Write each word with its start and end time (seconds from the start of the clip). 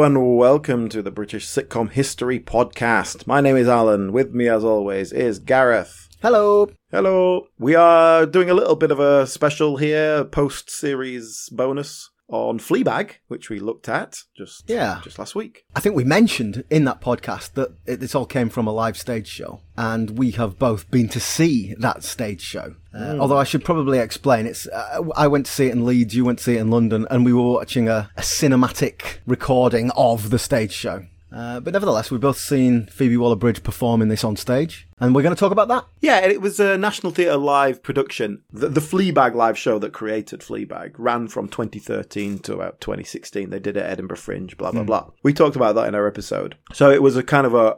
Hello 0.00 0.06
and 0.06 0.38
welcome 0.38 0.88
to 0.88 1.02
the 1.02 1.10
British 1.10 1.46
Sitcom 1.46 1.90
History 1.90 2.40
Podcast. 2.40 3.26
My 3.26 3.42
name 3.42 3.58
is 3.58 3.68
Alan. 3.68 4.14
With 4.14 4.32
me, 4.32 4.48
as 4.48 4.64
always, 4.64 5.12
is 5.12 5.38
Gareth. 5.38 6.08
Hello. 6.22 6.70
Hello. 6.90 7.48
We 7.58 7.74
are 7.74 8.24
doing 8.24 8.48
a 8.48 8.54
little 8.54 8.76
bit 8.76 8.90
of 8.90 8.98
a 8.98 9.26
special 9.26 9.76
here, 9.76 10.24
post 10.24 10.70
series 10.70 11.50
bonus 11.52 12.08
on 12.30 12.58
Fleabag, 12.58 13.12
which 13.28 13.50
we 13.50 13.58
looked 13.58 13.88
at 13.88 14.22
just 14.36 14.64
Yeah. 14.68 15.00
just 15.02 15.18
last 15.18 15.34
week. 15.34 15.64
I 15.74 15.80
think 15.80 15.94
we 15.96 16.04
mentioned 16.04 16.64
in 16.70 16.84
that 16.84 17.00
podcast 17.00 17.54
that 17.54 17.70
it, 17.86 18.00
this 18.00 18.14
all 18.14 18.26
came 18.26 18.48
from 18.48 18.66
a 18.66 18.72
live 18.72 18.96
stage 18.96 19.26
show, 19.28 19.60
and 19.76 20.16
we 20.18 20.30
have 20.32 20.58
both 20.58 20.90
been 20.90 21.08
to 21.08 21.20
see 21.20 21.74
that 21.78 22.04
stage 22.04 22.40
show. 22.40 22.74
Uh, 22.94 23.16
Although 23.18 23.38
I 23.38 23.44
should 23.44 23.64
probably 23.64 23.98
explain, 23.98 24.46
it's 24.46 24.66
uh, 24.68 25.02
I 25.16 25.26
went 25.26 25.46
to 25.46 25.52
see 25.52 25.66
it 25.66 25.72
in 25.72 25.84
Leeds, 25.84 26.14
you 26.14 26.24
went 26.24 26.38
to 26.38 26.44
see 26.44 26.56
it 26.56 26.60
in 26.60 26.70
London, 26.70 27.06
and 27.10 27.24
we 27.24 27.32
were 27.32 27.42
watching 27.52 27.88
a, 27.88 28.10
a 28.16 28.22
cinematic 28.22 29.18
recording 29.26 29.90
of 29.96 30.30
the 30.30 30.38
stage 30.38 30.72
show. 30.72 31.04
Uh, 31.32 31.60
but 31.60 31.72
nevertheless, 31.72 32.10
we've 32.10 32.20
both 32.20 32.38
seen 32.38 32.86
Phoebe 32.86 33.16
Waller-Bridge 33.16 33.62
perform 33.62 34.02
in 34.02 34.08
this 34.08 34.24
on 34.24 34.36
stage, 34.36 34.88
and 34.98 35.14
we're 35.14 35.22
going 35.22 35.34
to 35.34 35.38
talk 35.38 35.52
about 35.52 35.68
that. 35.68 35.84
Yeah, 36.00 36.18
it 36.20 36.40
was 36.40 36.58
a 36.58 36.76
National 36.76 37.12
Theatre 37.12 37.36
live 37.36 37.82
production. 37.82 38.42
The, 38.52 38.68
the 38.68 38.80
Fleabag 38.80 39.34
live 39.34 39.56
show 39.56 39.78
that 39.78 39.92
created 39.92 40.40
Fleabag 40.40 40.92
ran 40.98 41.28
from 41.28 41.48
2013 41.48 42.40
to 42.40 42.54
about 42.54 42.80
2016. 42.80 43.50
They 43.50 43.60
did 43.60 43.76
it 43.76 43.84
at 43.84 43.90
Edinburgh 43.92 44.16
Fringe, 44.16 44.56
blah, 44.56 44.72
blah, 44.72 44.82
blah. 44.82 45.10
We 45.22 45.32
talked 45.32 45.56
about 45.56 45.74
that 45.76 45.88
in 45.88 45.94
our 45.94 46.06
episode. 46.06 46.56
So 46.72 46.90
it 46.90 47.02
was 47.02 47.16
a 47.16 47.22
kind 47.22 47.46
of 47.46 47.54
a, 47.54 47.76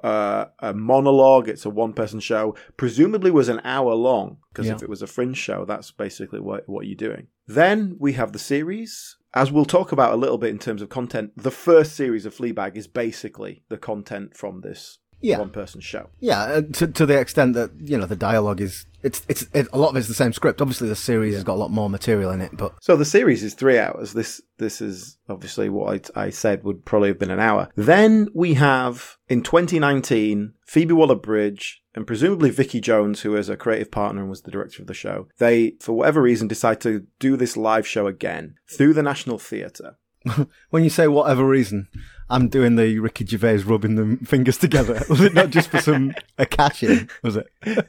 a, 0.61 0.71
a 0.71 0.75
monologue. 0.75 1.49
It's 1.49 1.67
a 1.67 1.71
one 1.71 1.93
person 1.93 2.21
show. 2.21 2.55
Presumably 2.77 3.31
was 3.31 3.49
an 3.49 3.61
hour 3.65 3.95
long, 3.95 4.39
because 4.53 4.67
Yeah. 4.67 4.75
if 4.75 4.83
it 4.83 4.89
was 4.89 5.03
a 5.03 5.07
Fringe 5.07 5.37
show, 5.37 5.65
that's 5.65 5.91
basically 5.91 6.41
what, 6.41 6.69
what 6.69 6.87
you're 6.87 6.97
doing. 6.97 7.27
Then 7.47 7.97
we 7.99 8.15
have 8.15 8.33
the 8.33 8.39
series. 8.39 9.17
As 9.35 9.51
we'll 9.51 9.65
talk 9.65 9.93
about 9.93 10.13
a 10.13 10.17
little 10.17 10.39
bit 10.39 10.51
in 10.51 10.59
terms 10.59 10.83
of 10.83 10.89
content, 10.89 11.33
the 11.37 11.51
first 11.51 11.97
series 11.97 12.27
of 12.27 12.35
Fleabag 12.35 12.77
is 12.77 12.87
basically 12.87 13.63
the 13.69 13.79
content 13.79 14.37
from 14.37 14.61
this 14.61 14.99
Yeah. 15.23 15.39
one 15.39 15.51
person 15.51 15.81
show. 15.81 16.11
Yeah, 16.21 16.41
uh, 16.43 16.63
to 16.75 16.87
to 16.89 17.07
the 17.07 17.19
extent 17.19 17.55
that 17.55 17.71
you 17.81 17.97
know 17.97 18.07
the 18.07 18.17
dialogue 18.17 18.61
is 18.61 18.87
it's 19.03 19.23
it's 19.29 19.47
it, 19.55 19.69
a 19.73 19.79
lot 19.79 19.91
of 19.91 19.97
it's 19.97 20.09
the 20.09 20.15
same 20.15 20.33
script. 20.33 20.61
Obviously, 20.61 20.89
the 20.89 20.97
series 20.97 21.35
has 21.35 21.45
got 21.45 21.55
a 21.55 21.63
lot 21.63 21.71
more 21.71 21.89
material 21.89 22.31
in 22.33 22.41
it, 22.41 22.51
but 22.57 22.75
So 22.81 22.97
the 22.97 23.05
series 23.05 23.43
is 23.45 23.55
three 23.55 23.79
hours. 23.79 24.13
This 24.13 24.41
this 24.59 24.81
is 24.81 25.19
obviously 25.29 25.69
what 25.69 26.11
I, 26.17 26.25
I 26.27 26.31
said 26.31 26.65
would 26.65 26.85
probably 26.85 27.09
have 27.09 27.19
been 27.21 27.31
an 27.31 27.41
hour. 27.41 27.69
Then 27.77 28.29
we 28.35 28.55
have 28.55 29.17
in 29.29 29.43
2019 29.43 30.55
Phoebe 30.67 30.93
Waller-Bridge 30.95 31.82
and 31.95 32.07
presumably 32.07 32.51
Vicky 32.51 32.81
Jones, 32.81 33.21
who 33.21 33.37
is 33.37 33.49
a 33.49 33.57
creative 33.57 33.91
partner 33.91 34.21
and 34.23 34.31
was 34.31 34.43
the 34.43 34.51
director 34.51 34.83
of 34.83 34.87
the 34.89 34.95
show. 34.95 35.29
They, 35.39 35.75
for 35.81 35.93
whatever 35.93 36.23
reason, 36.23 36.49
decide 36.49 36.81
to 36.83 37.07
do 37.19 37.37
this 37.37 37.57
live 37.57 37.87
show 37.87 38.07
again 38.07 38.55
through 38.71 38.95
the 38.95 39.03
National 39.03 39.39
Theatre. 39.39 39.97
When 40.71 40.85
you 40.85 40.91
say 40.91 41.09
whatever 41.09 41.45
reason, 41.45 41.89
I'm 42.31 42.49
doing 42.49 42.77
the 42.77 42.99
Ricky 43.01 43.27
Gervais 43.27 43.59
rubbing 43.65 43.97
the 43.97 44.25
fingers 44.25 44.57
together. 44.57 45.03
Was 45.09 45.21
it 45.21 45.35
not 45.35 45.51
just 45.51 45.69
for 45.71 45.81
some 45.81 46.15
a 46.39 46.47
cash 46.47 46.83
in? 46.83 47.11
Was 47.23 47.37
it? 47.37 47.47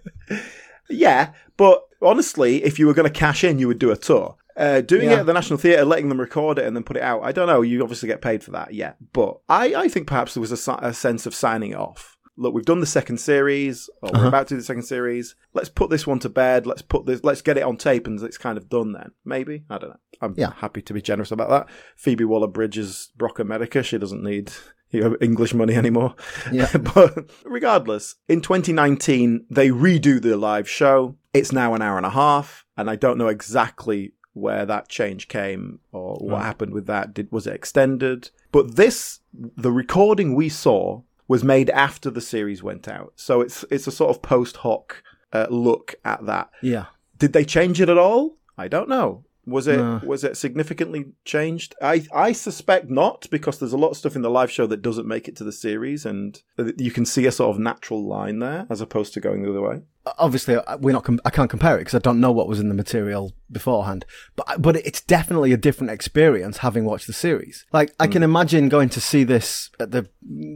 Yeah, 0.89 1.31
but 1.57 1.83
honestly, 2.01 2.63
if 2.63 2.77
you 2.77 2.87
were 2.87 2.93
going 2.93 3.11
to 3.11 3.19
cash 3.19 3.43
in, 3.43 3.57
you 3.57 3.67
would 3.67 3.79
do 3.79 3.91
a 3.91 3.95
tour. 3.95 4.35
Uh, 4.55 4.81
doing 4.81 5.05
Yeah. 5.05 5.13
it 5.13 5.19
at 5.21 5.25
the 5.25 5.33
National 5.33 5.57
Theatre, 5.57 5.85
letting 5.85 6.09
them 6.09 6.19
record 6.19 6.59
it 6.59 6.65
and 6.65 6.75
then 6.75 6.83
put 6.83 6.97
it 6.97 7.03
out. 7.03 7.23
I 7.23 7.31
don't 7.31 7.47
know. 7.47 7.61
You 7.61 7.81
obviously 7.81 8.07
get 8.07 8.21
paid 8.21 8.43
for 8.43 8.51
that, 8.51 8.73
yeah. 8.73 8.93
But 9.13 9.39
I, 9.49 9.73
I 9.75 9.87
think 9.87 10.07
perhaps 10.07 10.33
there 10.33 10.41
was 10.41 10.51
a, 10.67 10.71
a 10.81 10.93
sense 10.93 11.25
of 11.25 11.33
signing 11.33 11.71
it 11.71 11.77
off. 11.77 12.12
Look, 12.35 12.53
we've 12.53 12.65
done 12.65 12.79
the 12.79 12.85
second 12.85 13.19
series, 13.19 13.89
or 14.01 14.09
we're 14.11 14.19
uh-huh. 14.19 14.27
about 14.27 14.47
to 14.47 14.55
do 14.55 14.57
the 14.57 14.65
second 14.65 14.83
series. 14.83 15.35
Let's 15.53 15.69
put 15.69 15.91
this 15.91 16.07
one 16.07 16.19
to 16.19 16.29
bed. 16.29 16.65
Let's 16.65 16.81
put 16.81 17.05
this. 17.05 17.23
Let's 17.23 17.41
get 17.41 17.57
it 17.57 17.63
on 17.63 17.77
tape, 17.77 18.07
and 18.07 18.19
it's 18.21 18.39
kind 18.39 18.57
of 18.57 18.69
done. 18.69 18.93
Then 18.93 19.11
maybe 19.23 19.65
I 19.69 19.77
don't 19.77 19.91
know. 19.91 19.99
I'm 20.21 20.33
Yeah. 20.37 20.53
happy 20.57 20.81
to 20.81 20.93
be 20.93 21.01
generous 21.01 21.31
about 21.31 21.49
that. 21.49 21.67
Phoebe 21.95 22.23
Waller-Bridge 22.23 22.77
is 22.77 23.11
Brock 23.15 23.39
America. 23.39 23.83
She 23.83 23.97
doesn't 23.97 24.23
need 24.23 24.51
you 24.89 25.01
know, 25.01 25.17
English 25.19 25.53
money 25.53 25.75
anymore. 25.75 26.15
Yeah. 26.51 26.69
but 26.95 27.29
regardless, 27.43 28.15
in 28.29 28.41
2019, 28.41 29.47
they 29.49 29.69
redo 29.69 30.21
the 30.21 30.37
live 30.37 30.69
show. 30.69 31.17
It's 31.33 31.51
now 31.51 31.73
an 31.73 31.81
hour 31.81 31.97
and 31.97 32.05
a 32.05 32.11
half, 32.11 32.65
and 32.77 32.89
I 32.89 32.95
don't 32.95 33.17
know 33.17 33.27
exactly 33.27 34.13
where 34.33 34.65
that 34.65 34.89
change 34.89 35.27
came 35.27 35.79
or 35.91 36.15
what 36.15 36.41
happened 36.43 36.73
with 36.73 36.87
that. 36.87 37.13
Did 37.13 37.31
was 37.31 37.47
it 37.47 37.55
extended? 37.55 38.31
But 38.51 38.75
this, 38.75 39.19
the 39.33 39.71
recording 39.71 40.35
we 40.35 40.49
saw, 40.49 41.01
was 41.27 41.43
made 41.43 41.69
after 41.69 42.09
the 42.09 42.21
series 42.21 42.61
went 42.63 42.87
out, 42.87 43.13
so 43.15 43.41
it's 43.41 43.63
it's 43.71 43.87
a 43.87 43.91
sort 43.91 44.09
of 44.15 44.21
post 44.21 44.57
hoc 44.57 45.03
uh, 45.31 45.47
look 45.49 45.95
at 46.05 46.25
that. 46.25 46.49
Yeah. 46.61 46.85
Did 47.17 47.33
they 47.33 47.45
change 47.45 47.79
it 47.81 47.89
at 47.89 47.97
all? 47.97 48.37
I 48.57 48.67
don't 48.67 48.89
know. 48.89 49.23
Was 49.45 49.67
it 49.67 49.77
No. 49.77 49.99
was 50.05 50.23
it 50.23 50.37
significantly 50.37 51.05
changed? 51.25 51.75
I 51.81 52.05
I 52.13 52.31
suspect 52.31 52.89
not 52.89 53.27
because 53.31 53.59
there's 53.59 53.73
a 53.73 53.77
lot 53.77 53.89
of 53.89 53.97
stuff 53.97 54.15
in 54.15 54.21
the 54.21 54.29
live 54.29 54.51
show 54.51 54.67
that 54.67 54.81
doesn't 54.81 55.07
make 55.07 55.27
it 55.27 55.35
to 55.37 55.43
the 55.43 55.51
series, 55.51 56.05
and 56.05 56.41
you 56.77 56.91
can 56.91 57.05
see 57.05 57.25
a 57.25 57.31
sort 57.31 57.53
of 57.55 57.59
natural 57.61 58.05
line 58.07 58.39
there 58.39 58.65
as 58.69 58.79
opposed 58.81 59.13
to 59.13 59.19
going 59.19 59.43
the 59.43 59.49
other 59.49 59.61
way. 59.61 59.81
Obviously, 60.17 60.57
we're 60.79 60.91
not. 60.91 61.03
Com- 61.03 61.21
I 61.23 61.29
can't 61.29 61.49
compare 61.49 61.75
it 61.75 61.79
because 61.79 61.95
I 61.95 61.99
don't 61.99 62.19
know 62.19 62.31
what 62.31 62.47
was 62.47 62.59
in 62.59 62.67
the 62.67 62.75
material 62.75 63.33
beforehand. 63.51 64.05
But 64.35 64.61
but 64.61 64.75
it's 64.77 65.01
definitely 65.01 65.53
a 65.53 65.57
different 65.57 65.91
experience 65.91 66.57
having 66.57 66.85
watched 66.85 67.07
the 67.07 67.13
series. 67.13 67.65
Like 67.71 67.93
I 67.99 68.07
can 68.07 68.21
mm. 68.21 68.25
imagine 68.25 68.69
going 68.69 68.89
to 68.89 69.01
see 69.01 69.23
this 69.23 69.69
at 69.79 69.91
the 69.91 70.09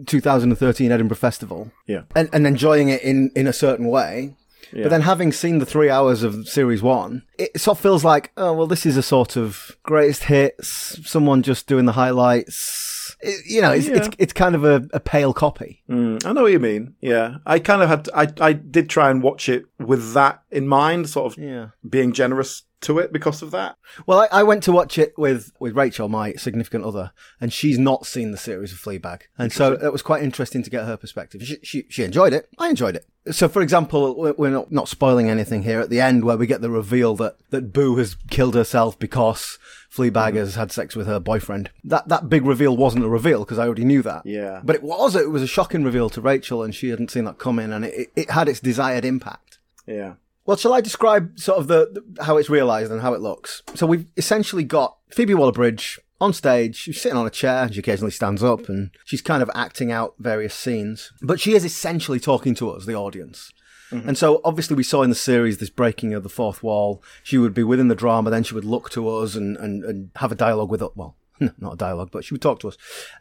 2013 0.05 0.91
Edinburgh 0.91 1.17
Festival. 1.17 1.71
Yeah. 1.85 2.03
and, 2.15 2.29
and 2.33 2.45
enjoying 2.45 2.89
it 2.89 3.01
in, 3.03 3.31
in 3.35 3.47
a 3.47 3.53
certain 3.53 3.87
way. 3.87 4.35
But 4.73 4.89
then 4.89 5.01
having 5.01 5.31
seen 5.31 5.59
the 5.59 5.65
three 5.65 5.89
hours 5.89 6.23
of 6.23 6.47
series 6.47 6.81
one, 6.81 7.23
it 7.37 7.59
sort 7.59 7.77
of 7.77 7.81
feels 7.81 8.03
like, 8.03 8.31
oh, 8.37 8.53
well, 8.53 8.67
this 8.67 8.85
is 8.85 8.97
a 8.97 9.03
sort 9.03 9.37
of 9.37 9.77
greatest 9.83 10.25
hits, 10.25 10.99
someone 11.09 11.41
just 11.41 11.67
doing 11.67 11.85
the 11.85 11.93
highlights. 11.93 12.96
It- 13.19 13.45
you 13.49 13.61
know, 13.61 13.71
it's, 13.71 13.87
it's, 13.87 14.07
Yeah. 14.07 14.13
it's 14.19 14.33
kind 14.33 14.53
of 14.55 14.63
a, 14.63 14.87
a 14.93 14.99
pale 14.99 15.33
copy. 15.33 15.83
Mm, 15.89 16.25
I 16.25 16.33
know 16.33 16.43
what 16.43 16.51
you 16.51 16.59
mean. 16.59 16.93
Yeah, 17.01 17.37
I 17.45 17.59
kind 17.59 17.81
of 17.81 17.89
had. 17.89 18.09
I 18.13 18.27
I 18.39 18.53
did 18.53 18.89
try 18.89 19.09
and 19.09 19.23
watch 19.23 19.49
it 19.49 19.65
with 19.79 20.13
that 20.13 20.41
in 20.51 20.67
mind, 20.67 21.09
sort 21.09 21.31
of 21.33 21.43
Yeah. 21.43 21.69
being 21.89 22.13
generous 22.13 22.63
to 22.81 22.99
it 22.99 23.11
because 23.11 23.41
of 23.41 23.51
that. 23.51 23.77
Well, 24.05 24.19
I, 24.19 24.39
I 24.39 24.43
went 24.43 24.63
to 24.63 24.71
watch 24.71 24.97
it 24.97 25.13
with, 25.17 25.51
with 25.59 25.75
Rachel, 25.75 26.09
my 26.09 26.33
significant 26.33 26.85
other, 26.85 27.11
and 27.41 27.51
she's 27.51 27.79
not 27.79 28.05
seen 28.05 28.31
the 28.31 28.37
series 28.37 28.71
of 28.71 28.79
Fleabag. 28.79 29.23
And 29.37 29.51
so 29.51 29.73
it 29.73 29.91
was 29.91 30.01
quite 30.01 30.23
interesting 30.23 30.63
to 30.63 30.69
get 30.69 30.85
her 30.85 30.97
perspective. 30.97 31.41
She, 31.43 31.57
she, 31.63 31.85
she 31.89 32.03
enjoyed 32.03 32.33
it. 32.33 32.49
I 32.57 32.69
enjoyed 32.69 32.95
it. 32.95 33.07
So, 33.31 33.49
for 33.49 33.61
example, 33.61 34.15
we're- 34.15 34.51
not, 34.51 34.71
not 34.71 34.87
spoiling 34.87 35.29
anything 35.29 35.63
here 35.63 35.81
at 35.81 35.89
the 35.89 35.99
end 35.99 36.23
where 36.23 36.37
we 36.37 36.47
get 36.47 36.61
the 36.61 36.69
reveal 36.69 37.15
that, 37.17 37.35
that 37.49 37.73
Boo 37.73 37.97
has 37.97 38.15
killed 38.29 38.55
herself 38.55 38.97
because 38.97 39.59
Fleabag 39.91 40.33
mm. 40.33 40.35
has 40.35 40.55
had 40.55 40.71
sex 40.71 40.95
with 40.95 41.07
her 41.07 41.19
boyfriend. 41.19 41.69
That, 41.83 42.07
that 42.07 42.29
big 42.29 42.45
reveal 42.45 42.77
wasn't 42.77 43.03
a 43.03 43.09
reveal 43.09 43.39
because 43.39 43.59
I 43.59 43.65
already 43.65 43.83
knew 43.83 44.01
that. 44.03 44.21
Yeah. 44.25 44.61
But 44.63 44.77
it 44.77 44.83
was, 44.83 45.15
it 45.15 45.29
was 45.29 45.41
a 45.41 45.47
shocking 45.47 45.83
reveal 45.83 46.09
to 46.11 46.21
Rachel 46.21 46.63
and 46.63 46.73
she 46.73 46.89
hadn't 46.89 47.11
seen 47.11 47.25
that 47.25 47.37
coming 47.37 47.73
and 47.73 47.83
it, 47.83 48.11
it 48.15 48.29
had 48.29 48.47
its 48.47 48.61
desired 48.61 49.03
impact. 49.03 49.59
Yeah. 49.85 50.13
Well, 50.47 50.57
shall 50.57 50.73
I 50.73 50.79
describe 50.79 51.37
sort 51.37 51.59
of 51.59 51.67
the, 51.67 52.01
the 52.15 52.23
how 52.23 52.37
it's 52.37 52.49
realised 52.49 52.89
and 52.91 53.01
how 53.01 53.13
it 53.13 53.21
looks? 53.21 53.61
So 53.75 53.85
we've 53.85 54.07
essentially 54.15 54.63
got 54.63 54.97
Phoebe 55.11 55.33
Waller-Bridge 55.33 55.99
on 56.21 56.31
stage. 56.31 56.77
She's 56.77 57.01
sitting 57.01 57.17
on 57.17 57.27
a 57.27 57.29
chair 57.29 57.63
and 57.63 57.73
she 57.73 57.81
occasionally 57.81 58.11
stands 58.11 58.41
up 58.41 58.69
and 58.69 58.91
she's 59.03 59.21
kind 59.21 59.43
of 59.43 59.51
acting 59.53 59.91
out 59.91 60.15
various 60.19 60.55
scenes. 60.55 61.11
But 61.21 61.41
she 61.41 61.53
is 61.53 61.65
essentially 61.65 62.19
talking 62.19 62.55
to 62.55 62.69
us, 62.71 62.85
the 62.85 62.95
audience. 62.95 63.51
Mm-hmm. 63.91 64.07
And 64.07 64.17
so 64.17 64.39
obviously 64.45 64.77
we 64.77 64.83
saw 64.83 65.03
in 65.03 65.09
the 65.09 65.15
series 65.17 65.57
this 65.57 65.69
breaking 65.69 66.13
of 66.13 66.23
the 66.23 66.29
fourth 66.29 66.63
wall. 66.63 67.03
She 67.23 67.37
would 67.37 67.53
be 67.53 67.63
within 67.63 67.89
the 67.89 67.95
drama, 67.95 68.29
then 68.29 68.43
she 68.43 68.55
would 68.55 68.65
look 68.65 68.89
to 68.91 69.07
us 69.09 69.35
and, 69.35 69.57
and, 69.57 69.83
and 69.83 70.11
have 70.15 70.31
a 70.31 70.35
dialogue 70.35 70.71
with 70.71 70.81
us. 70.81 70.91
Well, 70.95 71.17
not 71.59 71.73
a 71.73 71.77
dialogue, 71.77 72.09
but 72.11 72.23
she 72.23 72.33
would 72.33 72.41
talk 72.41 72.59
to 72.61 72.69
us. 72.69 72.77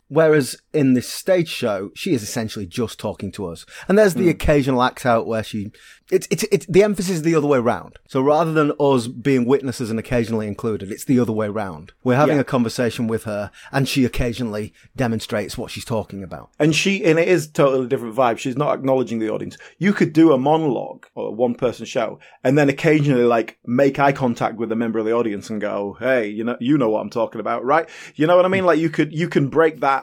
Whereas 0.08 0.56
in 0.72 0.94
this 0.94 1.08
stage 1.08 1.48
show, 1.48 1.90
she 1.94 2.14
is 2.14 2.22
essentially 2.22 2.66
just 2.66 2.98
talking 3.00 3.32
to 3.32 3.46
us. 3.46 3.66
And 3.88 3.98
there's 3.98 4.14
the 4.14 4.24
hmm. 4.24 4.30
occasional 4.30 4.82
act 4.82 5.04
out 5.04 5.26
where 5.26 5.42
she, 5.42 5.72
it's, 6.12 6.28
it's, 6.30 6.44
it's, 6.52 6.66
the 6.66 6.84
emphasis 6.84 7.16
is 7.16 7.22
the 7.22 7.34
other 7.34 7.48
way 7.48 7.58
round. 7.58 7.98
So 8.06 8.20
rather 8.20 8.52
than 8.52 8.72
us 8.78 9.08
being 9.08 9.46
witnesses 9.46 9.90
and 9.90 9.98
occasionally 9.98 10.46
included, 10.46 10.92
it's 10.92 11.04
the 11.04 11.18
other 11.18 11.32
way 11.32 11.48
round. 11.48 11.92
We're 12.04 12.16
having 12.16 12.36
Yeah. 12.36 12.42
a 12.42 12.44
conversation 12.44 13.08
with 13.08 13.24
her 13.24 13.50
and 13.72 13.88
she 13.88 14.04
occasionally 14.04 14.72
demonstrates 14.94 15.58
what 15.58 15.72
she's 15.72 15.84
talking 15.84 16.22
about. 16.22 16.50
And 16.60 16.74
she, 16.74 17.04
and 17.04 17.18
it 17.18 17.26
is 17.26 17.48
totally 17.48 17.88
different 17.88 18.14
vibe. 18.14 18.38
She's 18.38 18.56
not 18.56 18.74
acknowledging 18.74 19.18
the 19.18 19.30
audience. 19.30 19.58
You 19.78 19.92
could 19.92 20.12
do 20.12 20.32
a 20.32 20.38
monologue 20.38 21.06
or 21.16 21.28
a 21.28 21.32
one 21.32 21.56
person 21.56 21.84
show 21.84 22.20
and 22.44 22.56
then 22.56 22.68
occasionally 22.68 23.24
like 23.24 23.58
make 23.66 23.98
eye 23.98 24.12
contact 24.12 24.56
with 24.56 24.70
a 24.70 24.76
member 24.76 25.00
of 25.00 25.04
the 25.04 25.12
audience 25.12 25.50
and 25.50 25.60
go, 25.60 25.96
Hey, 25.98 26.28
you 26.28 26.44
know, 26.44 26.56
you 26.60 26.78
know 26.78 26.90
what 26.90 27.00
I'm 27.00 27.10
talking 27.10 27.40
about, 27.40 27.64
right? 27.64 27.88
You 28.14 28.28
know 28.28 28.36
what 28.36 28.44
I 28.44 28.48
mean? 28.48 28.60
Hmm. 28.60 28.68
Like 28.68 28.78
you 28.78 28.90
could, 28.90 29.12
you 29.12 29.28
can 29.28 29.48
break 29.48 29.80
that 29.80 29.95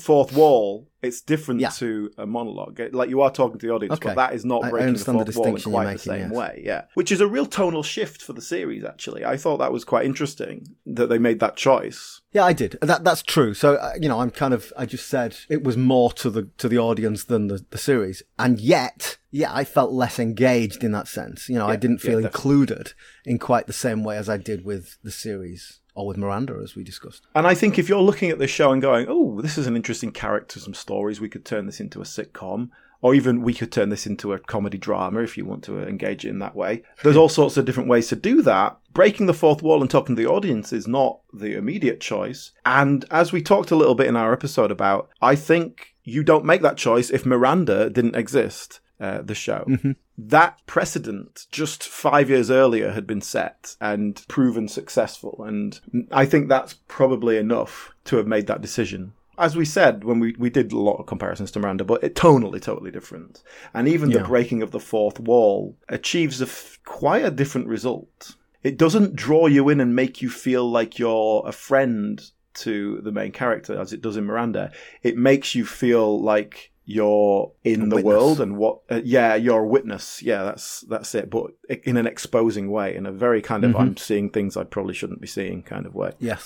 fourth 0.00 0.32
wall. 0.32 0.88
It's 1.02 1.20
different 1.20 1.60
Yeah. 1.60 1.70
to 1.70 2.10
a 2.16 2.26
monologue. 2.26 2.80
Like 2.92 3.10
you 3.10 3.22
are 3.22 3.30
talking 3.30 3.58
to 3.58 3.66
the 3.66 3.72
audience, 3.72 3.94
Okay. 3.94 4.10
but 4.10 4.16
that 4.16 4.34
is 4.34 4.44
not 4.44 4.62
I- 4.62 4.68
I 4.68 4.70
breaking 4.70 4.84
the 4.84 4.88
understand 4.88 5.20
the 5.20 5.32
fourth 5.32 5.46
wall 5.46 5.56
in 5.56 5.62
quite 5.62 5.92
the 5.94 5.98
same 5.98 6.20
yes. 6.20 6.30
way. 6.30 6.62
Yeah. 6.64 6.82
Which 6.94 7.10
is 7.10 7.20
a 7.20 7.26
real 7.26 7.44
tonal 7.46 7.82
shift 7.82 8.22
for 8.22 8.32
the 8.32 8.40
series, 8.40 8.84
actually. 8.84 9.24
I 9.24 9.36
thought 9.36 9.58
that 9.58 9.72
was 9.72 9.84
quite 9.84 10.06
interesting 10.06 10.76
that 10.86 11.08
they 11.08 11.18
made 11.18 11.40
that 11.40 11.56
choice. 11.56 12.20
Yeah, 12.32 12.44
I 12.44 12.52
did. 12.52 12.78
That 12.80 13.02
that's 13.04 13.22
true. 13.22 13.52
So 13.52 13.74
uh, 13.74 13.94
you 14.00 14.08
know, 14.08 14.20
I'm 14.20 14.30
kind 14.30 14.54
of 14.54 14.72
I 14.76 14.86
just 14.86 15.08
said 15.08 15.36
it 15.50 15.64
was 15.64 15.76
more 15.76 16.12
to 16.12 16.30
the 16.30 16.44
to 16.58 16.68
the 16.68 16.78
audience 16.78 17.24
than 17.24 17.48
the, 17.48 17.64
the 17.70 17.78
series, 17.78 18.22
and 18.38 18.60
yet, 18.60 19.18
yeah, 19.32 19.52
I 19.52 19.64
felt 19.64 19.90
less 19.92 20.18
engaged 20.20 20.84
in 20.84 20.92
that 20.92 21.08
sense. 21.08 21.48
You 21.48 21.56
know, 21.58 21.66
I 21.66 21.76
didn't 21.76 21.98
feel 21.98 22.20
definitely. 22.22 22.26
included 22.28 22.92
in 23.26 23.38
quite 23.40 23.66
the 23.66 23.72
same 23.72 24.04
way 24.04 24.16
as 24.16 24.28
I 24.28 24.36
did 24.36 24.64
with 24.64 24.98
the 25.02 25.10
series. 25.10 25.80
Or 25.94 26.06
with 26.06 26.16
Miranda, 26.16 26.58
as 26.62 26.74
we 26.74 26.84
discussed. 26.84 27.26
And 27.34 27.46
I 27.46 27.54
think 27.54 27.78
if 27.78 27.88
you're 27.88 28.00
looking 28.00 28.30
at 28.30 28.38
this 28.38 28.50
show 28.50 28.72
and 28.72 28.80
going, 28.80 29.06
oh, 29.08 29.40
this 29.40 29.58
is 29.58 29.66
an 29.66 29.76
interesting 29.76 30.10
character, 30.10 30.58
some 30.58 30.74
stories, 30.74 31.20
we 31.20 31.28
could 31.28 31.44
turn 31.44 31.66
this 31.66 31.80
into 31.80 32.00
a 32.00 32.04
sitcom, 32.04 32.70
or 33.02 33.14
even 33.14 33.42
we 33.42 33.52
could 33.52 33.72
turn 33.72 33.88
this 33.88 34.06
into 34.06 34.32
a 34.32 34.38
comedy 34.38 34.78
drama 34.78 35.20
if 35.20 35.36
you 35.36 35.44
want 35.44 35.64
to 35.64 35.86
engage 35.86 36.24
it 36.24 36.30
in 36.30 36.38
that 36.38 36.54
way. 36.54 36.82
There's 37.02 37.16
all 37.16 37.28
sorts 37.28 37.56
of 37.56 37.64
different 37.64 37.88
ways 37.88 38.08
to 38.08 38.16
do 38.16 38.42
that. 38.42 38.78
Breaking 38.92 39.26
the 39.26 39.34
fourth 39.34 39.60
wall 39.60 39.80
and 39.80 39.90
talking 39.90 40.14
to 40.14 40.22
the 40.22 40.28
audience 40.28 40.72
is 40.72 40.86
not 40.86 41.20
the 41.32 41.56
immediate 41.56 42.00
choice. 42.00 42.52
And 42.64 43.04
as 43.10 43.32
we 43.32 43.42
talked 43.42 43.72
a 43.72 43.76
little 43.76 43.96
bit 43.96 44.06
in 44.06 44.16
our 44.16 44.32
episode 44.32 44.70
about, 44.70 45.10
I 45.20 45.34
think 45.34 45.94
you 46.04 46.22
don't 46.22 46.44
make 46.44 46.62
that 46.62 46.76
choice 46.76 47.10
if 47.10 47.26
Miranda 47.26 47.90
didn't 47.90 48.16
exist. 48.16 48.80
Uh, 49.00 49.20
the 49.20 49.34
show. 49.34 49.64
Mm-hmm. 49.68 49.92
That 50.16 50.60
precedent 50.66 51.46
just 51.50 51.82
five 51.82 52.30
years 52.30 52.52
earlier 52.52 52.92
had 52.92 53.04
been 53.04 53.20
set 53.20 53.74
and 53.80 54.24
proven 54.28 54.68
successful. 54.68 55.42
And 55.44 55.80
I 56.12 56.24
think 56.24 56.48
that's 56.48 56.74
probably 56.86 57.36
enough 57.36 57.90
to 58.04 58.16
have 58.18 58.28
made 58.28 58.46
that 58.46 58.60
decision. 58.60 59.14
As 59.36 59.56
we 59.56 59.64
said 59.64 60.04
when 60.04 60.20
we, 60.20 60.36
we 60.38 60.50
did 60.50 60.70
a 60.70 60.78
lot 60.78 60.98
of 60.98 61.06
comparisons 61.06 61.50
to 61.52 61.58
Miranda, 61.58 61.82
but 61.84 62.04
it 62.04 62.14
tonally 62.14 62.62
totally 62.62 62.92
different. 62.92 63.42
And 63.74 63.88
even 63.88 64.10
the 64.10 64.20
breaking 64.20 64.62
of 64.62 64.70
the 64.70 64.78
fourth 64.78 65.18
wall 65.18 65.76
achieves 65.88 66.40
a 66.40 66.44
f- 66.44 66.78
quite 66.84 67.24
a 67.24 67.30
different 67.32 67.66
result. 67.66 68.36
It 68.62 68.76
doesn't 68.76 69.16
draw 69.16 69.48
you 69.48 69.68
in 69.68 69.80
and 69.80 69.96
make 69.96 70.22
you 70.22 70.30
feel 70.30 70.70
like 70.70 71.00
you're 71.00 71.42
a 71.44 71.50
friend 71.50 72.22
to 72.54 73.00
the 73.00 73.10
main 73.10 73.32
character 73.32 73.80
as 73.80 73.92
it 73.92 74.02
does 74.02 74.16
in 74.16 74.26
Miranda. 74.26 74.70
It 75.02 75.16
makes 75.16 75.54
you 75.54 75.64
feel 75.64 76.22
like 76.22 76.71
you're 76.96 77.52
in 77.64 77.80
A 77.82 77.86
the 77.86 77.96
witness. 77.96 78.04
world 78.04 78.40
and 78.44 78.52
what 78.62 78.74
uh, 78.90 79.00
yeah 79.16 79.34
you're 79.44 79.64
a 79.68 79.72
witness 79.76 80.22
yeah 80.22 80.42
that's 80.48 80.66
that's 80.92 81.14
it 81.20 81.26
but 81.30 81.46
in 81.90 81.96
an 81.96 82.06
exposing 82.06 82.66
way 82.76 82.88
in 82.98 83.04
a 83.06 83.12
very 83.12 83.40
kind 83.50 83.62
of 83.64 83.70
Mhm. 83.72 83.80
i'm 83.80 83.96
seeing 83.96 84.28
things 84.30 84.56
i 84.56 84.64
probably 84.64 84.94
shouldn't 84.94 85.20
be 85.20 85.26
seeing 85.38 85.62
kind 85.62 85.86
of 85.86 85.92
way 85.94 86.12
Yes. 86.20 86.42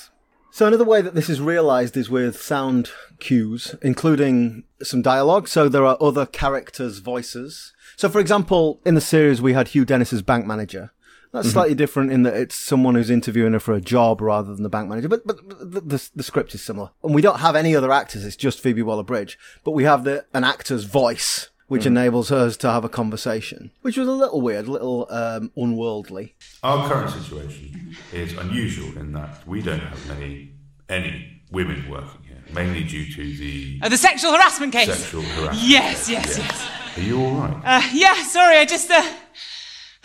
So 0.58 0.66
another 0.66 0.86
way 0.92 1.02
that 1.02 1.14
this 1.14 1.28
is 1.28 1.38
realized 1.54 1.94
is 1.98 2.08
with 2.08 2.40
sound 2.40 2.84
cues, 3.18 3.74
including 3.82 4.64
some 4.82 5.02
dialogue. 5.02 5.48
So 5.48 5.68
there 5.68 5.84
are 5.84 5.98
other 6.00 6.24
characters' 6.24 6.98
voices. 7.12 7.74
So 7.96 8.08
for 8.08 8.20
example, 8.20 8.80
in 8.86 8.94
the 8.94 9.02
series 9.14 9.42
we 9.42 9.52
had 9.52 9.68
Hugh 9.68 9.84
Dennis's 9.84 10.22
bank 10.22 10.46
manager. 10.46 10.92
That's 11.32 11.50
slightly 11.50 11.74
different 11.74 12.12
in 12.12 12.22
that 12.22 12.34
it's 12.34 12.54
someone 12.54 12.94
who's 12.94 13.10
interviewing 13.10 13.52
her 13.52 13.60
for 13.60 13.74
a 13.74 13.80
job 13.80 14.20
rather 14.20 14.54
than 14.54 14.62
the 14.62 14.68
bank 14.68 14.88
manager. 14.88 15.08
But 15.08 15.26
but 15.26 15.36
the, 15.58 15.80
the, 15.80 16.10
the 16.16 16.22
script 16.22 16.54
is 16.54 16.62
similar, 16.62 16.90
and 17.02 17.14
we 17.14 17.22
don't 17.22 17.40
have 17.40 17.54
any 17.56 17.74
other 17.76 17.92
actors. 17.92 18.24
It's 18.24 18.36
just 18.36 18.60
Phoebe 18.60 18.82
Waller-Bridge, 18.82 19.38
but 19.64 19.72
we 19.72 19.84
have 19.84 20.04
the 20.04 20.24
an 20.32 20.44
actor's 20.44 20.84
voice, 20.84 21.50
which 21.68 21.84
enables 21.86 22.28
hers 22.30 22.56
to 22.58 22.70
have 22.70 22.84
a 22.84 22.88
conversation, 22.88 23.70
which 23.82 23.96
was 23.96 24.08
a 24.08 24.12
little 24.12 24.40
weird, 24.40 24.66
a 24.66 24.70
little 24.72 25.06
um, 25.10 25.50
unworldly. 25.56 26.34
Our 26.62 26.88
current 26.88 27.10
situation 27.10 27.96
is 28.12 28.32
unusual 28.34 28.96
in 28.98 29.12
that 29.12 29.46
we 29.46 29.60
don't 29.62 29.80
have 29.80 30.08
many 30.08 30.52
any 30.88 31.42
women 31.50 31.88
working 31.90 32.22
here, 32.28 32.42
mainly 32.54 32.84
due 32.84 33.04
to 33.12 33.36
the 33.36 33.80
Uh, 33.82 33.88
the 33.88 33.96
sexual 33.96 34.32
harassment 34.32 34.72
case. 34.72 34.88
sexual 34.96 35.22
harassment. 35.22 35.68
Yes, 35.68 36.08
yes, 36.08 36.38
yes. 36.38 36.68
Are 36.96 37.00
you 37.02 37.20
all 37.20 37.34
right? 37.34 37.60
Uh, 37.64 37.82
yeah, 37.92 38.22
sorry, 38.22 38.56
I 38.58 38.64
just, 38.64 38.90
uh, 38.90 39.02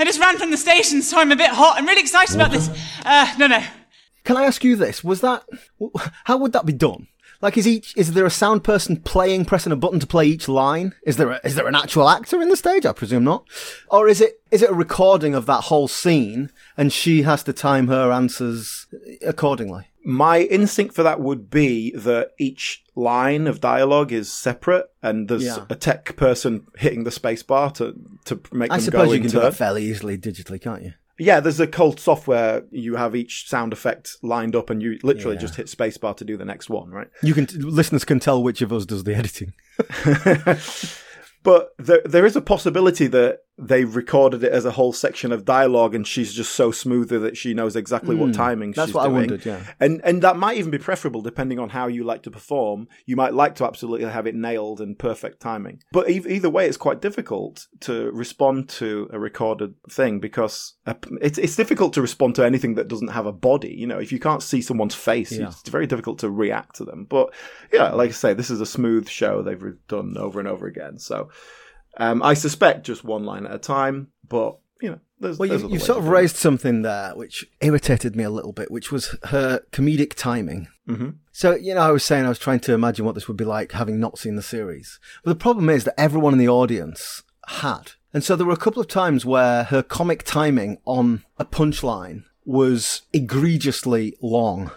I 0.01 0.03
just 0.03 0.19
ran 0.19 0.39
from 0.39 0.49
the 0.49 0.57
station, 0.57 1.03
so 1.03 1.19
I'm 1.19 1.31
a 1.31 1.35
bit 1.35 1.51
hot. 1.51 1.77
I'm 1.77 1.85
really 1.85 2.01
excited 2.01 2.33
about 2.33 2.49
this. 2.49 2.71
Uh, 3.05 3.31
no, 3.37 3.45
no. 3.45 3.63
Can 4.23 4.35
I 4.35 4.45
ask 4.45 4.63
you 4.63 4.75
this? 4.75 5.03
Was 5.03 5.21
that 5.21 5.43
how 6.23 6.37
would 6.37 6.53
that 6.53 6.65
be 6.65 6.73
done? 6.73 7.07
Like, 7.39 7.55
is 7.55 7.67
each 7.67 7.95
is 7.95 8.13
there 8.13 8.25
a 8.25 8.31
sound 8.31 8.63
person 8.63 8.97
playing, 8.97 9.45
pressing 9.45 9.71
a 9.71 9.75
button 9.75 9.99
to 9.99 10.07
play 10.07 10.25
each 10.25 10.47
line? 10.47 10.95
Is 11.05 11.17
there 11.17 11.29
a, 11.29 11.39
is 11.43 11.53
there 11.53 11.67
an 11.67 11.75
actual 11.75 12.09
actor 12.09 12.41
in 12.41 12.49
the 12.49 12.57
stage? 12.57 12.83
I 12.83 12.93
presume 12.93 13.23
not. 13.23 13.45
Or 13.89 14.07
is 14.07 14.21
it 14.21 14.41
is 14.49 14.63
it 14.63 14.71
a 14.71 14.73
recording 14.73 15.35
of 15.35 15.45
that 15.45 15.65
whole 15.65 15.87
scene, 15.87 16.49
and 16.75 16.91
she 16.91 17.21
has 17.21 17.43
to 17.43 17.53
time 17.53 17.87
her 17.87 18.11
answers 18.11 18.87
accordingly? 19.23 19.90
My 20.03 20.39
instinct 20.41 20.95
for 20.95 21.03
that 21.03 21.19
would 21.19 21.49
be 21.49 21.91
that 21.91 22.31
each 22.39 22.83
line 22.95 23.47
of 23.47 23.61
dialogue 23.61 24.11
is 24.11 24.31
separate 24.31 24.87
and 25.03 25.27
there's 25.27 25.43
Yeah. 25.45 25.65
a 25.69 25.75
tech 25.75 26.15
person 26.15 26.65
hitting 26.77 27.03
the 27.03 27.11
space 27.11 27.43
bar 27.43 27.71
to, 27.71 27.93
to 28.25 28.41
make 28.51 28.71
I 28.71 28.77
them 28.77 28.85
suppose 28.85 29.07
go 29.07 29.13
you 29.13 29.19
can 29.19 29.25
into 29.27 29.37
do 29.37 29.41
that 29.43 29.55
fairly 29.55 29.83
easily 29.85 30.17
digitally, 30.17 30.61
can't 30.61 30.81
you? 30.83 30.93
Yeah, 31.19 31.39
there's 31.39 31.59
a 31.59 31.67
cold 31.67 31.99
software. 31.99 32.63
You 32.71 32.95
have 32.95 33.15
each 33.15 33.47
sound 33.47 33.73
effect 33.73 34.15
lined 34.23 34.55
up, 34.55 34.71
and 34.71 34.81
you 34.81 34.97
literally 35.03 35.35
Yeah. 35.35 35.41
just 35.41 35.55
hit 35.55 35.67
spacebar 35.67 36.17
to 36.17 36.25
do 36.25 36.35
the 36.35 36.45
next 36.45 36.67
one, 36.67 36.89
right? 36.89 37.09
You 37.21 37.35
can 37.35 37.45
listeners 37.59 38.03
can 38.03 38.19
tell 38.19 38.41
which 38.41 38.63
of 38.63 38.73
us 38.73 38.85
does 38.87 39.03
the 39.03 39.13
editing. 39.21 39.53
But 41.43 41.73
there, 41.79 42.01
there 42.05 42.25
is 42.27 42.35
a 42.35 42.41
possibility 42.41 43.07
that 43.07 43.39
they 43.61 43.85
recorded 43.85 44.43
it 44.43 44.51
as 44.51 44.65
a 44.65 44.71
whole 44.71 44.91
section 44.91 45.31
of 45.31 45.45
dialogue, 45.45 45.93
and 45.95 46.05
she's 46.07 46.33
just 46.33 46.53
so 46.53 46.71
smoother 46.71 47.19
that 47.19 47.37
she 47.37 47.53
knows 47.53 47.75
exactly 47.75 48.15
what 48.15 48.33
timing 48.33 48.69
Hmm. 48.69 48.75
that's 48.77 48.87
she's 48.89 48.95
what 48.95 49.01
I 49.03 49.07
doing. 49.07 49.15
wondered, 49.15 49.45
yeah. 49.45 49.61
and 49.79 50.01
and 50.03 50.21
that 50.23 50.35
might 50.37 50.57
even 50.57 50.71
be 50.71 50.77
preferable 50.77 51.21
depending 51.21 51.59
on 51.59 51.69
how 51.69 51.87
you 51.87 52.03
like 52.03 52.23
to 52.23 52.31
perform. 52.31 52.87
You 53.05 53.15
might 53.15 53.33
like 53.33 53.55
to 53.55 53.65
absolutely 53.65 54.07
have 54.09 54.25
it 54.27 54.35
nailed 54.35 54.81
and 54.81 54.97
perfect 54.97 55.39
timing. 55.41 55.83
But 55.91 56.09
e- 56.09 56.23
either 56.27 56.49
way, 56.49 56.67
it's 56.67 56.77
quite 56.77 57.01
difficult 57.01 57.67
to 57.81 58.09
respond 58.11 58.67
to 58.69 59.09
a 59.13 59.19
recorded 59.19 59.75
thing 59.89 60.19
because 60.19 60.73
a, 60.85 60.95
it's 61.21 61.37
it's 61.37 61.55
difficult 61.55 61.93
to 61.93 62.01
respond 62.01 62.35
to 62.35 62.45
anything 62.45 62.75
that 62.75 62.87
doesn't 62.87 63.09
have 63.09 63.25
a 63.25 63.31
body. 63.31 63.75
You 63.77 63.87
know, 63.87 63.99
if 63.99 64.11
you 64.11 64.19
can't 64.19 64.41
see 64.43 64.61
someone's 64.61 64.95
face, 64.95 65.31
Yeah. 65.31 65.47
it's 65.49 65.69
very 65.69 65.87
difficult 65.87 66.19
to 66.19 66.29
react 66.29 66.75
to 66.77 66.85
them. 66.85 67.05
But 67.09 67.33
yeah, 67.71 67.89
like 67.91 68.09
I 68.09 68.13
say, 68.13 68.33
this 68.33 68.49
is 68.49 68.61
a 68.61 68.65
smooth 68.65 69.07
show 69.07 69.41
they've 69.41 69.63
done 69.87 70.15
over 70.17 70.39
and 70.39 70.47
over 70.47 70.65
again. 70.67 70.97
So 70.97 71.29
um, 71.97 72.21
I 72.23 72.33
suspect 72.33 72.85
just 72.85 73.03
one 73.03 73.25
line 73.25 73.45
at 73.45 73.53
a 73.53 73.57
time, 73.57 74.07
but 74.27 74.57
you 74.81 74.89
know, 74.91 74.99
there's, 75.19 75.37
Well, 75.37 75.49
there's 75.49 75.61
you, 75.63 75.69
you 75.69 75.79
sort 75.79 75.99
of 75.99 76.05
doing 76.05 76.13
it. 76.15 76.17
raised 76.19 76.35
something 76.37 76.81
there 76.81 77.11
which 77.15 77.45
irritated 77.61 78.15
me 78.15 78.23
a 78.23 78.29
little 78.31 78.51
bit, 78.53 78.71
which 78.71 78.91
was 78.91 79.15
her 79.25 79.61
comedic 79.71 80.15
timing. 80.15 80.67
Mhm. 80.89 81.15
So, 81.31 81.53
you 81.55 81.75
know, 81.75 81.81
I 81.81 81.91
was 81.91 82.03
saying 82.03 82.25
I 82.25 82.29
was 82.29 82.39
trying 82.39 82.61
to 82.61 82.73
imagine 82.73 83.05
what 83.05 83.13
this 83.15 83.27
would 83.27 83.37
be 83.37 83.45
like 83.45 83.73
having 83.73 83.99
not 83.99 84.17
seen 84.17 84.35
the 84.35 84.41
series. 84.41 84.99
But 85.23 85.29
the 85.31 85.35
problem 85.43 85.69
is 85.69 85.83
that 85.83 85.99
everyone 85.99 86.33
in 86.33 86.39
the 86.39 86.49
audience 86.49 87.21
had. 87.47 87.91
And 88.13 88.23
so 88.23 88.35
there 88.35 88.47
were 88.47 88.53
a 88.53 88.57
couple 88.57 88.81
of 88.81 88.87
times 88.87 89.25
where 89.25 89.65
her 89.65 89.83
comic 89.83 90.23
timing 90.23 90.79
on 90.85 91.23
a 91.37 91.45
punchline 91.45 92.23
was 92.43 93.03
egregiously 93.13 94.15
long. 94.21 94.71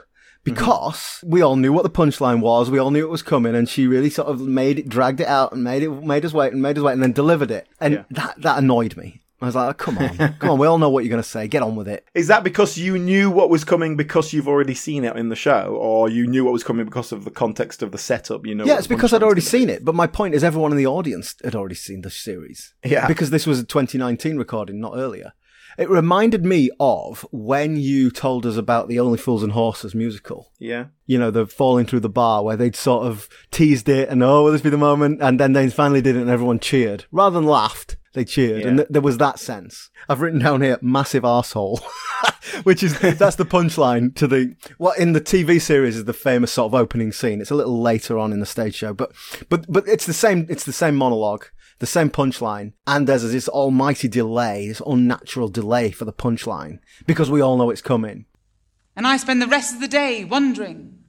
Mm-hmm. 0.44 0.54
Because 0.54 1.20
we 1.24 1.40
all 1.42 1.56
knew 1.56 1.72
what 1.72 1.84
the 1.84 1.90
punchline 1.90 2.40
was, 2.40 2.70
we 2.70 2.78
all 2.78 2.90
knew 2.90 3.04
it 3.04 3.10
was 3.10 3.22
coming, 3.22 3.54
and 3.54 3.68
she 3.68 3.86
really 3.86 4.10
sort 4.10 4.28
of 4.28 4.40
made 4.40 4.78
it, 4.78 4.88
dragged 4.88 5.20
it 5.20 5.26
out, 5.26 5.52
and 5.52 5.64
made 5.64 5.82
it, 5.82 5.90
made 5.90 6.24
us 6.24 6.32
wait, 6.34 6.52
and 6.52 6.60
made 6.60 6.76
us 6.76 6.84
wait, 6.84 6.92
and 6.92 7.02
then 7.02 7.12
delivered 7.12 7.50
it, 7.50 7.66
and 7.80 7.94
Yeah. 7.94 8.02
that 8.10 8.42
that 8.42 8.58
annoyed 8.58 8.96
me. 8.96 9.20
I 9.42 9.46
was 9.46 9.56
like, 9.56 9.68
oh, 9.68 9.74
"Come 9.74 9.98
on, 9.98 10.16
come 10.38 10.50
on, 10.50 10.58
we 10.58 10.66
all 10.66 10.78
know 10.78 10.88
what 10.88 11.04
you're 11.04 11.10
going 11.10 11.22
to 11.22 11.28
say. 11.28 11.48
Get 11.48 11.62
on 11.62 11.76
with 11.76 11.86
it." 11.88 12.06
Is 12.14 12.28
that 12.28 12.44
because 12.44 12.78
you 12.78 12.98
knew 12.98 13.30
what 13.30 13.50
was 13.50 13.62
coming 13.64 13.94
because 13.96 14.32
you've 14.32 14.48
already 14.48 14.74
seen 14.74 15.04
it 15.04 15.16
in 15.16 15.28
the 15.28 15.36
show, 15.36 15.76
or 15.78 16.08
you 16.08 16.26
knew 16.26 16.44
what 16.44 16.52
was 16.52 16.64
coming 16.64 16.86
because 16.86 17.12
of 17.12 17.24
the 17.24 17.30
context 17.30 17.82
of 17.82 17.90
the 17.92 17.98
setup? 17.98 18.46
You 18.46 18.54
know, 18.54 18.64
Yeah, 18.64 18.78
it's 18.78 18.86
because 18.86 19.12
I'd 19.12 19.22
already 19.22 19.40
be? 19.42 19.46
seen 19.46 19.68
it. 19.68 19.84
But 19.84 19.94
my 19.94 20.06
point 20.06 20.34
is, 20.34 20.42
everyone 20.44 20.70
in 20.70 20.78
the 20.78 20.86
audience 20.86 21.34
had 21.44 21.54
already 21.54 21.74
seen 21.74 22.00
the 22.02 22.10
series. 22.10 22.72
Yeah. 22.84 23.06
Because 23.06 23.30
this 23.30 23.46
was 23.46 23.58
a 23.58 23.64
2019 23.64 24.38
recording, 24.38 24.80
not 24.80 24.92
earlier. 24.96 25.32
It 25.78 25.88
reminded 25.90 26.44
me 26.44 26.70
of 26.78 27.26
when 27.32 27.76
you 27.76 28.10
told 28.10 28.46
us 28.46 28.56
about 28.56 28.88
the 28.88 29.00
Only 29.00 29.18
Fools 29.18 29.42
and 29.42 29.52
Horses 29.52 29.94
musical. 29.94 30.50
Yeah, 30.58 30.86
You 31.06 31.18
know, 31.18 31.30
the 31.30 31.46
falling 31.46 31.86
through 31.86 32.00
the 32.00 32.08
bar 32.08 32.42
where 32.44 32.56
they'd 32.56 32.76
sort 32.76 33.06
of 33.06 33.28
teased 33.50 33.88
it 33.88 34.08
and, 34.08 34.22
oh, 34.22 34.44
will 34.44 34.52
this 34.52 34.60
be 34.62 34.70
the 34.70 34.78
moment? 34.78 35.20
And 35.22 35.38
then 35.40 35.52
they 35.52 35.68
finally 35.70 36.00
did 36.00 36.16
it 36.16 36.22
and 36.22 36.30
everyone 36.30 36.60
cheered. 36.60 37.04
Rather 37.10 37.34
than 37.34 37.46
laughed, 37.46 37.96
they 38.12 38.24
cheered. 38.24 38.62
And 38.62 38.78
th- 38.78 38.88
there 38.90 39.02
was 39.02 39.18
that 39.18 39.38
sense. 39.38 39.90
I've 40.08 40.20
written 40.20 40.40
down 40.40 40.62
here, 40.62 40.78
massive 40.80 41.24
arsehole. 41.24 41.80
Which 42.62 42.82
is, 42.82 42.98
that's 43.00 43.36
the 43.36 43.44
punchline 43.44 44.14
to 44.16 44.26
the, 44.26 44.54
what 44.78 44.98
in 44.98 45.12
the 45.12 45.20
TV 45.20 45.60
series 45.60 45.96
is 45.96 46.04
the 46.04 46.12
famous 46.12 46.52
sort 46.52 46.66
of 46.70 46.74
opening 46.74 47.10
scene. 47.10 47.40
It's 47.40 47.50
a 47.50 47.54
little 47.54 47.80
later 47.80 48.18
on 48.18 48.32
in 48.32 48.38
the 48.40 48.46
stage 48.46 48.74
show, 48.74 48.92
but, 48.94 49.12
but, 49.48 49.64
but 49.68 49.88
it's 49.88 50.06
the 50.06 50.12
same, 50.14 50.46
it's 50.48 50.64
the 50.64 50.72
same 50.72 50.94
monologue, 50.94 51.46
the 51.78 51.86
same 51.86 52.10
punchline. 52.10 52.72
And 52.86 53.06
there's 53.06 53.30
this 53.30 53.48
almighty 53.48 54.08
delay, 54.08 54.68
this 54.68 54.82
unnatural 54.86 55.48
delay 55.48 55.90
for 55.90 56.04
the 56.04 56.12
punchline 56.12 56.78
because 57.06 57.30
we 57.30 57.40
all 57.40 57.56
know 57.56 57.70
it's 57.70 57.82
coming. 57.82 58.26
And 58.96 59.06
I 59.06 59.16
spend 59.16 59.42
the 59.42 59.48
rest 59.48 59.74
of 59.74 59.80
the 59.80 59.88
day 59.88 60.24
wondering. 60.24 61.00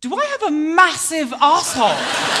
Do 0.00 0.16
I 0.16 0.24
have 0.24 0.42
a 0.42 0.50
massive 0.50 1.32
asshole? 1.34 2.31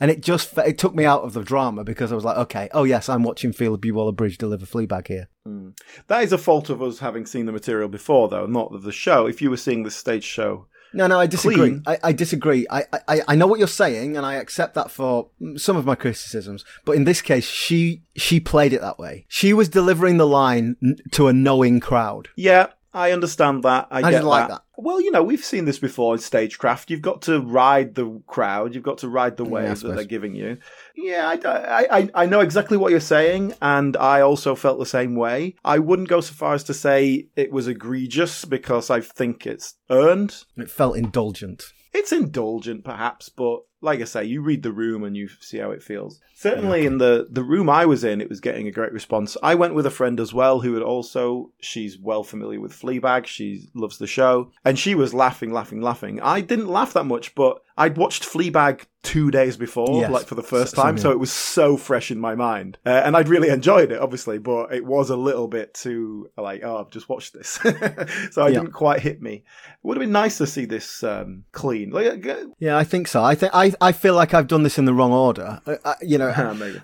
And 0.00 0.10
it 0.10 0.22
just, 0.22 0.56
it 0.58 0.78
took 0.78 0.94
me 0.94 1.04
out 1.04 1.22
of 1.22 1.34
the 1.34 1.42
drama 1.42 1.84
because 1.84 2.10
I 2.10 2.14
was 2.14 2.24
like, 2.24 2.38
okay, 2.38 2.68
oh 2.72 2.84
yes, 2.84 3.08
I'm 3.08 3.22
watching 3.22 3.52
Phoebe 3.52 3.92
Waller-Bridge 3.92 4.38
deliver 4.38 4.66
Fleabag 4.66 5.08
here. 5.08 5.28
Hmm. 5.44 5.70
that 6.08 6.22
is 6.22 6.32
a 6.32 6.38
fault 6.38 6.68
of 6.70 6.82
us 6.82 6.98
having 6.98 7.26
seen 7.26 7.46
the 7.46 7.52
material 7.52 7.88
before, 7.88 8.28
though, 8.28 8.46
not 8.46 8.72
of 8.72 8.82
the 8.82 8.92
show. 8.92 9.26
If 9.26 9.40
you 9.40 9.50
were 9.50 9.56
seeing 9.56 9.82
the 9.82 9.90
stage 9.90 10.24
show 10.24 10.66
No, 10.92 11.06
no, 11.06 11.20
I 11.20 11.26
disagree. 11.26 11.80
I, 11.86 11.98
I 12.02 12.12
disagree. 12.12 12.66
I, 12.70 12.84
I, 13.06 13.22
I 13.28 13.34
know 13.36 13.46
what 13.46 13.58
you're 13.58 13.68
saying, 13.68 14.16
and 14.16 14.26
I 14.26 14.34
accept 14.34 14.74
that 14.74 14.90
for 14.90 15.30
some 15.56 15.76
of 15.76 15.84
my 15.84 15.94
criticisms. 15.94 16.64
But 16.84 16.96
in 16.96 17.04
this 17.04 17.22
case, 17.22 17.48
she 17.48 18.02
she 18.16 18.40
played 18.40 18.72
it 18.72 18.80
that 18.80 18.98
way. 18.98 19.26
She 19.28 19.52
was 19.52 19.68
delivering 19.68 20.16
the 20.16 20.26
line 20.26 20.76
to 21.12 21.28
a 21.28 21.32
knowing 21.32 21.80
crowd. 21.80 22.28
Yeah, 22.36 22.68
I 22.92 23.12
understand 23.12 23.62
that. 23.62 23.88
I, 23.90 24.02
get 24.02 24.10
didn't 24.10 24.26
like 24.26 24.48
that. 24.48 24.62
Well, 24.76 25.00
you 25.00 25.10
know, 25.10 25.22
we've 25.22 25.44
seen 25.44 25.64
this 25.64 25.78
before 25.78 26.14
in 26.14 26.20
stagecraft. 26.20 26.90
You've 26.90 27.02
got 27.02 27.22
to 27.22 27.40
ride 27.40 27.94
the 27.94 28.20
crowd. 28.26 28.74
You've 28.74 28.82
got 28.82 28.98
to 28.98 29.08
ride 29.08 29.36
the 29.36 29.44
I 29.44 29.48
wave 29.48 29.80
that 29.80 29.94
they're 29.94 30.04
giving 30.04 30.34
you. 30.34 30.58
Yeah, 30.96 31.28
I, 31.28 31.48
I, 31.48 31.98
I, 31.98 32.10
I 32.14 32.26
know 32.26 32.40
exactly 32.40 32.76
what 32.76 32.90
you're 32.90 33.00
saying, 33.00 33.54
and 33.62 33.96
I 33.96 34.22
also 34.22 34.54
felt 34.54 34.78
the 34.78 34.86
same 34.86 35.14
way. 35.14 35.54
I 35.64 35.78
wouldn't 35.78 36.08
go 36.08 36.20
so 36.20 36.34
far 36.34 36.54
as 36.54 36.64
to 36.64 36.74
say 36.74 37.28
it 37.36 37.52
was 37.52 37.68
egregious 37.68 38.44
because 38.44 38.90
I 38.90 39.00
think 39.00 39.46
it's 39.46 39.74
earned. 39.90 40.44
It 40.56 40.70
felt 40.70 40.96
indulgent. 40.96 41.72
It's 41.92 42.12
indulgent, 42.12 42.84
perhaps, 42.84 43.28
but 43.28 43.62
like 43.82 44.00
I 44.00 44.04
say, 44.04 44.24
you 44.24 44.42
read 44.42 44.62
the 44.62 44.72
room 44.72 45.04
and 45.04 45.16
you 45.16 45.28
see 45.40 45.58
how 45.58 45.70
it 45.70 45.82
feels. 45.82 46.20
Certainly, 46.34 46.86
in 46.86 46.98
the 46.98 47.26
the 47.30 47.42
room 47.42 47.68
I 47.68 47.86
was 47.86 48.04
in, 48.04 48.20
it 48.20 48.28
was 48.28 48.40
getting 48.40 48.66
a 48.68 48.72
great 48.72 48.92
response. 48.92 49.36
I 49.42 49.54
went 49.54 49.74
with 49.74 49.86
a 49.86 49.90
friend 49.90 50.20
as 50.20 50.34
well, 50.34 50.60
who 50.60 50.74
had 50.74 50.82
also 50.82 51.50
she's 51.60 51.98
well 51.98 52.22
familiar 52.22 52.60
with 52.60 52.72
Fleabag. 52.72 53.26
She 53.26 53.68
loves 53.74 53.98
the 53.98 54.06
show, 54.06 54.52
and 54.64 54.78
she 54.78 54.94
was 54.94 55.14
laughing, 55.14 55.52
laughing, 55.52 55.80
laughing. 55.80 56.20
I 56.20 56.40
didn't 56.40 56.68
laugh 56.68 56.92
that 56.92 57.04
much, 57.04 57.34
but 57.34 57.62
I'd 57.76 57.96
watched 57.96 58.22
Fleabag 58.22 58.84
two 59.02 59.30
days 59.30 59.56
before, 59.56 60.00
Yes. 60.02 60.10
like 60.10 60.26
for 60.26 60.34
the 60.34 60.42
first 60.42 60.74
So- 60.76 60.82
time, 60.82 60.98
same 60.98 61.02
so 61.02 61.10
it 61.10 61.18
was 61.18 61.32
so 61.32 61.76
fresh 61.78 62.10
in 62.10 62.18
my 62.20 62.34
mind, 62.34 62.76
uh, 62.84 62.90
and 62.90 63.16
I'd 63.16 63.28
really 63.30 63.48
enjoyed 63.48 63.92
it, 63.92 63.98
obviously, 63.98 64.36
but 64.38 64.74
it 64.74 64.84
was 64.84 65.08
a 65.08 65.16
little 65.16 65.48
bit 65.48 65.72
too 65.72 66.28
like, 66.36 66.60
oh, 66.62 66.76
I've 66.78 66.90
just 66.90 67.08
watched 67.08 67.32
this, 67.32 67.48
so 67.62 67.68
it 67.70 68.52
Yeah. 68.52 68.60
didn't 68.60 68.72
quite 68.72 69.00
hit 69.00 69.22
me. 69.22 69.36
It 69.36 69.42
would 69.82 69.96
have 69.96 70.02
been 70.02 70.12
nice 70.12 70.36
to 70.38 70.46
see 70.46 70.66
this 70.66 71.02
um, 71.02 71.44
clean, 71.52 71.90
like, 71.90 72.26
uh, 72.26 72.34
Yeah, 72.58 72.76
I 72.76 72.84
think 72.84 73.08
so. 73.08 73.22
I 73.24 73.34
think 73.34 73.52
I, 73.54 73.72
I 73.80 73.92
feel 73.92 74.14
like 74.14 74.34
I've 74.34 74.48
done 74.48 74.64
this 74.64 74.78
in 74.78 74.84
the 74.84 74.92
wrong 74.94 75.12
order. 75.12 75.60
I, 75.66 75.76
I, 75.84 75.94
you 76.02 76.18
know, 76.18 76.30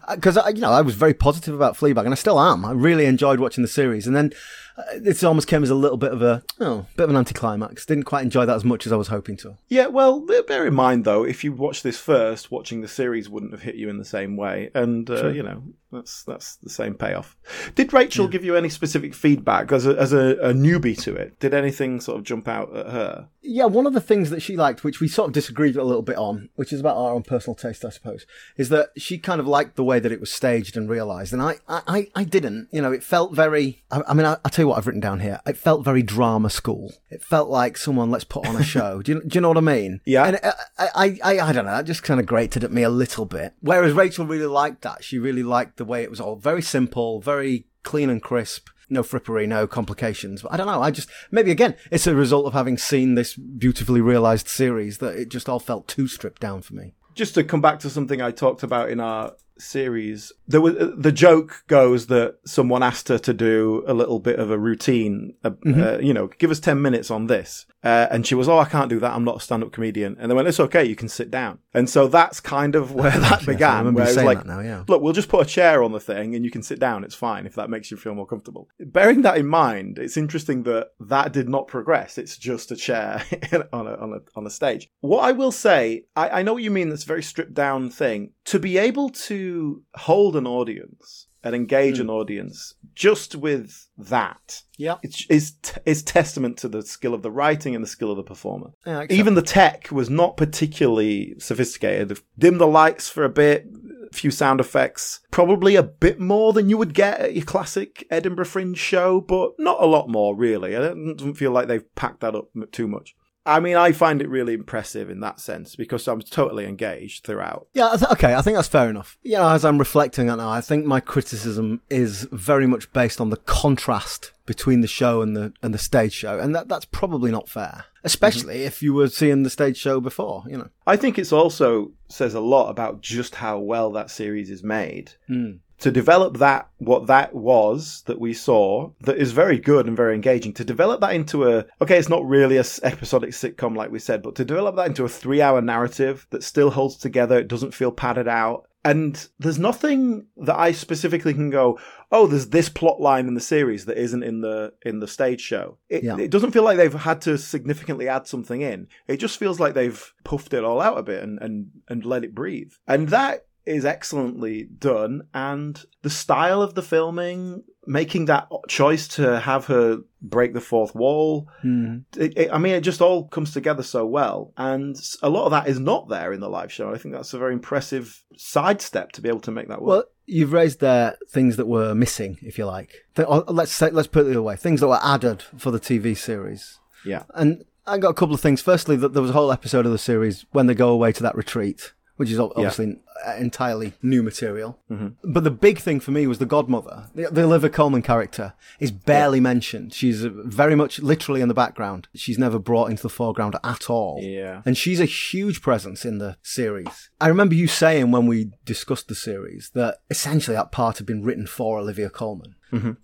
because 0.15 0.39
I, 0.39 0.49
you 0.49 0.61
know, 0.63 0.71
I 0.73 0.81
was 0.81 0.95
very 0.95 1.13
positive 1.15 1.55
about 1.55 1.77
Fleabag, 1.77 2.05
and 2.05 2.13
I 2.13 2.15
still 2.17 2.41
am. 2.41 2.65
I 2.65 2.73
really 2.73 3.05
enjoyed 3.05 3.41
watching 3.41 3.61
the 3.63 3.69
series, 3.69 4.07
and 4.07 4.17
then 4.17 4.33
uh, 4.77 4.83
it 4.93 5.23
almost 5.25 5.49
came 5.49 5.63
as 5.63 5.71
a 5.71 5.75
little 5.75 5.97
bit 5.97 6.13
of 6.13 6.23
a 6.23 6.43
oh, 6.61 6.87
bit 6.97 7.05
of 7.05 7.11
an 7.11 7.17
anticlimax. 7.17 7.87
Didn't 7.87 8.05
quite 8.05 8.23
enjoy 8.23 8.47
that 8.47 8.57
as 8.57 8.65
much 8.65 8.87
as 8.87 8.93
I 8.93 8.97
was 8.97 9.09
hoping 9.09 9.37
to. 9.39 9.57
Yeah, 9.69 9.87
well, 9.87 10.21
bear 10.47 10.67
in 10.67 10.75
mind 10.75 11.05
though, 11.05 11.25
if 11.25 11.45
you 11.45 11.53
watched 11.53 11.83
this 11.83 11.99
first, 11.99 12.51
watching 12.51 12.83
the 12.83 12.89
series 12.89 13.29
wouldn't 13.29 13.53
have 13.53 13.63
hit 13.63 13.77
you 13.77 13.89
in 13.89 13.99
the 13.99 14.05
same 14.05 14.37
way, 14.37 14.71
and 14.75 15.09
uh, 15.09 15.29
you 15.29 15.43
know 15.43 15.63
that's 15.97 16.23
that's 16.25 16.57
the 16.57 16.71
same 16.71 16.95
payoff. 16.95 17.37
Did 17.75 17.93
Rachel 17.93 18.29
give 18.29 18.45
you 18.45 18.55
any 18.57 18.69
specific 18.69 19.15
feedback 19.15 19.73
as 19.73 19.87
a 19.87 19.99
as 19.99 20.13
a, 20.13 20.37
a 20.41 20.53
newbie 20.53 20.97
to 21.03 21.15
it? 21.15 21.39
Did 21.41 21.55
anything 21.55 22.01
sort 22.01 22.19
of 22.19 22.25
jump 22.25 22.47
out 22.49 22.75
at 22.77 22.87
her? 22.87 23.29
Yeah, 23.49 23.67
one 23.67 23.87
of 23.87 23.93
the 23.93 24.01
things 24.01 24.31
that 24.31 24.43
she 24.43 24.57
liked, 24.57 24.83
which 24.83 24.99
we 25.01 25.07
sort 25.07 25.29
of 25.29 25.33
disagreed 25.33 25.77
a 25.77 25.85
little 25.85 26.03
bit 26.03 26.17
on, 26.17 26.49
which 26.57 26.73
is 26.73 26.81
about 26.81 26.97
our 26.97 27.15
own 27.15 27.23
personal 27.23 27.55
taste, 27.55 27.85
I 27.85 27.91
suppose, 27.91 28.27
is 28.57 28.71
that 28.71 28.89
she 28.97 29.19
kind 29.19 29.41
of 29.41 29.47
liked 29.47 29.77
the 29.77 29.85
way 29.85 30.01
that 30.01 30.11
it 30.11 30.19
was 30.19 30.33
staged 30.33 30.77
and 30.77 30.91
realised, 30.91 31.33
and 31.33 31.41
I, 31.41 31.57
I, 31.69 31.83
I- 31.87 32.11
I 32.17 32.25
didn't. 32.25 32.69
You 32.73 32.83
know, 32.83 32.93
it 32.93 33.05
felt 33.05 33.35
very. 33.35 33.85
I, 33.91 34.03
I 34.09 34.15
mean, 34.15 34.27
I, 34.27 34.33
I'll 34.45 34.51
tell 34.51 34.65
you 34.65 34.69
what 34.69 34.79
I've 34.79 34.87
written 34.87 35.01
down 35.01 35.21
here. 35.21 35.41
It 35.47 35.57
felt 35.57 35.85
very 35.85 36.03
drama 36.03 36.51
school. 36.51 36.93
It 37.09 37.23
felt 37.23 37.49
like 37.49 37.77
someone 37.79 38.11
let's 38.11 38.25
put 38.25 38.47
on 38.47 38.57
a 38.57 38.65
show. 38.65 39.01
do 39.05 39.13
you 39.13 39.21
do 39.23 39.37
you 39.37 39.41
know 39.41 39.49
what 39.49 39.59
I 39.59 39.61
mean? 39.61 40.01
Yeah. 40.05 40.25
And 40.25 40.41
I, 40.43 40.89
I, 40.95 41.19
I, 41.23 41.39
I 41.49 41.53
don't 41.53 41.65
know. 41.67 41.71
That 41.77 41.85
just 41.87 42.03
kind 42.03 42.19
of 42.19 42.27
grated 42.27 42.65
at 42.65 42.73
me 42.73 42.83
a 42.83 42.91
little 42.91 43.27
bit. 43.27 43.55
Whereas 43.61 43.93
Rachel 43.93 44.27
really 44.27 44.47
liked 44.47 44.83
that. 44.83 45.05
She 45.05 45.19
really 45.21 45.43
liked 45.45 45.77
the 45.77 45.85
way 45.87 46.03
it 46.03 46.11
was 46.11 46.21
all 46.21 46.37
very 46.37 46.63
simple, 46.63 47.21
very 47.21 47.67
clean 47.83 48.11
and 48.11 48.23
crisp. 48.23 48.69
No 48.89 49.03
frippery, 49.03 49.49
no 49.49 49.67
complications. 49.67 50.43
But 50.43 50.53
I 50.53 50.57
don't 50.57 50.67
know. 50.67 50.81
I 50.81 50.93
just 50.93 51.11
maybe 51.31 51.51
again, 51.51 51.75
it's 51.91 52.07
a 52.07 52.15
result 52.15 52.47
of 52.47 52.53
having 52.53 52.79
seen 52.79 53.15
this 53.15 53.35
beautifully 53.35 54.01
realized 54.01 54.47
series 54.47 54.99
that 54.99 55.17
it 55.17 55.29
just 55.29 55.49
all 55.49 55.59
felt 55.59 55.89
too 55.89 56.07
stripped 56.07 56.41
down 56.41 56.63
for 56.63 56.75
me. 56.75 56.95
Just 57.15 57.35
to 57.35 57.43
come 57.43 57.61
back 57.61 57.81
to 57.81 57.91
something 57.91 58.21
I 58.21 58.31
talked 58.31 58.63
about 58.63 58.91
in 58.91 59.01
our 59.01 59.35
series, 59.59 60.33
there 60.47 60.61
was 60.61 60.75
the 60.97 61.13
joke 61.13 61.65
goes 61.67 62.07
that 62.07 62.39
someone 62.45 62.83
asked 62.83 63.09
her 63.09 63.19
to 63.19 63.35
do 63.35 63.85
a 63.87 63.95
little 63.95 64.19
bit 64.19 64.39
of 64.39 64.51
a 64.51 64.59
routine, 64.59 65.35
uh, 65.45 65.51
uh, 65.67 65.99
you 65.99 66.15
know, 66.15 66.29
give 66.39 66.51
us 66.51 66.61
ten 66.61 66.81
minutes 66.83 67.11
on 67.11 67.27
this, 67.27 67.67
uh, 67.87 68.09
and 68.11 68.27
she 68.27 68.35
was, 68.35 68.49
oh, 68.49 68.59
I 68.59 68.65
can't 68.65 68.91
do 68.91 68.99
that. 68.99 69.13
I'm 69.13 69.23
not 69.23 69.37
a 69.37 69.41
stand-up 69.41 69.71
comedian. 69.71 70.17
And 70.19 70.29
they 70.29 70.35
went, 70.35 70.49
it's 70.49 70.59
okay, 70.59 70.85
you 70.85 70.97
can 70.97 71.09
sit 71.09 71.31
down. 71.31 71.61
And 71.73 71.89
so 71.89 72.09
that's 72.09 72.41
kind 72.41 72.75
of 72.75 72.93
where 72.93 73.11
that 73.21 73.43
I 73.43 73.45
began. 73.45 73.95
Where 73.95 74.03
it 74.03 74.07
was 74.07 74.15
saying 74.15 74.27
like, 74.27 74.39
that 74.39 74.47
now, 74.47 74.59
yeah. 74.59 74.83
look, 74.89 75.03
we'll 75.03 75.13
just 75.13 75.29
put 75.29 75.47
a 75.47 75.49
chair 75.49 75.85
on 75.85 75.93
the 75.93 76.01
thing 76.01 76.35
and 76.35 76.45
you 76.45 76.51
can 76.51 76.65
sit 76.65 76.81
down. 76.81 77.05
It's 77.05 77.15
fine 77.15 77.47
if 77.47 77.55
that 77.55 77.71
makes 77.71 77.93
you 77.93 77.97
feel 77.97 78.17
more 78.17 78.27
comfortable. 78.27 78.69
Bearing 78.81 79.23
that 79.23 79.37
in 79.39 79.47
mind, 79.47 80.01
it's 80.01 80.17
interesting 80.17 80.65
that 80.65 80.95
that 80.99 81.33
did 81.33 81.49
not 81.49 81.69
progress. 81.69 82.19
It's 82.19 82.37
just 82.37 82.73
a 82.73 82.77
chair 82.77 83.23
on 83.73 83.87
a, 83.87 83.95
on 83.95 84.13
a, 84.15 84.19
on 84.35 84.47
a 84.49 84.51
stage. 84.51 84.89
What 84.99 85.23
I 85.23 85.31
will 85.31 85.53
say, 85.53 86.07
I, 86.17 86.41
I 86.41 86.43
know 86.43 86.55
what 86.55 86.65
you 86.65 86.73
mean. 86.73 86.89
That's 86.89 87.05
very 87.05 87.23
stripped 87.23 87.55
down 87.55 87.91
thing. 87.91 88.33
To 88.47 88.59
be 88.59 88.79
able 88.79 89.11
to 89.11 89.83
hold 89.95 90.37
an 90.37 90.47
audience 90.47 91.27
and 91.47 91.55
engage 91.55 92.01
an 92.01 92.07
hmm. 92.07 92.13
audience 92.13 92.75
just 92.97 93.37
with 93.37 93.87
that 93.97 94.63
Yeah. 94.79 94.97
it's, 95.03 95.25
is, 95.31 95.53
t- 95.63 95.81
is 95.87 96.03
testament 96.03 96.57
to 96.59 96.69
the 96.69 96.83
skill 96.83 97.15
of 97.15 97.23
the 97.23 97.31
writing 97.31 97.75
and 97.75 97.85
the 97.85 97.89
skill 97.89 98.11
of 98.11 98.17
the 98.17 98.25
performer. 98.25 98.71
Yeah, 98.85 99.03
accept 99.03 99.13
Even 99.13 99.35
the 99.35 99.43
tech 99.43 99.93
was 99.93 100.11
not 100.11 100.37
particularly 100.37 101.37
sophisticated. 101.39 102.19
Dim 102.37 102.59
the 102.59 102.67
lights 102.67 103.09
for 103.09 103.23
a 103.23 103.29
bit, 103.29 103.67
a 104.11 104.15
few 104.15 104.33
sound 104.33 104.59
effects, 104.59 105.21
probably 105.31 105.77
a 105.77 105.85
bit 105.85 106.19
more 106.19 106.53
than 106.53 106.69
you 106.69 106.77
would 106.79 106.95
get 106.95 107.21
at 107.21 107.35
your 107.35 107.45
classic 107.45 108.05
Edinburgh 108.11 108.47
Fringe 108.47 108.77
show, 108.77 109.21
but 109.21 109.53
not 109.57 109.81
a 109.81 109.87
lot 109.87 110.09
more 110.09 110.35
really. 110.35 110.75
I 110.75 110.81
don't, 110.81 111.35
feel 111.35 111.53
like 111.53 111.69
they've 111.69 111.95
packed 111.95 112.21
that 112.21 112.35
up 112.35 112.49
too 112.73 112.89
much. 112.89 113.15
I 113.47 113.61
mean, 113.61 113.77
I 113.77 113.93
find 113.93 114.21
it 114.21 114.29
really 114.29 114.55
impressive 114.55 115.09
in 115.09 115.21
that 115.21 115.39
sense 115.39 115.77
because 115.77 116.07
I'm 116.09 116.21
totally 116.21 116.67
engaged 116.67 117.25
throughout. 117.25 117.69
Yeah, 117.75 117.95
th- 117.97 118.11
okay, 118.13 118.35
I 118.35 118.43
think 118.43 118.57
that's 118.57 118.69
fair 118.69 118.91
enough. 118.91 119.17
You 119.23 119.37
know, 119.37 119.49
as 119.49 119.65
I'm 119.65 119.79
reflecting 119.79 120.29
on 120.29 120.41
it 120.41 120.43
now, 120.43 120.51
I 120.51 120.61
think 120.61 120.85
my 120.85 120.99
criticism 120.99 121.81
is 121.89 122.27
very 122.33 122.67
much 122.67 122.93
based 122.93 123.21
on 123.21 123.31
the 123.31 123.37
contrast 123.37 124.33
between 124.47 124.81
the 124.81 124.89
show 124.89 125.23
and 125.23 125.37
the 125.37 125.53
and 125.63 125.73
the 125.73 125.79
stage 125.79 126.13
show, 126.13 126.39
and 126.39 126.55
that 126.55 126.69
that's 126.69 126.85
probably 126.87 127.31
not 127.31 127.49
fair, 127.49 127.85
especially 128.05 128.57
mm-hmm. 128.57 128.67
if 128.67 128.83
you 128.83 128.95
were 128.95 129.09
seeing 129.09 129.45
the 129.45 129.51
stage 129.51 129.77
show 129.77 130.01
before. 130.01 130.45
You 130.49 130.59
know, 130.59 130.69
I 130.87 130.97
think 130.97 131.19
it's 131.19 131.33
also 131.33 131.93
says 132.09 132.35
a 132.35 132.41
lot 132.41 132.71
about 132.71 133.01
just 133.01 133.37
how 133.37 133.59
well 133.59 133.93
that 133.93 134.11
series 134.11 134.51
is 134.51 134.63
made. 134.63 135.13
Mm. 135.31 135.61
To 135.81 135.91
develop 135.91 136.39
that, 136.39 136.69
what 136.79 137.07
that 137.09 137.35
was 137.35 138.03
that 138.07 138.19
we 138.19 138.33
saw, 138.33 138.91
that 139.01 139.19
is 139.19 139.33
very 139.33 139.59
good 139.59 139.87
and 139.87 139.97
very 139.97 140.15
engaging. 140.15 140.55
To 140.55 140.65
develop 140.65 141.01
that 141.03 141.15
into 141.15 141.45
a, 141.45 141.67
okay, 141.83 141.99
it's 141.99 142.09
not 142.09 142.25
really 142.27 142.57
a 142.57 142.65
episodic 142.83 143.31
sitcom 143.31 143.77
like 143.77 143.91
we 143.91 143.99
said, 143.99 144.23
but 144.23 144.35
to 144.37 144.45
develop 144.45 144.77
that 144.77 144.87
into 144.87 145.05
a 145.05 145.09
three-hour 145.09 145.61
narrative 145.61 146.27
that 146.31 146.43
still 146.43 146.71
holds 146.71 146.97
together, 146.97 147.39
it 147.39 147.49
doesn't 147.49 147.75
feel 147.75 147.93
padded 147.93 148.27
out, 148.27 148.67
and 148.87 149.29
there's 149.41 149.59
nothing 149.59 150.27
that 150.37 150.57
I 150.57 150.71
specifically 150.73 151.35
can 151.35 151.51
go, 151.51 151.79
oh, 152.13 152.29
there's 152.29 152.51
this 152.51 152.69
plot 152.69 153.01
line 153.01 153.27
in 153.27 153.35
the 153.35 153.41
series 153.41 153.85
that 153.87 153.99
isn't 153.99 154.23
in 154.23 154.41
the 154.43 154.73
in 154.83 155.01
the 155.01 155.09
stage 155.09 155.41
show. 155.41 155.77
It, 155.89 156.05
Yeah. 156.05 156.17
it 156.19 156.31
doesn't 156.31 156.53
feel 156.53 156.63
like 156.63 156.77
they've 156.77 156.95
had 156.95 157.21
to 157.23 157.37
significantly 157.37 158.09
add 158.09 158.29
something 158.29 158.61
in. 158.63 158.87
It 159.09 159.17
just 159.17 159.39
feels 159.39 159.59
like 159.59 159.75
they've 159.75 160.15
puffed 160.25 160.55
it 160.55 160.63
all 160.65 160.81
out 160.81 160.99
a 160.99 161.03
bit 161.03 161.23
and 161.23 161.39
and, 161.43 161.71
and 161.89 162.05
let 162.05 162.23
it 162.23 162.33
breathe. 162.35 162.73
And 162.87 163.09
that 163.09 163.47
is 163.67 163.85
excellently 163.85 164.65
done. 164.79 165.23
And 165.35 165.83
the 166.03 166.11
style 166.11 166.63
of 166.63 166.75
the 166.75 166.83
filming, 166.83 167.65
making 167.87 168.27
that 168.27 168.49
choice 168.69 169.09
to 169.09 169.41
have 169.41 169.67
her 169.67 169.99
break 170.23 170.55
the 170.55 170.61
fourth 170.61 170.95
wall, 170.95 171.49
hmm. 171.63 171.99
it, 172.17 172.37
it- 172.37 172.51
I 172.53 172.59
mean, 172.59 172.75
it 172.75 172.81
just 172.83 173.01
all 173.03 173.27
comes 173.29 173.53
together 173.53 173.83
so 173.83 174.07
well. 174.07 174.53
And 174.57 174.97
a 175.23 175.29
lot 175.29 175.45
of 175.47 175.51
that 175.51 175.69
is 175.69 175.81
not 175.81 176.09
there 176.09 176.33
in 176.33 176.41
the 176.41 176.49
live 176.49 176.73
show. 176.73 176.93
I 176.93 176.99
think 176.99 177.15
that's 177.15 177.35
a 177.35 177.39
very 177.39 177.53
impressive 177.53 178.23
sidestep 178.37 179.13
to 179.13 179.21
be 179.21 179.29
able 179.29 179.41
to 179.41 179.51
make 179.51 179.69
that 179.69 179.83
work. 179.83 179.89
well, 179.89 180.05
you've 180.27 180.53
raised 180.53 180.81
there 180.81 181.17
things 181.31 181.57
that 181.57 181.67
were 181.67 181.95
missing, 181.95 182.39
if 182.43 182.59
you 182.59 182.67
like. 182.67 182.93
Th- 183.15 183.29
oh, 183.29 183.45
let's 183.49 183.73
say, 183.73 183.91
let's 183.91 184.09
put 184.09 184.21
it 184.21 184.25
the 184.25 184.31
other 184.33 184.43
way: 184.43 184.57
things 184.57 184.81
that 184.81 184.89
were 184.89 185.01
added 185.03 185.43
for 185.57 185.71
the 185.71 185.81
TV 185.81 186.17
series. 186.17 186.79
yeah. 187.05 187.25
And 187.35 187.65
I 187.89 187.99
got 187.99 188.09
a 188.11 188.15
couple 188.15 188.35
of 188.35 188.41
things. 188.41 188.61
Firstly, 188.61 188.97
that 188.97 189.13
there 189.13 189.23
was 189.23 189.31
a 189.31 189.35
whole 189.35 189.53
episode 189.53 189.87
of 189.87 189.93
the 189.93 189.99
series 189.99 190.45
when 190.51 190.67
they 190.67 190.75
go 190.75 190.89
away 190.89 191.13
to 191.13 191.23
that 191.23 191.37
retreat, 191.37 191.93
which 192.17 192.31
is 192.31 192.39
obviously 192.39 192.99
uh, 193.27 193.35
entirely 193.35 193.93
new 194.03 194.23
material. 194.23 194.79
Mm-hmm. 194.91 195.33
But 195.33 195.45
the 195.45 195.51
big 195.51 195.79
thing 195.79 196.01
for 196.01 196.11
me 196.11 196.27
was 196.27 196.39
the 196.39 196.47
godmother. 196.47 197.09
The, 197.15 197.29
the 197.31 197.45
Olivia 197.45 197.71
Colman 197.71 198.03
character 198.03 198.55
is 198.81 198.91
barely 198.91 199.41
mentioned. 199.41 199.93
She's 199.93 200.23
very 200.25 200.75
much 200.75 201.01
literally 201.01 201.41
in 201.41 201.49
the 201.49 201.55
background. 201.55 202.09
She's 202.15 202.39
never 202.39 202.59
brought 202.59 202.91
into 202.91 203.03
the 203.03 203.09
foreground 203.09 203.57
at 203.63 203.91
all. 203.91 204.21
Yeah. 204.23 204.63
And 204.65 204.77
she's 204.77 205.01
a 205.01 205.05
huge 205.05 205.63
presence 205.63 206.05
in 206.05 206.19
the 206.19 206.37
series. 206.43 207.11
I 207.21 207.29
remember 207.29 207.55
you 207.55 207.67
saying 207.67 208.11
when 208.11 208.27
we 208.27 208.53
discussed 208.65 209.09
the 209.09 209.15
series 209.15 209.71
that 209.75 209.99
essentially 210.11 210.57
that 210.57 210.73
part 210.73 210.99
had 210.99 211.07
been 211.07 211.23
written 211.23 211.47
for 211.47 211.79
Olivia 211.79 212.11
Colman. 212.11 212.55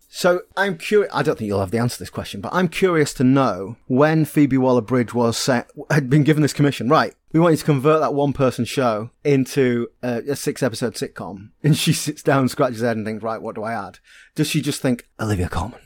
So 0.09 0.43
I'm 0.55 0.77
curious. 0.77 1.11
I 1.15 1.23
don't 1.23 1.39
think 1.39 1.49
you'll 1.49 1.61
have 1.61 1.71
the 1.71 1.79
answer 1.79 1.95
to 1.95 2.01
this 2.01 2.11
question, 2.11 2.43
but 2.43 2.53
I'm 2.53 2.69
curious 2.69 3.15
to 3.15 3.25
know 3.25 3.77
when 3.87 4.27
Phoebe 4.27 4.59
Waller-Bridge 4.59 5.15
was 5.15 5.39
set, 5.39 5.71
had 5.91 6.11
been 6.11 6.25
given 6.25 6.43
this 6.43 6.53
commission. 6.53 6.91
Right, 6.91 7.15
we 7.33 7.41
want 7.41 7.53
you 7.53 7.59
to 7.59 7.65
convert 7.65 8.01
that 8.01 8.15
one-person 8.15 8.65
show 8.65 9.11
into 9.25 9.89
a, 10.03 10.23
a 10.31 10.37
six-episode 10.37 10.95
sitcom, 10.95 11.51
and 11.63 11.77
she 11.77 11.93
sits 11.93 12.23
down, 12.23 12.49
scratches 12.49 12.81
her 12.81 12.89
head, 12.89 12.97
and 12.97 13.07
thinks, 13.07 13.23
right, 13.23 13.41
what 13.41 13.55
do 13.55 13.63
I 13.63 13.73
add? 13.73 13.99
Does 14.35 14.49
she 14.49 14.61
just 14.61 14.83
think 14.83 15.09
Olivia 15.21 15.49
Colman? 15.49 15.81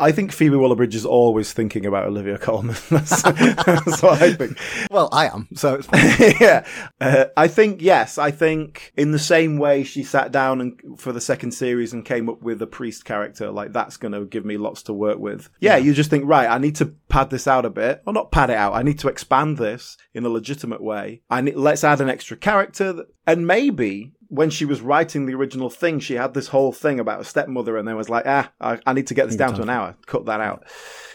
I 0.00 0.12
think 0.12 0.32
Phoebe 0.32 0.56
Waller-Bridge 0.56 0.94
is 0.94 1.06
always 1.06 1.52
thinking 1.52 1.86
about 1.86 2.06
Olivia 2.06 2.38
Colman. 2.38 2.76
that's, 2.90 3.22
that's 3.22 4.02
what 4.02 4.22
I 4.22 4.34
think. 4.34 4.58
Well, 4.90 5.08
I 5.12 5.28
am, 5.28 5.48
so 5.54 5.74
it's 5.74 5.86
fine. 5.86 6.34
yeah, 6.40 6.66
uh, 7.00 7.26
I 7.36 7.48
think 7.48 7.82
yes. 7.82 8.18
I 8.18 8.30
think 8.30 8.92
in 8.96 9.12
the 9.12 9.18
same 9.18 9.58
way 9.58 9.84
she 9.84 10.02
sat 10.02 10.32
down 10.32 10.60
and 10.60 10.80
for 10.98 11.12
the 11.12 11.20
second 11.20 11.52
series 11.52 11.92
and 11.92 12.04
came 12.04 12.28
up 12.28 12.42
with 12.42 12.62
a 12.62 12.66
priest 12.66 13.04
character, 13.04 13.50
like 13.50 13.72
that's 13.72 13.96
going 13.96 14.12
to 14.12 14.24
give 14.24 14.44
me 14.44 14.56
lots 14.56 14.82
to 14.84 14.92
work 14.92 15.18
with. 15.18 15.50
Yeah, 15.60 15.76
you 15.76 15.94
just 15.94 16.10
think 16.10 16.24
right. 16.26 16.48
I 16.48 16.58
need 16.58 16.76
to 16.76 16.86
pad 17.08 17.30
this 17.30 17.46
out 17.46 17.64
a 17.64 17.70
bit, 17.70 18.02
or 18.06 18.12
not 18.12 18.32
pad 18.32 18.50
it 18.50 18.56
out. 18.56 18.74
I 18.74 18.82
need 18.82 18.98
to 19.00 19.08
expand 19.08 19.58
this 19.58 19.96
in 20.14 20.24
a 20.24 20.28
legitimate 20.28 20.82
way. 20.82 21.22
I 21.30 21.40
need, 21.40 21.56
let's 21.56 21.84
add 21.84 22.00
an 22.00 22.08
extra 22.08 22.36
character, 22.36 22.92
that, 22.92 23.06
and 23.26 23.46
maybe 23.46 24.12
when 24.28 24.50
she 24.50 24.64
was 24.64 24.80
writing 24.80 25.26
the 25.26 25.34
original 25.34 25.70
thing, 25.70 26.00
she 26.00 26.14
had 26.14 26.34
this 26.34 26.48
whole 26.48 26.72
thing 26.72 27.00
about 27.00 27.20
a 27.20 27.24
stepmother, 27.24 27.76
and 27.76 27.86
then 27.88 27.96
was 27.96 28.08
like, 28.10 28.24
ah, 28.26 28.50
I, 28.60 28.78
I 28.86 28.92
need 28.92 29.06
to 29.08 29.14
get 29.14 29.26
this 29.26 29.36
down 29.36 29.54
to 29.54 29.62
an 29.62 29.70
hour. 29.70 29.96
Cut 30.06 30.26
that 30.26 30.40
out, 30.40 30.64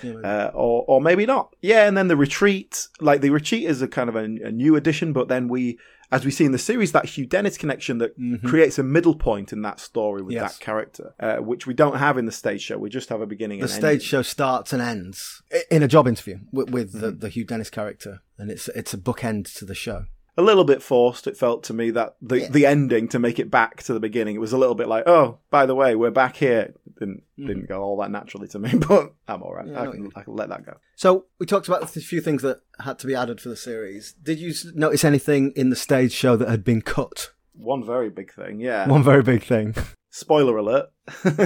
uh, 0.03 0.51
or 0.53 0.84
or 0.88 1.01
maybe 1.01 1.25
not. 1.25 1.55
Yeah, 1.62 1.88
and 1.88 1.96
then 1.98 2.08
the 2.08 2.17
retreat, 2.17 2.88
like 3.00 3.22
the 3.22 3.29
retreat, 3.29 3.65
is 3.65 3.82
a 3.82 3.88
kind 3.88 4.10
of 4.10 4.15
a, 4.15 4.24
a 4.24 4.51
new 4.51 4.75
addition, 4.75 5.13
but 5.13 5.27
then 5.27 5.48
we. 5.48 5.79
As 6.12 6.24
we 6.25 6.29
see 6.29 6.46
in 6.46 6.51
the 6.51 6.60
series, 6.60 6.91
that 6.91 7.05
Hugh 7.05 7.25
Dennis 7.25 7.58
connection 7.58 7.98
that 7.98 8.13
creates 8.46 8.77
a 8.77 8.84
middle 8.84 9.15
point 9.15 9.51
in 9.51 9.63
that 9.63 9.79
story 9.79 10.22
with 10.22 10.34
Yes. 10.36 10.60
that 10.60 10.63
character, 10.63 11.15
uh, 11.20 11.38
which 11.38 11.65
we 11.65 11.74
don't 11.74 11.98
have 11.98 12.20
in 12.20 12.25
the 12.27 12.32
stage 12.32 12.62
show. 12.62 12.77
We 12.77 12.91
just 12.91 13.10
have 13.10 13.20
a 13.22 13.25
beginning 13.25 13.62
The 13.62 13.67
stage 13.67 13.84
ending. 13.84 14.00
show 14.01 14.22
starts 14.22 14.72
and 14.74 14.79
ends 14.79 15.41
in 15.72 15.82
a 15.82 15.88
job 15.88 16.08
interview 16.08 16.41
with, 16.51 16.70
with 16.70 17.01
the, 17.01 17.10
the 17.10 17.29
Hugh 17.29 17.46
Dennis 17.46 17.72
character, 17.72 18.20
and 18.38 18.51
it's 18.51 18.67
it's 18.75 18.93
a 18.93 18.98
bookend 18.98 19.51
to 19.58 19.65
the 19.65 19.74
show. 19.74 20.05
A 20.38 20.42
little 20.42 20.63
bit 20.63 20.82
forced. 20.82 21.28
It 21.28 21.38
felt 21.38 21.63
to 21.63 21.74
me 21.74 21.92
that 21.92 22.16
the 22.22 22.48
the 22.48 22.66
ending 22.66 23.08
to 23.10 23.20
make 23.20 23.40
it 23.40 23.52
back 23.52 23.84
to 23.84 23.94
the 23.94 24.00
beginning, 24.00 24.36
it 24.36 24.40
was 24.40 24.54
a 24.54 24.58
little 24.58 24.75
bit 24.75 24.88
like, 24.88 25.08
oh, 25.08 25.40
by 25.50 25.66
the 25.66 25.75
way, 25.75 25.96
we're 25.96 26.12
back 26.12 26.38
here. 26.38 26.74
Didn't 27.00 27.24
mm. 27.40 27.48
didn't 27.48 27.68
go 27.68 27.82
all 27.82 27.98
that 27.98 28.12
naturally 28.12 28.48
to 28.50 28.60
me, 28.60 28.74
but 28.88 29.13
I'm 29.28 29.44
all 29.44 29.54
right. 29.54 29.68
I, 29.68 29.92
can, 29.92 30.12
I 30.16 30.24
can 30.24 30.36
let 30.36 30.50
that 30.50 30.66
go. 30.66 30.78
So 30.96 31.25
we 31.40 31.46
talked 31.46 31.68
about 31.68 31.84
a 31.84 31.88
few 31.88 32.22
things 32.22 32.42
that 32.42 32.62
had 32.80 33.00
to 33.00 33.08
be 33.08 33.16
added 33.16 33.42
for 33.42 33.50
the 33.50 33.58
series. 33.58 34.13
Did 34.13 34.40
you 34.40 34.54
notice 34.74 35.04
anything 35.04 35.52
in 35.56 35.70
the 35.70 35.75
stage 35.75 36.12
show 36.12 36.36
that 36.36 36.50
had 36.50 36.63
been 36.63 36.82
cut? 36.82 37.32
One 37.54 37.86
very 37.86 38.10
big 38.10 38.34
thing, 38.34 38.60
yeah. 38.60 38.88
One 38.88 39.04
very 39.04 39.22
big 39.22 39.44
thing. 39.44 39.75
Spoiler 40.10 40.58
alert. 40.58 40.90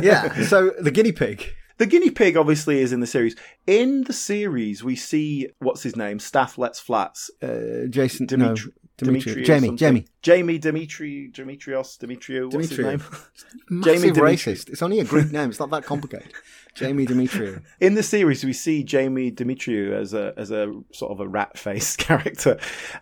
yeah. 0.01 0.41
So 0.43 0.71
the 0.79 0.91
guinea 0.91 1.11
pig. 1.11 1.53
The 1.77 1.85
guinea 1.85 2.09
pig 2.11 2.35
obviously 2.37 2.79
is 2.79 2.91
in 2.91 2.99
the 3.01 3.07
series. 3.07 3.35
In 3.67 4.03
the 4.05 4.13
series, 4.13 4.83
we 4.83 4.95
see 4.95 5.49
what's 5.59 5.83
his 5.83 5.95
name, 5.95 6.19
Staff 6.19 6.57
Let's 6.57 6.79
Flats, 6.79 7.29
Uh, 7.41 7.85
Jason. 7.89 8.25
Dimitri- 8.25 8.71
no, 8.71 8.71
Dimitri. 8.97 9.31
Dimitri 9.33 9.43
Jamie. 9.43 9.75
Jamie. 9.77 10.05
Jamie 10.23 10.57
Dimitri, 10.57 11.29
Dimitrios, 11.31 11.99
Dimitrio. 11.99 12.51
What's 12.51 12.67
Dimitriou. 12.69 12.99
his 12.99 13.45
name? 13.69 13.83
Jamie 13.83 14.11
Dimitri. 14.11 14.21
racist. 14.53 14.69
It's 14.69 14.81
only 14.81 14.99
a 14.99 15.03
Greek 15.05 15.31
name. 15.31 15.51
It's 15.51 15.59
not 15.59 15.69
that 15.69 15.85
complicated. 15.85 16.31
Jamie 16.73 17.05
Dimitri. 17.05 17.59
In 17.79 17.93
the 17.93 18.01
series, 18.03 18.43
we 18.43 18.53
see 18.53 18.83
Jamie 18.83 19.31
Dimitriou 19.31 19.93
as 19.93 20.13
a 20.15 20.33
as 20.37 20.49
a 20.51 20.73
sort 20.93 21.11
of 21.11 21.19
a 21.19 21.27
rat 21.27 21.57
face 21.59 21.95
character. 22.07 22.57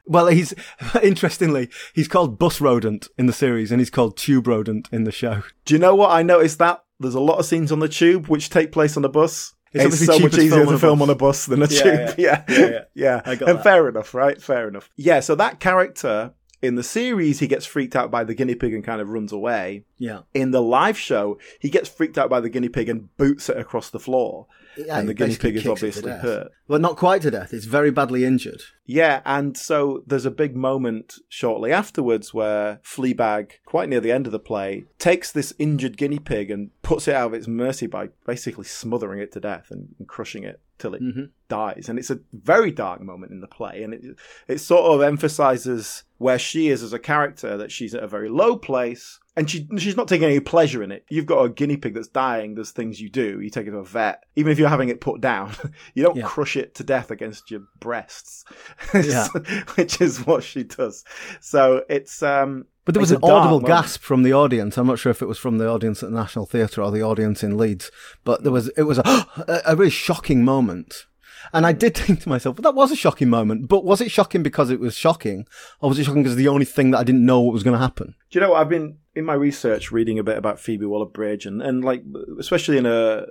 Well, 0.05 0.27
he's 0.27 0.53
interestingly 1.01 1.69
he's 1.93 2.07
called 2.09 2.39
Bus 2.39 2.59
Rodent 2.61 3.07
in 3.17 3.25
the 3.25 3.33
series, 3.33 3.71
and 3.71 3.79
he's 3.81 3.89
called 3.89 4.17
Tube 4.17 4.47
Rodent 4.47 4.87
in 4.91 5.03
the 5.05 5.11
show. 5.11 5.43
Do 5.65 5.73
you 5.73 5.79
know 5.79 5.95
what 5.95 6.11
I 6.11 6.23
noticed? 6.23 6.59
That 6.59 6.83
there's 6.99 7.15
a 7.15 7.19
lot 7.19 7.39
of 7.39 7.45
scenes 7.45 7.71
on 7.71 7.79
the 7.79 7.89
tube 7.89 8.27
which 8.27 8.49
take 8.49 8.71
place 8.71 8.97
on 8.97 9.05
a 9.05 9.09
bus. 9.09 9.53
It's 9.73 10.01
It's, 10.01 10.05
so 10.05 10.19
much 10.19 10.37
easier 10.37 10.65
to 10.65 10.79
film 10.79 11.01
on 11.01 11.09
a 11.09 11.15
bus 11.15 11.45
than 11.47 11.61
a 11.61 11.67
Yeah, 11.67 11.83
tube. 11.83 12.15
Yeah, 12.17 12.43
yeah. 12.47 12.57
Yeah, 12.57 12.57
yeah. 12.57 12.81
yeah. 12.93 13.21
And 13.25 13.39
that. 13.39 13.63
fair 13.63 13.89
enough, 13.89 14.13
right? 14.13 14.41
Fair 14.41 14.67
enough. 14.69 14.89
Yeah. 14.95 15.19
So 15.19 15.35
that 15.35 15.59
character 15.59 16.31
in 16.61 16.75
the 16.75 16.83
series, 16.83 17.39
he 17.39 17.47
gets 17.47 17.65
freaked 17.65 17.95
out 17.95 18.11
by 18.11 18.23
the 18.23 18.33
guinea 18.33 18.55
pig 18.55 18.73
and 18.73 18.83
kind 18.83 19.01
of 19.01 19.09
runs 19.09 19.31
away. 19.31 19.83
Yeah. 19.97 20.21
In 20.33 20.51
the 20.51 20.61
live 20.61 20.97
show, 20.97 21.37
he 21.59 21.69
gets 21.69 21.89
freaked 21.89 22.17
out 22.17 22.29
by 22.29 22.39
the 22.39 22.49
guinea 22.49 22.69
pig 22.69 22.89
and 22.89 23.15
boots 23.17 23.49
it 23.49 23.57
across 23.57 23.89
the 23.89 23.99
floor. 23.99 24.47
Yeah, 24.77 24.99
and 24.99 25.07
the 25.07 25.13
guinea 25.13 25.37
pig 25.37 25.55
is 25.55 25.63
kicks 25.63 25.63
it 25.63 25.63
to 25.63 25.71
obviously 25.71 26.11
hurt. 26.11 26.51
Well, 26.67 26.79
not 26.79 26.97
quite 26.97 27.21
to 27.21 27.31
death. 27.31 27.53
It's 27.53 27.65
very 27.65 27.91
badly 27.91 28.25
injured. 28.25 28.61
Yeah, 28.85 29.21
and 29.25 29.55
so 29.55 30.03
there's 30.05 30.25
a 30.25 30.31
big 30.31 30.55
moment 30.55 31.15
shortly 31.29 31.71
afterwards 31.71 32.33
where 32.33 32.81
Fleabag, 32.83 33.51
quite 33.65 33.87
near 33.87 34.01
the 34.01 34.11
end 34.11 34.25
of 34.25 34.31
the 34.31 34.39
play, 34.39 34.85
takes 34.99 35.31
this 35.31 35.53
injured 35.57 35.97
guinea 35.97 36.19
pig 36.19 36.51
and 36.51 36.71
puts 36.81 37.07
it 37.07 37.15
out 37.15 37.27
of 37.27 37.33
its 37.33 37.47
mercy 37.47 37.87
by 37.87 38.09
basically 38.25 38.65
smothering 38.65 39.19
it 39.19 39.31
to 39.33 39.39
death 39.39 39.67
and, 39.71 39.95
and 39.97 40.07
crushing 40.07 40.43
it 40.43 40.59
till 40.77 40.93
it 40.93 41.01
mm-hmm. 41.01 41.25
dies. 41.47 41.87
And 41.87 41.97
it's 41.97 42.09
a 42.09 42.19
very 42.33 42.71
dark 42.71 43.01
moment 43.01 43.31
in 43.31 43.41
the 43.41 43.47
play, 43.47 43.83
and 43.83 43.93
it 43.93 44.01
it 44.47 44.59
sort 44.59 44.91
of 44.91 45.01
emphasizes 45.01 46.03
where 46.17 46.39
she 46.39 46.69
is 46.69 46.81
as 46.83 46.93
a 46.93 46.99
character 46.99 47.57
that 47.57 47.71
she's 47.71 47.93
at 47.93 48.03
a 48.03 48.07
very 48.07 48.29
low 48.29 48.55
place. 48.57 49.19
And 49.37 49.49
she 49.49 49.67
she's 49.77 49.97
not 49.97 50.07
taking 50.07 50.23
any 50.25 50.39
pleasure 50.39 50.81
in 50.81 50.93
it. 50.93 51.03
You've 51.09 51.25
got 51.25 51.43
a 51.43 51.49
guinea 51.49 51.75
pig 51.75 51.93
that's 51.93 52.07
dying. 52.07 52.55
There's 52.55 52.71
things 52.71 53.01
you 53.01 53.09
do. 53.09 53.41
You 53.41 53.49
take 53.49 53.67
it 53.67 53.71
to 53.71 53.79
a 53.79 53.83
vet, 53.83 54.23
even 54.37 54.49
if 54.53 54.57
you're 54.57 54.69
having 54.69 54.87
it 54.87 55.01
put 55.01 55.19
down. 55.19 55.51
You 55.93 56.03
don't 56.03 56.15
Yeah. 56.15 56.23
crush 56.25 56.55
it 56.55 56.73
to 56.75 56.85
death 56.85 57.11
against 57.11 57.51
your 57.51 57.61
breasts, 57.81 58.45
Yeah. 58.93 59.27
which 59.75 59.99
is 59.99 60.25
what 60.25 60.43
she 60.43 60.63
does. 60.63 61.03
So 61.41 61.83
it's 61.89 62.23
um. 62.23 62.65
But 62.85 62.93
there 62.93 63.01
was 63.01 63.11
an 63.11 63.17
audible 63.23 63.59
moment. 63.61 63.65
gasp 63.67 64.01
from 64.01 64.23
the 64.23 64.31
audience. 64.31 64.77
I'm 64.77 64.87
not 64.87 64.99
sure 64.99 65.09
if 65.09 65.21
it 65.21 65.27
was 65.27 65.39
from 65.39 65.57
the 65.57 65.67
audience 65.67 66.01
at 66.03 66.11
the 66.11 66.15
National 66.15 66.45
Theatre 66.45 66.81
or 66.83 66.91
the 66.91 67.01
audience 67.01 67.43
in 67.43 67.57
Leeds, 67.57 67.91
but 68.23 68.43
there 68.43 68.51
was 68.53 68.69
it 68.77 68.83
was 68.83 68.99
a 68.99 69.03
a, 69.65 69.73
a 69.73 69.75
really 69.75 69.89
shocking 69.89 70.45
moment. 70.45 71.07
And 71.53 71.65
I 71.65 71.71
did 71.71 71.95
think 71.97 72.21
to 72.21 72.29
myself, 72.29 72.57
well, 72.57 72.63
that 72.63 72.75
was 72.75 72.91
a 72.91 72.95
shocking 72.95 73.29
moment. 73.29 73.67
But 73.67 73.85
was 73.85 74.01
it 74.01 74.11
shocking 74.11 74.43
because 74.43 74.69
it 74.69 74.79
was 74.79 74.95
shocking, 74.95 75.47
or 75.79 75.89
was 75.89 75.99
it 75.99 76.05
shocking 76.05 76.23
because 76.23 76.35
the 76.35 76.47
only 76.47 76.65
thing 76.65 76.91
that 76.91 76.99
I 76.99 77.03
didn't 77.03 77.25
know 77.25 77.41
what 77.41 77.53
was 77.53 77.63
going 77.63 77.73
to 77.75 77.79
happen? 77.79 78.15
Do 78.29 78.39
you 78.39 78.41
know 78.41 78.51
what? 78.51 78.61
I've 78.61 78.69
been 78.69 78.97
in 79.15 79.23
my 79.23 79.33
research 79.33 79.91
reading 79.91 80.19
a 80.19 80.23
bit 80.23 80.37
about 80.37 80.59
Phoebe 80.59 80.85
Waller-Bridge 80.85 81.45
and, 81.45 81.61
and 81.61 81.83
like 81.85 82.03
especially 82.37 82.77
in 82.77 82.85
her 82.85 83.25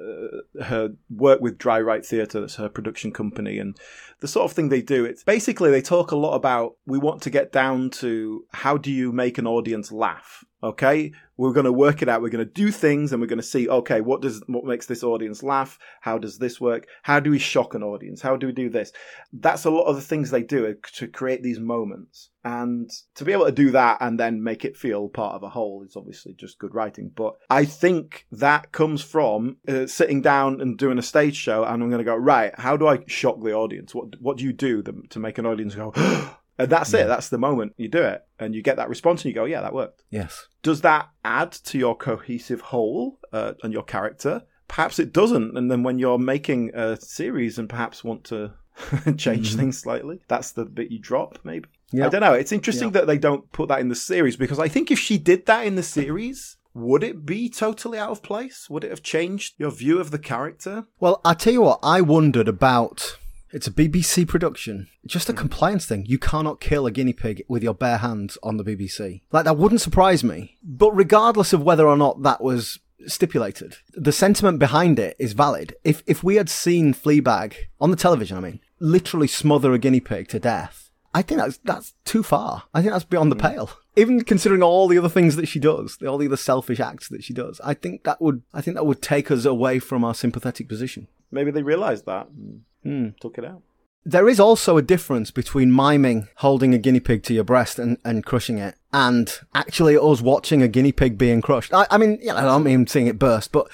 her 0.62 0.94
work 1.10 1.40
with 1.40 1.58
DryWrite 1.58 2.06
Theatre, 2.06 2.40
that's 2.40 2.56
her 2.56 2.70
production 2.70 3.12
company, 3.12 3.58
and 3.58 3.76
the 4.20 4.28
sort 4.28 4.50
of 4.50 4.56
thing 4.56 4.70
they 4.70 4.80
do. 4.80 5.04
It's 5.04 5.22
basically 5.22 5.70
they 5.70 5.82
talk 5.82 6.10
a 6.10 6.16
lot 6.16 6.34
about 6.34 6.76
we 6.86 6.98
want 6.98 7.20
to 7.22 7.30
get 7.30 7.52
down 7.52 7.90
to 7.90 8.46
how 8.52 8.78
do 8.78 8.90
you 8.90 9.12
make 9.12 9.36
an 9.36 9.46
audience 9.46 9.92
laugh. 9.92 10.44
Okay, 10.62 11.12
we're 11.36 11.52
going 11.52 11.66
to 11.66 11.72
work 11.72 12.00
it 12.00 12.08
out. 12.08 12.22
We're 12.22 12.30
going 12.30 12.46
to 12.46 12.50
do 12.50 12.70
things, 12.70 13.12
and 13.12 13.20
we're 13.20 13.28
going 13.28 13.36
to 13.36 13.42
see. 13.42 13.68
Okay, 13.68 14.00
what 14.00 14.22
does 14.22 14.42
what 14.46 14.64
makes 14.64 14.86
this 14.86 15.02
audience 15.02 15.42
laugh? 15.42 15.78
How 16.00 16.16
does 16.16 16.38
this 16.38 16.58
work? 16.58 16.86
How 17.02 17.20
do 17.20 17.30
we 17.30 17.38
shock 17.38 17.74
an 17.74 17.82
audience? 17.82 18.22
How 18.22 18.36
do 18.36 18.46
we 18.46 18.54
do 18.54 18.70
this? 18.70 18.90
That's 19.34 19.66
a 19.66 19.70
lot 19.70 19.84
of 19.84 19.96
the 19.96 20.02
things 20.02 20.30
they 20.30 20.42
do 20.42 20.66
uh, 20.66 20.72
to 20.94 21.06
create 21.08 21.42
these 21.42 21.60
moments. 21.60 22.30
And 22.44 22.90
to 23.14 23.24
be 23.24 23.32
able 23.32 23.46
to 23.46 23.52
do 23.52 23.70
that 23.70 23.98
and 24.00 24.20
then 24.20 24.42
make 24.42 24.64
it 24.64 24.76
feel 24.76 25.08
part 25.08 25.34
of 25.34 25.42
a 25.42 25.48
whole 25.48 25.82
is 25.82 25.96
obviously 25.96 26.34
just 26.34 26.58
good 26.58 26.74
writing. 26.74 27.10
But 27.14 27.36
I 27.48 27.64
think 27.64 28.26
that 28.32 28.70
comes 28.72 29.02
from 29.02 29.56
uh, 29.66 29.86
sitting 29.86 30.20
down 30.20 30.60
and 30.60 30.76
doing 30.76 30.98
a 30.98 31.02
stage 31.02 31.36
show, 31.36 31.64
and 31.64 31.82
I'm 31.82 31.88
going 31.88 31.98
to 31.98 32.04
go 32.04 32.16
right. 32.16 32.52
How 32.58 32.76
do 32.76 32.86
I 32.86 33.00
shock 33.06 33.42
the 33.42 33.54
audience? 33.54 33.94
What 33.94 34.20
what 34.20 34.36
do 34.36 34.44
you 34.44 34.52
do 34.52 34.82
to 34.82 35.18
make 35.18 35.38
an 35.38 35.46
audience 35.46 35.74
go? 35.74 35.92
and 36.58 36.70
that's 36.70 36.92
it. 36.92 37.06
That's 37.06 37.30
the 37.30 37.38
moment 37.38 37.74
you 37.76 37.88
do 37.88 38.02
it, 38.02 38.22
and 38.38 38.54
you 38.54 38.62
get 38.62 38.76
that 38.76 38.88
response, 38.88 39.22
and 39.22 39.30
you 39.30 39.34
go, 39.34 39.44
yeah, 39.46 39.62
that 39.62 39.74
worked 39.74 40.02
Yes. 40.10 40.46
does 40.62 40.82
that 40.82 41.08
add 41.24 41.52
to 41.52 41.78
your 41.78 41.96
cohesive 41.96 42.60
whole 42.60 43.18
uh, 43.32 43.54
and 43.62 43.72
your 43.72 43.82
character? 43.84 44.42
Perhaps 44.68 44.98
it 44.98 45.12
doesn't. 45.12 45.56
And 45.56 45.70
then 45.70 45.82
when 45.82 45.98
you're 45.98 46.18
making 46.18 46.74
a 46.74 46.96
series 47.00 47.58
and 47.58 47.68
perhaps 47.68 48.02
want 48.02 48.24
to 48.24 48.52
change 49.16 49.54
things 49.54 49.78
slightly, 49.78 50.20
that's 50.28 50.52
the 50.52 50.64
bit 50.64 50.90
you 50.90 50.98
drop, 50.98 51.38
maybe. 51.44 51.68
Yeah. 51.94 52.06
I 52.06 52.08
don't 52.08 52.20
know. 52.20 52.34
It's 52.34 52.52
interesting 52.52 52.90
that 52.90 53.06
they 53.06 53.18
don't 53.18 53.50
put 53.52 53.68
that 53.68 53.80
in 53.80 53.88
the 53.88 53.94
series 53.94 54.36
because 54.36 54.58
I 54.58 54.68
think 54.68 54.90
if 54.90 54.98
she 54.98 55.16
did 55.16 55.46
that 55.46 55.64
in 55.64 55.76
the 55.76 55.82
series, 55.82 56.56
would 56.74 57.04
it 57.04 57.24
be 57.24 57.48
totally 57.48 57.98
out 57.98 58.10
of 58.10 58.22
place? 58.22 58.68
Would 58.68 58.82
it 58.82 58.90
have 58.90 59.02
changed 59.02 59.54
your 59.58 59.70
view 59.70 60.00
of 60.00 60.10
the 60.10 60.18
character? 60.18 60.86
Well, 60.98 61.20
I 61.24 61.34
tell 61.34 61.52
you 61.52 61.62
what, 61.62 61.78
I 61.82 62.00
wondered 62.00 62.48
about. 62.48 63.16
It's 63.52 63.68
a 63.68 63.72
BBC 63.72 64.26
production. 64.26 64.88
Just 65.06 65.28
a 65.28 65.32
mm. 65.32 65.36
compliance 65.36 65.86
thing. 65.86 66.04
You 66.06 66.18
cannot 66.18 66.60
kill 66.60 66.86
a 66.86 66.90
guinea 66.90 67.12
pig 67.12 67.44
with 67.46 67.62
your 67.62 67.74
bare 67.74 67.98
hands 67.98 68.36
on 68.42 68.56
the 68.56 68.64
BBC. 68.64 69.20
Like, 69.30 69.44
that 69.44 69.56
wouldn't 69.56 69.80
surprise 69.80 70.24
me. 70.24 70.56
But 70.64 70.90
regardless 70.90 71.52
of 71.52 71.62
whether 71.62 71.86
or 71.86 71.96
not 71.96 72.22
that 72.22 72.42
was 72.42 72.80
stipulated, 73.06 73.76
the 73.92 74.10
sentiment 74.10 74.58
behind 74.58 74.98
it 74.98 75.14
is 75.20 75.34
valid. 75.34 75.76
If, 75.84 76.02
if 76.06 76.24
we 76.24 76.34
had 76.34 76.48
seen 76.48 76.92
Fleabag, 76.92 77.54
on 77.80 77.92
the 77.92 77.96
television, 77.96 78.36
I 78.36 78.40
mean, 78.40 78.60
literally 78.80 79.28
smother 79.28 79.72
a 79.72 79.78
guinea 79.78 80.00
pig 80.00 80.26
to 80.28 80.40
death, 80.40 80.83
I 81.14 81.22
think 81.22 81.40
that's, 81.40 81.58
that's 81.58 81.94
too 82.04 82.22
far. 82.22 82.64
I 82.74 82.82
think 82.82 82.92
that's 82.92 83.04
beyond 83.04 83.30
the 83.30 83.36
hmm. 83.36 83.54
pale. 83.54 83.70
Even 83.96 84.22
considering 84.24 84.62
all 84.62 84.88
the 84.88 84.98
other 84.98 85.08
things 85.08 85.36
that 85.36 85.46
she 85.46 85.60
does, 85.60 85.98
all 86.06 86.18
the 86.18 86.26
other 86.26 86.36
selfish 86.36 86.80
acts 86.80 87.08
that 87.08 87.22
she 87.22 87.32
does, 87.32 87.60
I 87.62 87.74
think 87.74 88.02
that 88.04 88.20
would, 88.20 88.42
I 88.52 88.60
think 88.60 88.76
that 88.76 88.84
would 88.84 89.00
take 89.00 89.30
us 89.30 89.44
away 89.44 89.78
from 89.78 90.04
our 90.04 90.14
sympathetic 90.14 90.68
position. 90.68 91.06
Maybe 91.30 91.52
they 91.52 91.62
realised 91.62 92.04
that 92.06 92.28
and 92.28 92.64
hmm. 92.82 93.08
took 93.20 93.38
it 93.38 93.44
out. 93.44 93.62
There 94.06 94.28
is 94.28 94.38
also 94.38 94.76
a 94.76 94.82
difference 94.82 95.30
between 95.30 95.74
miming 95.74 96.28
holding 96.36 96.74
a 96.74 96.78
guinea 96.78 97.00
pig 97.00 97.22
to 97.22 97.32
your 97.32 97.44
breast 97.44 97.78
and, 97.78 97.96
and 98.04 98.24
crushing 98.26 98.58
it 98.58 98.74
and 98.92 99.32
actually 99.54 99.96
us 99.96 100.20
watching 100.20 100.62
a 100.62 100.68
guinea 100.68 100.92
pig 100.92 101.16
being 101.16 101.40
crushed. 101.40 101.72
I, 101.72 101.86
I 101.90 101.96
mean, 101.96 102.18
yeah, 102.20 102.36
I 102.36 102.42
don't 102.42 102.64
mean 102.64 102.86
seeing 102.86 103.06
it 103.06 103.18
burst, 103.18 103.50
but 103.50 103.72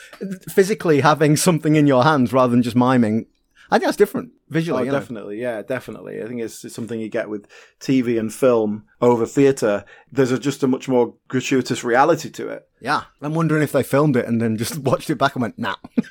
physically 0.48 1.00
having 1.00 1.36
something 1.36 1.74
in 1.74 1.88
your 1.88 2.04
hands 2.04 2.32
rather 2.32 2.52
than 2.52 2.62
just 2.62 2.76
miming, 2.76 3.26
I 3.70 3.78
think 3.78 3.84
that's 3.84 3.96
different 3.96 4.32
visually. 4.48 4.80
Oh, 4.80 4.84
you 4.84 4.92
know. 4.92 4.98
definitely. 4.98 5.40
Yeah, 5.40 5.62
definitely. 5.62 6.22
I 6.22 6.26
think 6.26 6.40
it's, 6.40 6.64
it's 6.64 6.74
something 6.74 7.00
you 7.00 7.08
get 7.08 7.28
with 7.28 7.46
TV 7.78 8.18
and 8.18 8.32
film 8.32 8.84
over 9.00 9.26
theatre. 9.26 9.84
There's 10.10 10.32
a, 10.32 10.38
just 10.38 10.62
a 10.62 10.66
much 10.66 10.88
more 10.88 11.14
gratuitous 11.28 11.84
reality 11.84 12.30
to 12.30 12.48
it. 12.48 12.68
Yeah. 12.80 13.04
I'm 13.22 13.34
wondering 13.34 13.62
if 13.62 13.72
they 13.72 13.82
filmed 13.82 14.16
it 14.16 14.26
and 14.26 14.40
then 14.40 14.56
just 14.56 14.78
watched 14.80 15.10
it 15.10 15.16
back 15.16 15.34
and 15.34 15.42
went, 15.42 15.58
nah. 15.58 15.76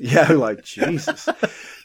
Yeah, 0.00 0.32
like 0.32 0.64
Jesus. 0.64 1.28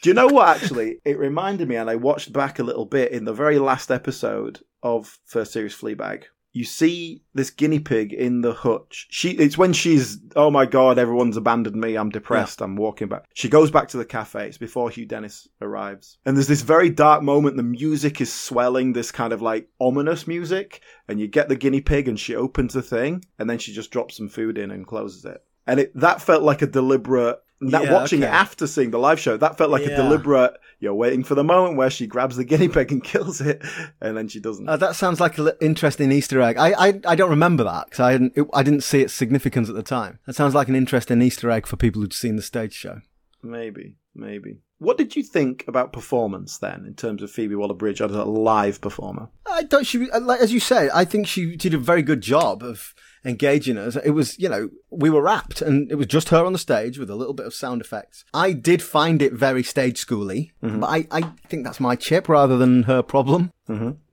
Do 0.02 0.10
you 0.10 0.14
know 0.14 0.26
what? 0.26 0.48
Actually, 0.48 1.00
it 1.04 1.18
reminded 1.18 1.68
me, 1.68 1.76
and 1.76 1.90
I 1.90 1.96
watched 1.96 2.32
back 2.32 2.58
a 2.58 2.62
little 2.62 2.86
bit 2.86 3.12
in 3.12 3.24
the 3.24 3.32
very 3.34 3.58
last 3.58 3.90
episode 3.90 4.60
of 4.82 5.18
first 5.26 5.52
series 5.52 5.76
Fleabag. 5.76 6.24
You 6.56 6.64
see 6.64 7.20
this 7.34 7.50
guinea 7.50 7.80
pig 7.80 8.14
in 8.14 8.40
the 8.40 8.54
hutch. 8.54 9.08
She, 9.10 9.32
it's 9.32 9.58
when 9.58 9.74
she's, 9.74 10.18
oh 10.36 10.50
my 10.50 10.64
god, 10.64 10.98
everyone's 10.98 11.36
abandoned 11.36 11.76
me. 11.76 11.96
I'm 11.96 12.08
depressed. 12.08 12.62
I'm 12.62 12.76
walking 12.76 13.08
back. 13.08 13.24
She 13.34 13.50
goes 13.50 13.70
back 13.70 13.88
to 13.88 13.98
the 13.98 14.06
cafe. 14.06 14.46
It's 14.46 14.56
before 14.56 14.88
Hugh 14.88 15.04
Dennis 15.04 15.46
arrives, 15.60 16.16
and 16.24 16.34
there's 16.34 16.48
this 16.48 16.62
very 16.62 16.88
dark 16.88 17.22
moment. 17.22 17.58
The 17.58 17.62
music 17.62 18.22
is 18.22 18.32
swelling, 18.32 18.94
this 18.94 19.12
kind 19.12 19.34
of 19.34 19.42
like 19.42 19.68
ominous 19.78 20.26
music, 20.26 20.80
and 21.08 21.20
you 21.20 21.28
get 21.28 21.50
the 21.50 21.56
guinea 21.56 21.82
pig, 21.82 22.08
and 22.08 22.18
she 22.18 22.34
opens 22.34 22.72
the 22.72 22.80
thing, 22.80 23.22
and 23.38 23.50
then 23.50 23.58
she 23.58 23.74
just 23.74 23.90
drops 23.90 24.16
some 24.16 24.30
food 24.30 24.56
in 24.56 24.70
and 24.70 24.86
closes 24.86 25.26
it. 25.26 25.44
And 25.66 25.78
it 25.78 25.94
that 25.94 26.22
felt 26.22 26.42
like 26.42 26.62
a 26.62 26.66
deliberate 26.66 27.38
that 27.60 27.84
Yeah, 27.84 27.92
watching 27.92 28.22
it 28.22 28.26
after 28.26 28.66
seeing 28.66 28.90
the 28.90 28.98
live 28.98 29.18
show, 29.18 29.36
that 29.36 29.56
felt 29.56 29.70
like 29.70 29.84
a 29.84 29.96
deliberate. 29.96 30.54
You're 30.78 30.94
waiting 30.94 31.24
for 31.24 31.34
the 31.34 31.44
moment 31.44 31.76
where 31.76 31.88
she 31.88 32.06
grabs 32.06 32.36
the 32.36 32.44
guinea 32.44 32.68
pig 32.68 32.92
and 32.92 33.02
kills 33.12 33.40
it, 33.40 33.62
and 34.00 34.16
then 34.16 34.28
she 34.28 34.40
doesn't. 34.40 34.68
Uh, 34.68 34.76
that 34.76 34.94
sounds 34.94 35.20
like 35.20 35.38
an 35.38 35.50
interesting 35.60 36.12
Easter 36.12 36.40
egg. 36.40 36.58
I, 36.58 36.72
I, 36.72 37.00
I 37.06 37.14
don't 37.14 37.30
remember 37.30 37.64
that 37.64 37.86
because 37.86 38.00
I 38.00 38.12
didn't, 38.12 38.32
it, 38.36 38.46
I 38.52 38.62
didn't 38.62 38.82
see 38.82 39.00
its 39.00 39.14
significance 39.14 39.68
at 39.68 39.74
the 39.74 39.82
time. 39.82 40.18
That 40.26 40.36
sounds 40.36 40.54
like 40.54 40.68
an 40.68 40.76
interesting 40.76 41.22
Easter 41.22 41.50
egg 41.50 41.66
for 41.66 41.76
people 41.76 42.02
who'd 42.02 42.12
seen 42.12 42.36
the 42.36 42.42
stage 42.42 42.74
show. 42.74 43.00
maybe, 43.42 43.96
maybe. 44.14 44.58
What 44.78 44.98
did 44.98 45.16
you 45.16 45.22
think 45.22 45.64
about 45.66 45.94
performance 45.94 46.58
then, 46.58 46.84
in 46.86 46.94
terms 46.94 47.22
of 47.22 47.30
Phoebe 47.30 47.54
Waller-Bridge 47.54 48.02
as 48.02 48.12
a 48.12 48.24
live 48.24 48.82
performer? 48.82 49.28
I 49.50 49.62
don't. 49.62 49.86
She, 49.86 50.10
like, 50.10 50.40
as 50.40 50.52
you 50.52 50.60
say, 50.60 50.90
I 50.92 51.06
think 51.06 51.26
she 51.26 51.56
did 51.56 51.72
a 51.72 51.78
very 51.78 52.02
good 52.02 52.20
job 52.20 52.62
of 52.62 52.94
engaging 53.26 53.76
us. 53.76 53.96
It 54.04 54.10
was, 54.10 54.38
you 54.38 54.48
know, 54.48 54.70
we 54.90 55.10
were 55.10 55.20
rapt, 55.22 55.60
and 55.60 55.90
it 55.90 55.96
was 55.96 56.06
just 56.06 56.28
her 56.30 56.44
on 56.44 56.52
the 56.52 56.58
stage 56.58 56.98
with 56.98 57.10
a 57.10 57.14
little 57.16 57.34
bit 57.34 57.46
of 57.46 57.52
sound 57.54 57.80
effects. 57.80 58.24
I 58.32 58.52
did 58.52 58.82
find 58.82 59.20
it 59.20 59.32
very 59.32 59.62
stage 59.62 60.04
schooly, 60.06 60.52
but 60.62 60.86
I, 60.86 61.06
I 61.10 61.22
think 61.48 61.64
that's 61.64 61.80
my 61.80 61.96
chip 61.96 62.28
rather 62.28 62.56
than 62.56 62.84
her 62.84 63.02
problem. 63.02 63.50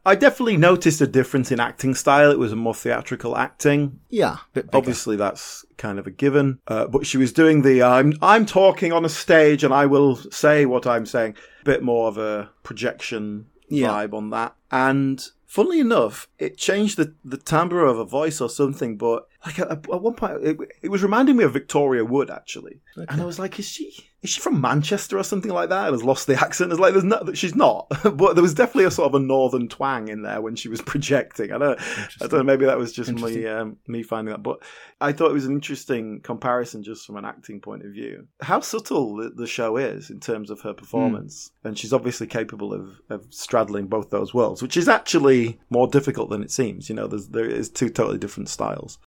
I 0.06 0.16
definitely 0.16 0.58
noticed 0.58 1.00
a 1.00 1.08
difference 1.08 1.50
in 1.52 1.62
acting 1.62 1.96
style. 1.96 2.30
It 2.32 2.40
was 2.40 2.52
a 2.52 2.58
more 2.58 2.74
theatrical 2.74 3.38
acting. 3.38 4.00
Yeah. 4.10 4.38
Obviously, 4.74 5.16
that's 5.16 5.64
kind 5.78 5.98
of 5.98 6.08
a 6.08 6.12
given. 6.12 6.60
Uh, 6.68 6.88
but 6.88 7.06
she 7.06 7.16
was 7.18 7.32
doing 7.32 7.62
the 7.62 7.84
I'm 7.84 8.14
I'm 8.22 8.46
talking 8.46 8.92
on 8.92 9.06
a 9.06 9.10
stage 9.10 9.64
and 9.64 9.74
I 9.74 9.86
will 9.86 10.18
say 10.18 10.66
what 10.66 10.86
I'm 10.86 11.06
saying. 11.06 11.36
Bit 11.64 11.84
more 11.84 12.10
of 12.10 12.18
a 12.18 12.50
projection 12.64 13.46
Yeah. 13.70 13.90
vibe 13.90 14.14
on 14.14 14.32
that. 14.32 14.56
And 14.72 15.26
funnily 15.54 15.80
enough, 15.80 16.28
it 16.40 16.58
changed 16.58 16.98
the 16.98 17.14
the 17.24 17.38
timbre 17.38 17.86
of 17.86 18.00
a 18.00 18.06
voice 18.06 18.42
or 18.42 18.50
something. 18.50 18.98
But 18.98 19.28
like 19.46 19.60
at, 19.60 19.70
at 19.72 20.02
one 20.02 20.16
point, 20.16 20.44
it, 20.44 20.58
it 20.82 20.90
was 20.90 21.04
reminding 21.04 21.38
me 21.38 21.44
of 21.44 21.54
Victoria 21.54 22.04
Wood 22.04 22.32
actually. 22.32 22.82
And 22.96 23.22
I 23.22 23.26
was 23.26 23.38
like, 23.38 23.60
is 23.60 23.68
she 23.68 24.10
is 24.24 24.30
she 24.30 24.40
from 24.40 24.62
Manchester 24.62 25.18
or 25.18 25.24
something 25.24 25.52
like 25.52 25.68
that? 25.68 25.88
And 25.88 25.94
has 25.94 26.04
lost 26.04 26.28
the 26.28 26.42
accent. 26.42 26.72
It's 26.72 26.80
like 26.80 26.94
there's 26.94 27.04
no, 27.04 27.34
she's 27.34 27.56
not. 27.56 27.88
but 28.16 28.36
there 28.36 28.42
was 28.42 28.54
definitely 28.54 28.86
a 28.86 28.92
sort 28.92 29.08
of 29.08 29.22
a 29.22 29.24
northern 29.24 29.68
twang 29.68 30.08
in 30.08 30.22
there 30.22 30.42
when 30.42 30.56
she 30.56 30.70
was 30.70 30.82
projecting. 30.86 31.52
I 31.52 31.58
don't 31.58 31.80
I 32.22 32.28
don't 32.28 32.34
know. 32.34 32.44
Maybe 32.44 32.66
that 32.66 32.78
was 32.78 32.94
just 32.94 33.12
me 33.12 33.46
um, 33.46 33.78
me 33.86 34.02
finding 34.02 34.32
that. 34.32 34.42
But 34.42 34.64
I 35.02 35.12
thought 35.12 35.30
it 35.30 35.34
was 35.34 35.46
an 35.46 35.52
interesting 35.52 36.22
comparison 36.22 36.84
just 36.84 37.06
from 37.06 37.18
an 37.18 37.26
acting 37.26 37.60
point 37.60 37.86
of 37.86 37.92
view. 37.92 38.28
How 38.42 38.62
subtle 38.62 39.18
the, 39.18 39.30
the 39.30 39.48
show 39.48 39.76
is 39.76 40.10
in 40.10 40.22
terms 40.22 40.50
of 40.50 40.62
her 40.62 40.74
performance, 40.74 41.52
and 41.66 41.78
she's 41.78 41.92
obviously 41.92 42.26
capable 42.26 42.74
of, 42.74 43.02
of 43.10 43.26
straddling 43.30 43.88
both 43.88 44.10
those 44.10 44.34
worlds, 44.34 44.62
which 44.62 44.78
is 44.78 44.88
actually 44.88 45.60
more 45.70 45.88
difficult 45.88 46.30
than 46.30 46.42
it 46.42 46.52
seems. 46.52 46.88
You 46.88 46.96
know, 46.96 47.08
there's 47.08 47.28
there 47.28 47.46
is 47.46 47.70
two 47.70 47.90
totally 47.90 48.20
different 48.20 48.48
styles. 48.48 49.00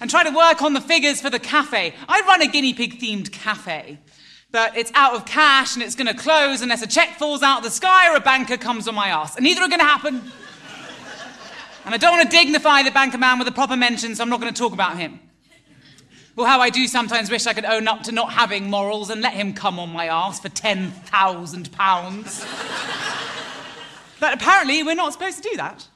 and 0.00 0.08
try 0.08 0.22
to 0.22 0.30
work 0.30 0.62
on 0.62 0.74
the 0.74 0.80
figures 0.80 1.20
for 1.20 1.30
the 1.30 1.40
cafe. 1.40 1.94
I 2.08 2.20
run 2.20 2.42
a 2.42 2.46
guinea 2.46 2.74
pig 2.74 3.00
themed 3.00 3.32
cafe. 3.32 3.98
But 4.52 4.76
it's 4.76 4.92
out 4.94 5.14
of 5.14 5.24
cash 5.24 5.74
and 5.74 5.82
it's 5.82 5.94
gonna 5.94 6.14
close 6.14 6.60
unless 6.60 6.82
a 6.82 6.86
check 6.86 7.18
falls 7.18 7.42
out 7.42 7.58
of 7.58 7.64
the 7.64 7.70
sky 7.70 8.12
or 8.12 8.16
a 8.16 8.20
banker 8.20 8.58
comes 8.58 8.86
on 8.86 8.94
my 8.94 9.08
ass. 9.08 9.34
And 9.34 9.44
neither 9.44 9.62
are 9.62 9.68
gonna 9.68 9.82
happen. 9.84 10.22
And 11.84 11.94
I 11.94 11.96
don't 11.96 12.12
wanna 12.16 12.30
dignify 12.30 12.82
the 12.82 12.90
banker 12.90 13.16
man 13.18 13.38
with 13.38 13.48
a 13.48 13.52
proper 13.52 13.76
mention, 13.76 14.14
so 14.14 14.22
I'm 14.22 14.28
not 14.28 14.40
gonna 14.40 14.52
talk 14.52 14.74
about 14.74 14.98
him. 14.98 15.20
Well, 16.36 16.46
how 16.46 16.60
I 16.60 16.70
do 16.70 16.86
sometimes 16.86 17.30
wish 17.30 17.46
I 17.46 17.54
could 17.54 17.64
own 17.64 17.88
up 17.88 18.02
to 18.04 18.12
not 18.12 18.32
having 18.32 18.70
morals 18.70 19.10
and 19.10 19.20
let 19.20 19.32
him 19.34 19.52
come 19.54 19.78
on 19.78 19.90
my 19.90 20.06
ass 20.06 20.40
for 20.40 20.48
£10,000. 20.48 22.46
but 24.20 24.34
apparently, 24.34 24.82
we're 24.82 24.94
not 24.94 25.12
supposed 25.12 25.42
to 25.42 25.48
do 25.50 25.56
that. 25.56 25.88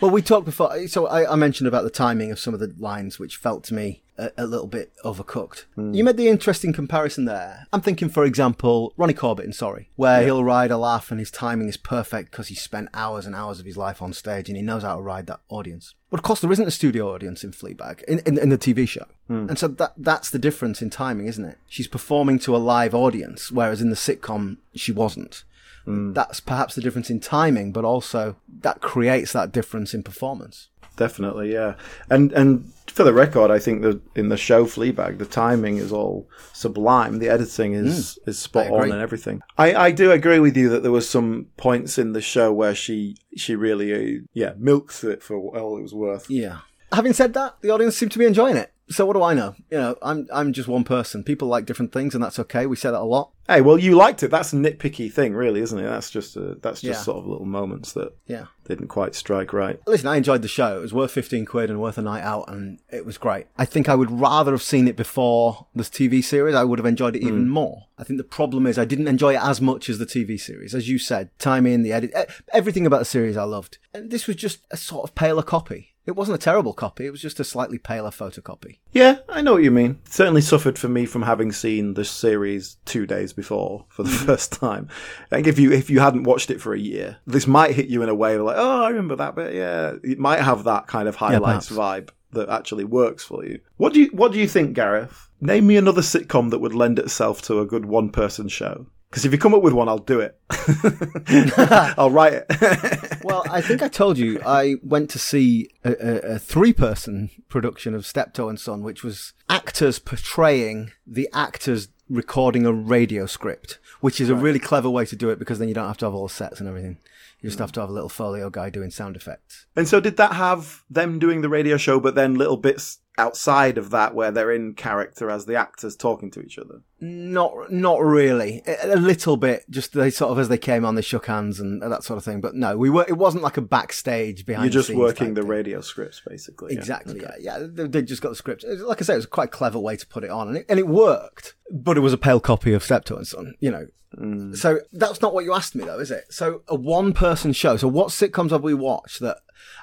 Well, 0.00 0.10
we 0.10 0.22
talked 0.22 0.44
before. 0.44 0.86
So 0.88 1.06
I, 1.06 1.32
I 1.32 1.36
mentioned 1.36 1.66
about 1.68 1.82
the 1.84 1.90
timing 1.90 2.30
of 2.30 2.38
some 2.38 2.54
of 2.54 2.60
the 2.60 2.72
lines, 2.78 3.18
which 3.18 3.36
felt 3.36 3.64
to 3.64 3.74
me 3.74 4.02
a, 4.22 4.44
a 4.44 4.46
little 4.46 4.66
bit 4.66 4.92
overcooked. 5.04 5.64
Hmm. 5.74 5.92
You 5.94 6.04
made 6.04 6.16
the 6.16 6.28
interesting 6.28 6.72
comparison 6.72 7.24
there. 7.24 7.66
I'm 7.72 7.80
thinking, 7.80 8.08
for 8.08 8.24
example, 8.24 8.92
Ronnie 8.96 9.14
Corbett 9.14 9.46
in 9.46 9.52
Sorry, 9.52 9.88
where 9.96 10.22
he'll 10.22 10.44
ride 10.44 10.70
a 10.70 10.76
laugh 10.76 11.10
and 11.10 11.18
his 11.18 11.30
timing 11.30 11.68
is 11.68 11.76
perfect 11.76 12.30
because 12.30 12.48
he 12.48 12.54
spent 12.54 12.88
hours 12.94 13.26
and 13.26 13.34
hours 13.34 13.60
of 13.60 13.66
his 13.66 13.76
life 13.76 14.00
on 14.00 14.12
stage 14.12 14.48
and 14.48 14.56
he 14.56 14.62
knows 14.62 14.82
how 14.82 14.96
to 14.96 15.02
ride 15.02 15.26
that 15.26 15.40
audience. 15.48 15.94
But 16.10 16.20
of 16.20 16.24
course, 16.24 16.40
there 16.40 16.52
isn't 16.52 16.68
a 16.68 16.72
studio 16.72 17.12
audience 17.12 17.42
in 17.42 17.52
Fleabag 17.52 18.02
in, 18.04 18.18
in, 18.20 18.38
in 18.38 18.50
the 18.50 18.58
TV 18.58 18.86
show, 18.86 19.06
hmm. 19.28 19.46
and 19.48 19.58
so 19.58 19.66
that 19.68 19.94
that's 19.96 20.28
the 20.28 20.38
difference 20.38 20.82
in 20.82 20.90
timing, 20.90 21.26
isn't 21.26 21.44
it? 21.44 21.58
She's 21.66 21.88
performing 21.88 22.38
to 22.40 22.54
a 22.54 22.58
live 22.58 22.94
audience, 22.94 23.50
whereas 23.50 23.80
in 23.80 23.90
the 23.90 23.96
sitcom 23.96 24.58
she 24.74 24.92
wasn't. 24.92 25.44
Hmm. 25.84 26.12
That's 26.12 26.38
perhaps 26.40 26.74
the 26.74 26.80
difference 26.80 27.10
in 27.10 27.20
timing, 27.20 27.72
but 27.72 27.84
also 27.84 28.36
that 28.60 28.80
creates 28.80 29.32
that 29.32 29.52
difference 29.52 29.94
in 29.94 30.02
performance. 30.02 30.68
Definitely, 30.96 31.52
yeah. 31.52 31.74
And 32.10 32.32
and 32.32 32.72
for 32.86 33.04
the 33.04 33.14
record, 33.14 33.50
I 33.50 33.58
think 33.58 33.82
that 33.82 34.00
in 34.14 34.28
the 34.28 34.36
show 34.36 34.66
Fleabag, 34.66 35.18
the 35.18 35.24
timing 35.24 35.78
is 35.78 35.92
all 35.92 36.28
sublime. 36.52 37.18
The 37.18 37.28
editing 37.28 37.72
is 37.72 38.18
is 38.26 38.38
spot 38.38 38.70
on 38.70 38.90
and 38.90 39.00
everything. 39.00 39.42
I, 39.56 39.74
I 39.74 39.90
do 39.90 40.10
agree 40.12 40.38
with 40.38 40.56
you 40.56 40.68
that 40.70 40.82
there 40.82 40.92
was 40.92 41.08
some 41.08 41.46
points 41.56 41.98
in 41.98 42.12
the 42.12 42.20
show 42.20 42.52
where 42.52 42.74
she 42.74 43.16
she 43.36 43.54
really 43.54 43.92
uh, 43.92 44.20
yeah 44.34 44.52
milks 44.58 45.02
it 45.04 45.22
for 45.22 45.36
all 45.36 45.78
it 45.78 45.82
was 45.82 45.94
worth. 45.94 46.28
Yeah. 46.28 46.58
Having 46.92 47.12
said 47.14 47.34
that, 47.34 47.56
the 47.60 47.70
audience 47.70 47.96
seemed 47.96 48.12
to 48.12 48.18
be 48.18 48.26
enjoying 48.26 48.56
it. 48.56 48.72
So 48.88 49.06
what 49.06 49.14
do 49.14 49.22
I 49.22 49.32
know? 49.32 49.54
You 49.70 49.78
know, 49.78 49.96
I'm 50.02 50.28
I'm 50.32 50.52
just 50.52 50.68
one 50.68 50.84
person. 50.84 51.24
People 51.24 51.48
like 51.48 51.64
different 51.64 51.92
things, 51.92 52.14
and 52.14 52.22
that's 52.22 52.38
okay. 52.38 52.66
We 52.66 52.76
say 52.76 52.90
that 52.90 53.00
a 53.00 53.02
lot. 53.02 53.30
Hey, 53.48 53.60
well, 53.60 53.78
you 53.78 53.96
liked 53.96 54.22
it. 54.22 54.30
That's 54.30 54.52
a 54.52 54.56
nitpicky 54.56 55.12
thing, 55.12 55.34
really, 55.34 55.60
isn't 55.60 55.78
it? 55.78 55.82
That's 55.82 56.10
just 56.10 56.36
a, 56.36 56.56
that's 56.62 56.80
just 56.80 57.00
Yeah. 57.00 57.04
sort 57.04 57.18
of 57.18 57.26
little 57.26 57.46
moments 57.46 57.92
that 57.94 58.14
Yeah. 58.26 58.46
didn't 58.66 58.88
quite 58.88 59.14
strike 59.14 59.52
right. 59.52 59.80
Listen, 59.86 60.08
I 60.08 60.16
enjoyed 60.16 60.42
the 60.42 60.48
show. 60.48 60.78
It 60.78 60.80
was 60.80 60.94
worth 60.94 61.10
15 61.10 61.44
quid 61.44 61.68
and 61.68 61.80
worth 61.80 61.98
a 61.98 62.02
night 62.02 62.22
out, 62.22 62.44
and 62.48 62.78
it 62.90 63.04
was 63.04 63.18
great. 63.18 63.46
I 63.56 63.64
think 63.64 63.88
I 63.88 63.94
would 63.94 64.10
rather 64.10 64.52
have 64.52 64.62
seen 64.62 64.86
it 64.86 64.96
before 64.96 65.66
this 65.74 65.88
TV 65.90 66.22
series. 66.22 66.54
I 66.54 66.64
would 66.64 66.78
have 66.78 66.86
enjoyed 66.86 67.16
it 67.16 67.22
even 67.22 67.46
hmm. 67.46 67.50
more. 67.50 67.84
I 67.98 68.04
think 68.04 68.18
the 68.18 68.24
problem 68.24 68.66
is 68.66 68.78
I 68.78 68.84
didn't 68.84 69.08
enjoy 69.08 69.34
it 69.34 69.42
as 69.42 69.60
much 69.60 69.88
as 69.88 69.98
the 69.98 70.06
TV 70.06 70.38
series. 70.38 70.74
As 70.74 70.88
you 70.88 70.98
said, 70.98 71.30
timing, 71.38 71.82
the 71.82 71.92
edit, 71.92 72.12
everything 72.52 72.86
about 72.86 73.00
the 73.00 73.04
series 73.04 73.36
I 73.36 73.44
loved. 73.44 73.78
And 73.94 74.10
this 74.10 74.26
was 74.26 74.36
just 74.36 74.60
a 74.70 74.76
sort 74.76 75.04
of 75.04 75.14
paler 75.14 75.42
copy. 75.42 75.91
It 76.04 76.16
wasn't 76.16 76.34
a 76.36 76.44
terrible 76.44 76.72
copy. 76.72 77.06
It 77.06 77.10
was 77.10 77.22
just 77.22 77.38
a 77.38 77.44
slightly 77.44 77.78
paler 77.78 78.10
photocopy. 78.10 78.78
Yeah, 78.92 79.18
I 79.28 79.40
know 79.40 79.52
what 79.52 79.62
you 79.62 79.70
mean. 79.70 80.00
It 80.04 80.12
certainly 80.12 80.40
suffered 80.40 80.78
for 80.78 80.88
me 80.88 81.06
from 81.06 81.22
having 81.22 81.52
seen 81.52 81.94
the 81.94 82.04
series 82.04 82.76
two 82.84 83.06
days 83.06 83.32
before 83.32 83.84
for 83.88 84.02
the 84.02 84.10
mm. 84.10 84.26
first 84.26 84.52
time. 84.52 84.88
I 85.30 85.36
think 85.36 85.46
if 85.46 85.58
you 85.58 85.70
if 85.70 85.90
you 85.90 86.00
hadn't 86.00 86.24
watched 86.24 86.50
it 86.50 86.60
for 86.60 86.74
a 86.74 86.78
year, 86.78 87.18
this 87.26 87.46
might 87.46 87.76
hit 87.76 87.86
you 87.86 88.02
in 88.02 88.08
a 88.08 88.14
way 88.14 88.36
like, 88.36 88.56
oh, 88.58 88.82
I 88.82 88.88
remember 88.88 89.16
that 89.16 89.36
bit. 89.36 89.54
Yeah, 89.54 89.94
it 90.02 90.18
might 90.18 90.40
have 90.40 90.64
that 90.64 90.88
kind 90.88 91.08
of 91.08 91.16
highlights 91.16 91.70
vibe 91.70 92.10
that 92.32 92.48
actually 92.48 92.84
works 92.84 93.22
for 93.22 93.44
you. 93.44 93.60
What 93.76 93.92
do 93.92 94.00
you 94.00 94.06
What 94.12 94.32
do 94.32 94.40
you 94.40 94.48
think, 94.48 94.74
Gareth? 94.74 95.28
Name 95.40 95.66
me 95.66 95.76
another 95.76 96.02
sitcom 96.02 96.50
that 96.50 96.60
would 96.60 96.74
lend 96.74 96.98
itself 96.98 97.42
to 97.42 97.60
a 97.60 97.66
good 97.66 97.86
one 97.86 98.10
person 98.10 98.48
show. 98.48 98.86
Because 99.10 99.26
if 99.26 99.32
you 99.32 99.38
come 99.38 99.54
up 99.54 99.62
with 99.62 99.74
one, 99.74 99.88
I'll 99.90 99.98
do 99.98 100.20
it. 100.20 100.38
I'll 101.98 102.10
write 102.10 102.32
it. 102.32 102.46
well, 103.32 103.44
I 103.50 103.60
think 103.60 103.82
I 103.82 103.88
told 103.88 104.18
you 104.18 104.40
I 104.44 104.76
went 104.82 105.10
to 105.10 105.18
see 105.18 105.70
a, 105.84 105.92
a, 105.92 106.34
a 106.34 106.38
three-person 106.38 107.30
production 107.48 107.94
of 107.94 108.06
Steptoe 108.06 108.48
and 108.48 108.60
Son, 108.60 108.82
which 108.82 109.02
was 109.02 109.32
actors 109.48 109.98
portraying 109.98 110.92
the 111.06 111.28
actors 111.32 111.88
recording 112.08 112.66
a 112.66 112.72
radio 112.72 113.24
script, 113.26 113.78
which 114.00 114.20
is 114.20 114.28
a 114.28 114.34
really 114.34 114.58
clever 114.58 114.90
way 114.90 115.06
to 115.06 115.16
do 115.16 115.30
it 115.30 115.38
because 115.38 115.58
then 115.58 115.68
you 115.68 115.74
don't 115.74 115.86
have 115.86 115.96
to 115.98 116.06
have 116.06 116.14
all 116.14 116.28
sets 116.28 116.60
and 116.60 116.68
everything. 116.68 116.98
You 117.40 117.48
just 117.48 117.58
have 117.58 117.72
to 117.72 117.80
have 117.80 117.88
a 117.88 117.92
little 117.92 118.08
foley 118.08 118.42
guy 118.52 118.70
doing 118.70 118.90
sound 118.90 119.16
effects. 119.16 119.66
And 119.74 119.88
so, 119.88 119.98
did 119.98 120.16
that 120.18 120.34
have 120.34 120.84
them 120.88 121.18
doing 121.18 121.40
the 121.40 121.48
radio 121.48 121.76
show, 121.76 121.98
but 121.98 122.14
then 122.14 122.34
little 122.34 122.56
bits 122.56 122.98
outside 123.18 123.78
of 123.78 123.90
that 123.90 124.14
where 124.14 124.30
they're 124.30 124.52
in 124.52 124.74
character 124.74 125.30
as 125.30 125.44
the 125.46 125.54
actors 125.54 125.96
talking 125.96 126.30
to 126.30 126.40
each 126.40 126.58
other? 126.58 126.82
Not, 127.00 127.70
not 127.70 128.00
really. 128.02 128.62
A, 128.82 128.96
little 128.96 129.36
bit, 129.36 129.64
just 129.68 129.92
they 129.92 130.10
sort 130.10 130.32
of 130.32 130.38
as 130.38 130.48
they 130.48 130.58
came 130.58 130.84
on, 130.84 130.94
they 130.94 131.02
shook 131.02 131.26
hands 131.26 131.60
and 131.60 131.82
that 131.82 132.04
sort 132.04 132.16
of 132.16 132.24
thing. 132.24 132.40
But 132.40 132.54
no, 132.54 132.76
we 132.76 132.90
were. 132.90 133.04
It 133.08 133.16
wasn't 133.16 133.42
like 133.42 133.56
a 133.56 133.62
backstage 133.62 134.46
behind. 134.46 134.72
You're 134.72 134.82
just 134.82 134.94
working 134.94 135.34
the 135.34 135.42
thing. 135.42 135.50
radio 135.50 135.80
scripts, 135.80 136.22
basically. 136.26 136.74
yeah. 136.74 136.78
Exactly. 136.78 137.20
Yeah, 137.20 137.34
yeah. 137.38 137.66
They, 137.68 138.02
just 138.02 138.22
got 138.22 138.30
the 138.30 138.36
script. 138.36 138.64
Like 138.66 139.02
I 139.02 139.04
said, 139.04 139.14
it 139.14 139.16
was 139.16 139.24
a 139.24 139.28
quite 139.28 139.48
a 139.48 139.52
clever 139.52 139.78
way 139.78 139.96
to 139.96 140.06
put 140.06 140.24
it 140.24 140.30
on, 140.30 140.48
and 140.48 140.56
it, 140.58 140.66
and 140.68 140.78
it 140.78 140.86
worked. 140.86 141.54
But 141.70 141.96
it 141.96 142.00
was 142.00 142.12
a 142.12 142.18
pale 142.18 142.40
copy 142.40 142.72
of 142.72 142.82
Steptoe 142.82 143.16
and 143.16 143.26
Son. 143.26 143.54
You 143.60 143.70
know. 143.70 143.86
Mm. 144.16 144.56
So 144.56 144.80
that's 144.92 145.22
not 145.22 145.32
what 145.32 145.44
you 145.44 145.54
asked 145.54 145.74
me, 145.74 145.84
though, 145.84 145.98
is 145.98 146.10
it? 146.10 146.24
So 146.30 146.62
a 146.68 146.74
one-person 146.74 147.54
show. 147.54 147.76
So 147.78 147.88
what 147.88 148.08
sitcoms 148.08 148.50
have 148.50 148.62
we 148.62 148.74
watched 148.74 149.20
that? 149.20 149.38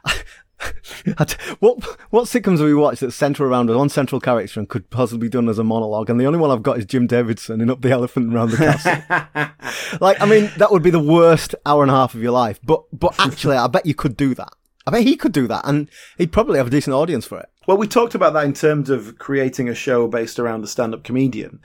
what 1.59 1.83
what 2.09 2.25
sitcoms 2.25 2.57
have 2.57 2.67
we 2.67 2.73
watched 2.73 3.01
that 3.01 3.11
centre 3.11 3.45
around 3.45 3.73
one 3.73 3.89
central 3.89 4.19
character 4.19 4.59
and 4.59 4.67
could 4.67 4.89
possibly 4.89 5.27
be 5.27 5.31
done 5.31 5.47
as 5.47 5.59
a 5.59 5.63
monologue? 5.63 6.09
And 6.09 6.19
the 6.19 6.25
only 6.25 6.39
one 6.39 6.51
I've 6.51 6.63
got 6.63 6.77
is 6.77 6.85
Jim 6.85 7.07
Davidson 7.07 7.61
in 7.61 7.69
Up 7.69 7.81
the 7.81 7.91
Elephant 7.91 8.33
Around 8.33 8.51
the 8.51 8.57
Castle. 8.57 9.97
like, 10.01 10.19
I 10.21 10.25
mean, 10.25 10.51
that 10.57 10.71
would 10.71 10.83
be 10.83 10.89
the 10.89 10.99
worst 10.99 11.55
hour 11.65 11.81
and 11.81 11.91
a 11.91 11.95
half 11.95 12.13
of 12.13 12.21
your 12.21 12.31
life. 12.31 12.59
But 12.63 12.83
but 12.91 13.15
actually, 13.19 13.57
I 13.57 13.67
bet 13.67 13.85
you 13.85 13.95
could 13.95 14.17
do 14.17 14.35
that. 14.35 14.53
I 14.85 14.91
bet 14.91 15.03
he 15.03 15.15
could 15.15 15.31
do 15.31 15.47
that, 15.47 15.61
and 15.65 15.89
he'd 16.17 16.31
probably 16.31 16.57
have 16.57 16.67
a 16.67 16.71
decent 16.71 16.93
audience 16.93 17.25
for 17.25 17.39
it. 17.39 17.48
Well, 17.69 17.77
we 17.77 17.87
talked 17.87 18.15
about 18.15 18.33
that 18.33 18.45
in 18.45 18.53
terms 18.53 18.89
of 18.89 19.19
creating 19.19 19.69
a 19.69 19.75
show 19.75 20.07
based 20.07 20.39
around 20.39 20.61
the 20.61 20.67
stand-up 20.67 21.03
comedian. 21.03 21.59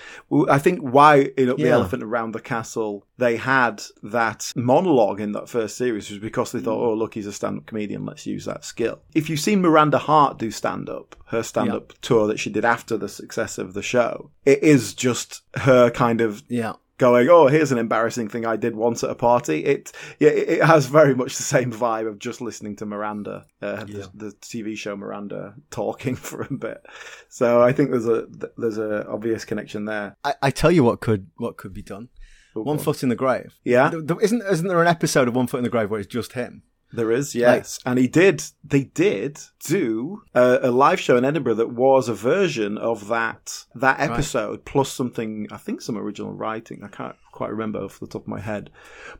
I 0.51 0.59
think 0.59 0.81
why 0.81 1.31
in 1.38 1.49
Up 1.49 1.57
the 1.57 1.71
Elephant 1.71 2.03
Around 2.03 2.33
the 2.33 2.43
Castle 2.43 3.07
they 3.17 3.38
had 3.38 3.83
that 4.03 4.53
monologue 4.55 5.19
in 5.19 5.33
that 5.33 5.49
first 5.49 5.79
series 5.79 6.11
was 6.11 6.19
because 6.19 6.53
they 6.53 6.61
thought, 6.61 6.79
mm. 6.79 6.88
oh, 6.88 6.93
look, 6.93 7.14
he's 7.14 7.27
a 7.27 7.33
stand-up 7.33 7.64
comedian. 7.64 8.05
Let's 8.05 8.27
use 8.27 8.45
that 8.45 8.67
skill. 8.67 9.01
If 9.14 9.31
you've 9.31 9.40
seen 9.40 9.62
Miranda 9.62 9.97
Hart 9.97 10.38
do 10.38 10.51
stand-up, 10.51 11.17
her 11.29 11.43
stand-up 11.43 11.95
tour 12.03 12.27
that 12.27 12.38
she 12.38 12.51
did 12.51 12.67
after 12.67 12.99
the 12.99 13.09
success 13.09 13.57
of 13.57 13.73
the 13.73 13.81
show, 13.81 14.31
it 14.45 14.62
is 14.62 14.93
just 14.93 15.40
her 15.55 15.88
kind 15.88 16.21
of 16.21 16.43
Yeah. 16.49 16.75
Going, 16.98 17.28
oh, 17.28 17.46
here's 17.48 17.72
an 17.72 17.78
embarrassing 17.78 18.28
thing 18.28 18.46
I 18.46 18.57
did 18.57 18.76
once 18.76 19.02
at 19.02 19.11
a 19.11 19.14
party. 19.14 19.64
It 19.64 19.92
yeah, 20.18 20.30
it 20.30 20.62
has 20.62 20.87
very 20.87 21.14
much 21.14 21.37
the 21.37 21.42
same 21.42 21.72
vibe 21.72 22.09
of 22.09 22.18
just 22.18 22.40
listening 22.40 22.76
to 22.76 22.87
Miranda, 22.87 23.46
uh, 23.61 23.85
the, 23.85 24.11
the 24.14 24.30
TV 24.40 24.76
show 24.76 24.96
Miranda, 24.96 25.54
talking 25.70 26.14
for 26.16 26.42
a 26.42 26.52
bit. 26.52 26.85
So 27.28 27.62
I 27.62 27.72
think 27.72 27.90
there's 27.90 28.09
a 28.09 28.26
there's 28.57 28.78
a 28.78 29.07
obvious 29.09 29.44
connection 29.44 29.85
there. 29.85 30.16
I, 30.24 30.35
I 30.42 30.50
tell 30.50 30.70
you 30.70 30.85
what 30.85 31.00
could 31.00 31.28
what 31.37 31.57
could 31.57 31.74
be 31.74 31.83
done. 31.83 32.09
One 32.54 32.78
foot 32.78 33.02
in 33.02 33.09
the 33.09 33.16
grave. 33.16 33.59
Yeah. 33.64 33.90
Isn't 34.22 34.42
isn't 34.42 34.68
there 34.68 34.80
an 34.80 34.87
episode 34.87 35.26
of 35.26 35.35
One 35.35 35.48
Foot 35.48 35.59
in 35.59 35.64
the 35.64 35.70
Grave 35.70 35.90
where 35.90 35.98
it's 35.98 36.09
just 36.09 36.35
him? 36.35 36.62
There 36.92 37.11
is, 37.11 37.35
yes, 37.35 37.81
and 37.85 37.99
he 37.99 38.07
did. 38.07 38.44
They 38.62 38.85
did 38.85 39.40
do 39.66 40.23
a, 40.33 40.61
a 40.62 40.70
live 40.70 41.01
show 41.01 41.16
in 41.16 41.25
Edinburgh 41.25 41.55
that 41.55 41.70
was 41.73 42.09
a 42.09 42.14
version 42.14 42.79
of 42.79 43.09
that 43.09 43.64
that 43.75 43.99
episode 43.99 44.64
plus 44.64 44.92
something. 44.92 45.49
I 45.51 45.57
think 45.57 45.81
some 45.81 45.99
original 45.99 46.33
writing. 46.33 46.83
I 46.85 46.88
can't 46.88 47.16
quite 47.33 47.51
remember 47.51 47.81
off 47.81 47.99
the 47.99 48.07
top 48.07 48.23
of 48.23 48.29
my 48.29 48.38
head, 48.38 48.70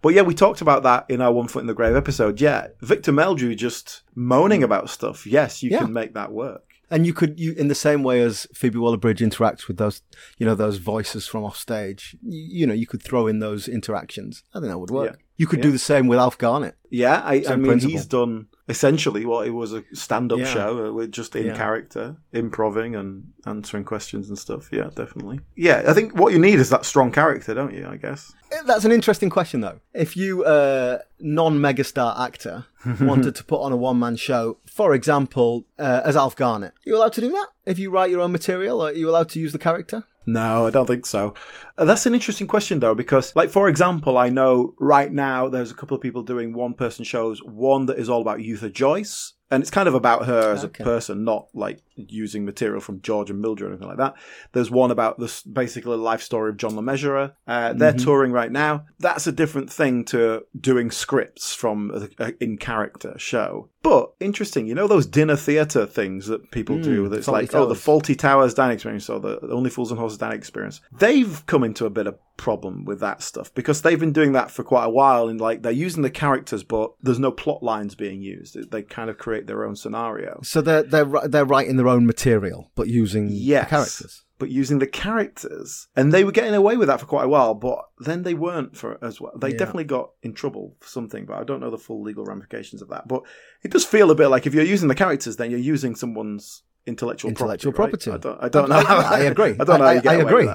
but 0.03 0.11
yeah, 0.15 0.23
we 0.23 0.35
talked 0.35 0.61
about 0.61 0.85
that 0.85 1.07
in 1.09 1.21
our 1.21 1.33
One 1.33 1.49
Foot 1.49 1.63
in 1.63 1.67
the 1.67 1.75
Grave 1.75 1.97
episode. 1.97 2.41
Yeah, 2.41 2.69
Victor 2.81 3.11
Meldrew 3.13 3.57
just 3.57 4.03
moaning 4.15 4.63
about 4.63 4.89
stuff. 4.89 5.27
Yes, 5.27 5.61
you 5.63 5.71
Yeah. 5.71 5.81
can 5.81 5.93
make 5.93 6.15
that 6.15 6.31
work. 6.31 6.63
And 6.91 7.07
you 7.07 7.15
could, 7.15 7.41
you 7.41 7.53
in 7.55 7.69
the 7.69 7.75
same 7.75 8.03
way 8.03 8.21
as 8.21 8.47
Phoebe 8.55 8.79
Waller-Bridge 8.79 9.21
interacts 9.21 9.67
with 9.69 9.79
those, 9.79 10.03
you 10.39 10.47
know, 10.47 10.55
those 10.55 10.79
voices 10.79 11.27
from 11.27 11.45
off 11.45 11.57
stage. 11.57 12.17
You, 12.23 12.61
you 12.61 12.67
know, 12.67 12.75
you 12.75 12.87
could 12.87 13.03
throw 13.03 13.27
in 13.27 13.39
those 13.41 13.67
interactions. 13.69 14.43
I 14.55 14.61
think 14.61 14.71
that 14.71 14.79
would 14.79 14.91
work. 14.91 15.13
Yeah. 15.13 15.17
You 15.37 15.49
could 15.49 15.61
do 15.63 15.73
the 15.73 15.81
same 15.81 16.07
with 16.07 16.21
Alf 16.21 16.39
Garnett. 16.39 16.77
Yeah, 16.91 17.21
I, 17.25 17.43
I 17.49 17.57
mean, 17.57 17.67
principle. 17.67 17.91
he's 17.91 18.07
done 18.07 18.47
essentially 18.69 19.27
what 19.27 19.49
it 19.49 19.51
was 19.51 19.73
a 19.73 19.83
stand-up 19.93 20.39
Yeah. 20.39 20.45
show 20.47 20.87
uh, 20.87 20.93
with 20.93 21.11
just 21.11 21.35
in 21.35 21.47
Yeah. 21.47 21.57
character, 21.57 22.17
improving 22.33 22.95
and 22.95 23.33
answering 23.45 23.83
questions 23.83 24.29
and 24.29 24.39
stuff. 24.39 24.69
Yeah, 24.71 24.91
definitely. 24.95 25.41
Yeah, 25.57 25.83
I 25.89 25.93
think 25.93 26.17
what 26.17 26.33
you 26.33 26.39
need 26.39 26.61
is 26.61 26.69
that 26.71 26.85
strong 26.85 27.11
character, 27.11 27.53
don't 27.53 27.75
you? 27.75 27.85
I 27.89 27.97
guess. 27.97 28.33
Eh, 28.53 28.63
That's 28.65 28.85
an 28.85 28.93
interesting 28.93 29.29
question, 29.29 29.61
though. 29.61 29.81
If 29.93 30.17
you, 30.17 30.45
uh, 30.45 30.99
non-megastar 31.19 32.19
actor, 32.21 32.67
wanted 33.01 33.35
to 33.35 33.45
put 33.45 33.61
on 33.61 33.73
a 33.73 33.77
one-man 33.77 34.15
show, 34.17 34.59
for 34.75 34.93
example, 34.93 35.65
uh, 35.79 36.01
as 36.05 36.17
Alf 36.17 36.35
Garnett, 36.35 36.73
are 36.73 36.83
you 36.85 36.97
allowed 36.97 37.13
to 37.13 37.21
do 37.21 37.31
that? 37.31 37.47
If 37.65 37.79
you 37.79 37.91
write 37.91 38.11
your 38.11 38.21
own 38.21 38.33
material, 38.33 38.83
are 38.83 38.93
you 38.93 39.09
allowed 39.09 39.29
to 39.29 39.39
use 39.39 39.53
the 39.53 39.59
character? 39.59 40.03
No, 40.27 40.67
I 40.67 40.71
don't 40.71 40.87
think 40.87 41.07
so. 41.07 41.35
Uh, 41.77 41.85
That's 41.85 42.07
an 42.07 42.15
interesting 42.15 42.47
question 42.47 42.81
though, 42.81 42.95
because 42.95 43.35
like 43.37 43.51
for 43.51 43.69
example, 43.69 44.17
I 44.19 44.29
know 44.31 44.75
right 44.79 45.13
now 45.13 45.49
there's 45.49 45.71
a 45.71 45.75
couple 45.75 45.95
of 45.97 46.01
people 46.03 46.23
doing 46.23 46.53
one 46.55 46.75
person 46.75 47.05
shows. 47.05 47.43
One 47.43 47.87
that 47.87 47.99
is 47.99 48.09
all 48.09 48.21
about 48.21 48.39
Yootha 48.39 48.73
Joyce, 48.73 49.35
and 49.51 49.63
it's 49.63 49.71
kind 49.71 49.89
of 49.89 49.95
about 49.95 50.27
her 50.27 50.53
as 50.53 50.65
Okay. 50.65 50.83
a 50.83 50.85
person, 50.87 51.25
not 51.25 51.49
like 51.53 51.81
using 51.97 52.45
material 52.45 52.81
from 52.81 53.01
George 53.03 53.31
and 53.31 53.41
Mildred 53.41 53.69
or 53.69 53.73
anything 53.73 53.89
like 53.89 53.99
that. 53.99 54.15
There's 54.53 54.71
one 54.71 54.91
about 54.91 55.19
this 55.21 55.43
basically 55.43 55.97
life 55.97 56.23
story 56.23 56.51
of 56.51 56.57
John 56.57 56.75
Le 56.77 56.83
Mesurier. 56.83 57.33
Uh, 57.47 57.73
they're 57.73 57.93
touring 57.93 58.33
right 58.33 58.51
now. 58.51 58.87
That's 58.99 59.27
a 59.27 59.33
different 59.33 59.71
thing 59.71 60.05
to 60.07 60.45
doing 60.59 60.91
scripts 60.91 61.55
from 61.55 61.91
a, 62.19 62.25
a 62.25 62.33
in 62.43 62.57
character 62.57 63.15
show. 63.19 63.69
But 63.83 64.15
interesting, 64.19 64.67
you 64.67 64.75
know 64.75 64.87
those 64.89 65.05
dinner 65.07 65.37
theatre 65.37 65.85
things 65.85 66.27
that 66.29 66.51
people 66.51 66.79
do. 66.81 67.09
That's 67.11 67.27
Fawlty 67.27 67.33
like, 67.33 67.55
oh, 67.55 67.67
the 67.67 67.75
Fawlty 67.75 68.17
Towers 68.19 68.55
dining 68.55 68.75
experience 68.77 69.11
or 69.11 69.21
the 69.21 69.39
Only 69.51 69.69
Fools 69.69 69.91
and 69.91 70.01
Horses 70.01 70.14
dining 70.19 70.39
experience. 70.39 70.81
They've 70.99 71.45
come 71.47 71.65
into 71.65 71.87
a 71.87 71.91
bit 71.91 72.07
of 72.07 72.19
problem 72.37 72.85
with 72.85 72.99
that 73.01 73.23
stuff 73.23 73.55
because 73.55 73.83
they've 73.83 74.01
been 74.01 74.13
doing 74.13 74.33
that 74.33 74.51
for 74.51 74.65
quite 74.65 74.85
a 74.87 74.91
while 74.91 75.29
and 75.29 75.41
like 75.41 75.63
they're 75.63 75.71
using 75.71 76.03
the 76.03 76.11
characters 76.11 76.65
but 76.65 76.91
there's 77.01 77.21
no 77.21 77.31
plot 77.31 77.63
lines 77.63 77.95
being 77.95 78.21
used. 78.23 78.71
They 78.73 78.83
kind 78.83 79.09
of 79.09 79.19
create 79.19 79.47
their 79.47 79.65
own 79.65 79.77
scenario. 79.77 80.41
So 80.43 80.61
they're 80.61 80.83
they're 80.83 81.07
they're 81.29 81.45
writing 81.45 81.77
their 81.77 81.89
own 81.89 82.07
material, 82.07 82.71
but 82.75 82.89
using 82.89 83.29
Yes. 83.31 83.65
the 83.67 83.71
characters. 83.71 84.21
But 84.37 84.51
using 84.51 84.81
the 84.81 84.89
characters. 84.89 85.87
And 85.95 86.13
they 86.13 86.25
were 86.25 86.33
getting 86.33 86.55
away 86.55 86.77
with 86.77 86.89
that 86.89 86.99
for 86.99 87.07
quite 87.07 87.25
a 87.25 87.29
while, 87.29 87.55
but 87.55 87.79
then 88.01 88.25
they 88.25 88.35
weren't 88.35 88.77
for 88.77 88.99
as 89.03 89.21
well. 89.21 89.33
They 89.39 89.51
Yeah. 89.51 89.59
definitely 89.59 89.85
got 89.85 90.11
in 90.23 90.35
trouble 90.35 90.77
for 90.81 90.89
something, 90.89 91.25
but 91.25 91.39
I 91.39 91.45
don't 91.45 91.61
know 91.61 91.71
the 91.71 91.79
full 91.79 92.03
legal 92.03 92.25
ramifications 92.25 92.83
of 92.83 92.89
that. 92.89 93.07
But 93.07 93.23
it 93.63 93.71
does 93.71 93.85
feel 93.85 94.11
a 94.11 94.15
bit 94.17 94.29
like 94.29 94.45
if 94.47 94.53
you're 94.53 94.65
using 94.65 94.89
the 94.89 94.95
characters, 94.97 95.37
then 95.37 95.53
you're 95.53 95.61
using 95.61 95.95
someone's 95.95 96.63
intellectual, 96.87 97.31
Intellectual 97.31 97.73
property. 97.73 98.11
property. 98.11 98.29
right? 98.29 98.39
I 98.43 98.49
don't, 98.49 98.71
I 98.71 98.83
don't 98.83 98.89
know. 98.89 98.95
I- 98.97 99.17
I 99.17 99.21
agree. 99.21 99.57
I 99.61 99.65
don't 99.65 99.79
know. 99.81 99.85
I- 99.85 99.87
how 99.87 99.93
you 99.93 100.01
get 100.03 100.13
I 100.13 100.21
agree. 100.21 100.49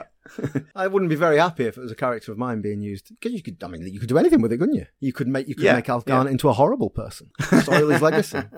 I 0.76 0.88
wouldn't 0.88 1.10
be 1.10 1.16
very 1.16 1.38
happy 1.38 1.66
if 1.66 1.78
it 1.78 1.82
was 1.82 1.92
a 1.92 1.96
character 1.96 2.32
of 2.32 2.38
mine 2.38 2.62
being 2.62 2.82
used 2.82 3.10
because 3.10 3.34
you 3.34 3.42
could. 3.42 3.58
I 3.64 3.68
mean, 3.68 3.82
you 3.92 4.00
could 4.00 4.10
do 4.10 4.18
anything 4.18 4.42
with 4.42 4.52
it, 4.54 4.58
couldn't 4.60 4.76
you? 4.76 4.86
You 5.00 5.12
could 5.12 5.28
make 5.28 5.48
you 5.48 5.56
could 5.56 5.64
Yeah, 5.64 5.76
make 5.76 5.90
Alf 5.90 6.04
yeah. 6.06 6.28
Into 6.28 6.50
a 6.50 6.54
horrible 6.54 6.90
person, 6.92 7.32
soil 7.64 7.90
his 7.90 8.02
legacy. 8.02 8.40